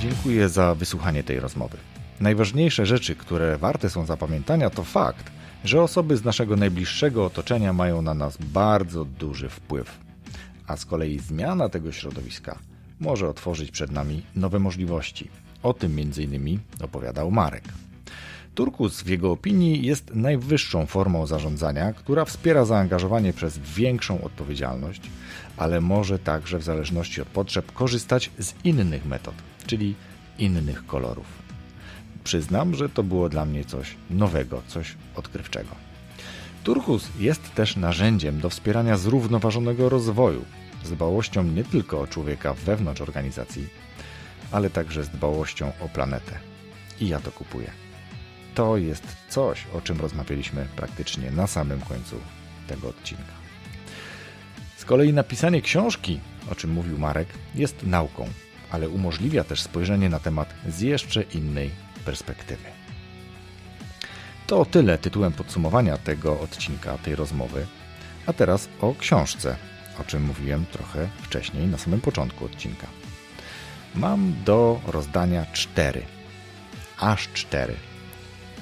Dziękuję 0.00 0.48
za 0.48 0.74
wysłuchanie 0.74 1.24
tej 1.24 1.40
rozmowy. 1.40 1.76
Najważniejsze 2.20 2.86
rzeczy, 2.86 3.16
które 3.16 3.58
warte 3.58 3.90
są 3.90 4.06
zapamiętania, 4.06 4.70
to 4.70 4.84
fakt, 4.84 5.30
że 5.64 5.82
osoby 5.82 6.16
z 6.16 6.24
naszego 6.24 6.56
najbliższego 6.56 7.24
otoczenia 7.24 7.72
mają 7.72 8.02
na 8.02 8.14
nas 8.14 8.38
bardzo 8.40 9.04
duży 9.04 9.48
wpływ. 9.48 9.98
A 10.66 10.76
z 10.76 10.84
kolei 10.84 11.18
zmiana 11.18 11.68
tego 11.68 11.92
środowiska 11.92 12.58
może 13.00 13.28
otworzyć 13.28 13.70
przed 13.70 13.90
nami 13.90 14.22
nowe 14.36 14.58
możliwości. 14.58 15.30
O 15.62 15.72
tym 15.72 15.98
m.in. 15.98 16.58
opowiadał 16.80 17.30
Marek. 17.30 17.64
Turkus 18.54 19.02
w 19.02 19.08
jego 19.08 19.32
opinii 19.32 19.86
jest 19.86 20.14
najwyższą 20.14 20.86
formą 20.86 21.26
zarządzania, 21.26 21.92
która 21.92 22.24
wspiera 22.24 22.64
zaangażowanie 22.64 23.32
przez 23.32 23.58
większą 23.58 24.20
odpowiedzialność, 24.20 25.00
ale 25.56 25.80
może 25.80 26.18
także 26.18 26.58
w 26.58 26.62
zależności 26.62 27.22
od 27.22 27.28
potrzeb 27.28 27.72
korzystać 27.72 28.30
z 28.38 28.54
innych 28.64 29.06
metod, 29.06 29.34
czyli 29.66 29.94
innych 30.38 30.86
kolorów. 30.86 31.47
Przyznam, 32.28 32.74
że 32.74 32.88
to 32.88 33.02
było 33.02 33.28
dla 33.28 33.44
mnie 33.44 33.64
coś 33.64 33.94
nowego, 34.10 34.62
coś 34.66 34.96
odkrywczego. 35.16 35.70
Turkus 36.64 37.08
jest 37.18 37.54
też 37.54 37.76
narzędziem 37.76 38.40
do 38.40 38.50
wspierania 38.50 38.96
zrównoważonego 38.96 39.88
rozwoju, 39.88 40.44
z 40.84 40.90
dbałością 40.90 41.42
nie 41.42 41.64
tylko 41.64 42.00
o 42.00 42.06
człowieka 42.06 42.54
wewnątrz 42.54 43.00
organizacji, 43.00 43.68
ale 44.50 44.70
także 44.70 45.04
z 45.04 45.08
dbałością 45.08 45.72
o 45.80 45.88
planetę. 45.88 46.38
I 47.00 47.08
ja 47.08 47.20
to 47.20 47.32
kupuję. 47.32 47.70
To 48.54 48.76
jest 48.76 49.16
coś, 49.28 49.66
o 49.74 49.80
czym 49.80 50.00
rozmawialiśmy 50.00 50.66
praktycznie 50.76 51.30
na 51.30 51.46
samym 51.46 51.80
końcu 51.80 52.16
tego 52.66 52.88
odcinka. 52.88 53.32
Z 54.76 54.84
kolei 54.84 55.12
napisanie 55.12 55.62
książki, 55.62 56.20
o 56.52 56.54
czym 56.54 56.70
mówił 56.70 56.98
Marek, 56.98 57.28
jest 57.54 57.86
nauką, 57.86 58.28
ale 58.70 58.88
umożliwia 58.88 59.44
też 59.44 59.62
spojrzenie 59.62 60.08
na 60.08 60.18
temat 60.18 60.54
z 60.68 60.80
jeszcze 60.80 61.22
innej 61.22 61.87
perspektywy. 62.08 62.68
To 64.46 64.64
tyle 64.64 64.98
tytułem 64.98 65.32
podsumowania 65.32 65.98
tego 65.98 66.40
odcinka, 66.40 66.98
tej 66.98 67.16
rozmowy. 67.16 67.66
A 68.26 68.32
teraz 68.32 68.68
o 68.80 68.94
książce, 68.94 69.56
o 70.00 70.04
czym 70.04 70.22
mówiłem 70.22 70.66
trochę 70.66 71.08
wcześniej, 71.22 71.66
na 71.66 71.78
samym 71.78 72.00
początku 72.00 72.44
odcinka. 72.44 72.86
Mam 73.94 74.34
do 74.44 74.80
rozdania 74.86 75.46
cztery, 75.52 76.02
aż 76.98 77.28
cztery 77.28 77.74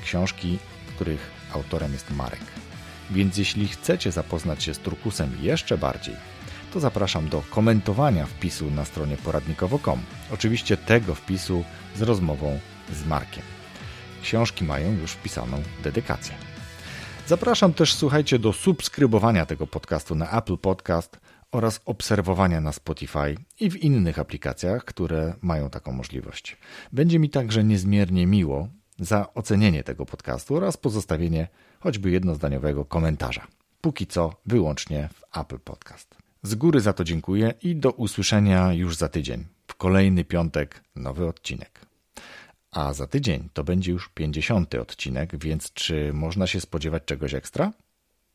książki, 0.05 0.59
których 0.95 1.31
autorem 1.55 1.93
jest 1.93 2.11
Marek. 2.11 2.47
Więc 3.11 3.39
jeśli 3.39 3.69
chcecie 3.69 4.13
zapoznać 4.13 4.65
się 4.65 4.75
z 4.75 4.79
Turkusem 4.79 5.37
jeszcze 5.41 5.79
bardziej, 5.79 6.17
to 6.73 6.81
zapraszam 6.81 7.29
do 7.29 7.43
komentowania 7.51 8.27
wpisu 8.27 8.71
na 8.71 8.85
stronie 8.85 9.17
poradnikowo.com. 9.17 10.01
Oczywiście 10.33 10.77
tego 10.77 11.15
wpisu 11.15 11.65
z 11.97 12.03
rozmową 12.03 12.61
z 12.93 13.07
Markiem. 13.07 13.43
Książki 14.23 14.65
mają 14.65 14.93
już 14.93 15.13
wpisaną 15.13 15.63
dedykację. 15.83 16.35
Zapraszam 17.27 17.75
też, 17.75 17.95
słuchajcie, 17.95 18.39
do 18.39 18.53
subskrybowania 18.53 19.47
tego 19.47 19.67
podcastu 19.67 20.15
na 20.15 20.31
Apple 20.39 20.57
Podcast 20.57 21.21
oraz 21.53 21.81
obserwowania 21.85 22.61
na 22.61 22.73
Spotify 22.73 23.37
i 23.61 23.71
w 23.71 23.77
innych 23.77 24.19
aplikacjach, 24.19 24.85
które 24.85 25.35
mają 25.43 25.71
taką 25.71 25.93
możliwość. 25.93 26.57
Będzie 26.93 27.19
mi 27.19 27.31
także 27.31 27.65
niezmiernie 27.65 28.27
miło 28.27 28.69
za 28.99 29.35
ocenienie 29.35 29.83
tego 29.83 30.07
podcastu 30.07 30.57
oraz 30.57 30.77
pozostawienie 30.77 31.49
choćby 31.81 32.11
jednozdaniowego 32.11 32.85
komentarza. 32.85 33.47
Póki 33.81 34.07
co 34.07 34.33
wyłącznie 34.47 35.09
w 35.15 35.39
Apple 35.39 35.59
Podcast. 35.59 36.15
Z 36.43 36.55
góry 36.55 36.81
za 36.81 36.93
to 36.93 37.05
dziękuję 37.05 37.55
i 37.63 37.77
do 37.77 37.91
usłyszenia 37.91 38.73
już 38.73 38.97
za 38.97 39.09
tydzień. 39.09 39.45
W 39.67 39.75
kolejny 39.75 40.25
piątek 40.25 40.83
nowy 40.97 41.27
odcinek. 41.27 41.86
A 42.77 42.93
za 42.93 43.07
tydzień 43.07 43.49
to 43.53 43.65
będzie 43.65 43.93
już 43.93 44.09
50 44.09 44.75
odcinek, 44.75 45.39
więc 45.39 45.73
czy 45.73 46.13
można 46.13 46.47
się 46.47 46.61
spodziewać 46.61 47.03
czegoś 47.05 47.35
ekstra? 47.35 47.73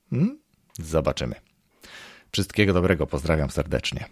Hmm? 0.10 0.40
Zobaczymy. 0.80 1.36
Wszystkiego 2.32 2.74
dobrego, 2.74 3.08
pozdrawiam 3.08 3.50
serdecznie. 3.50 4.06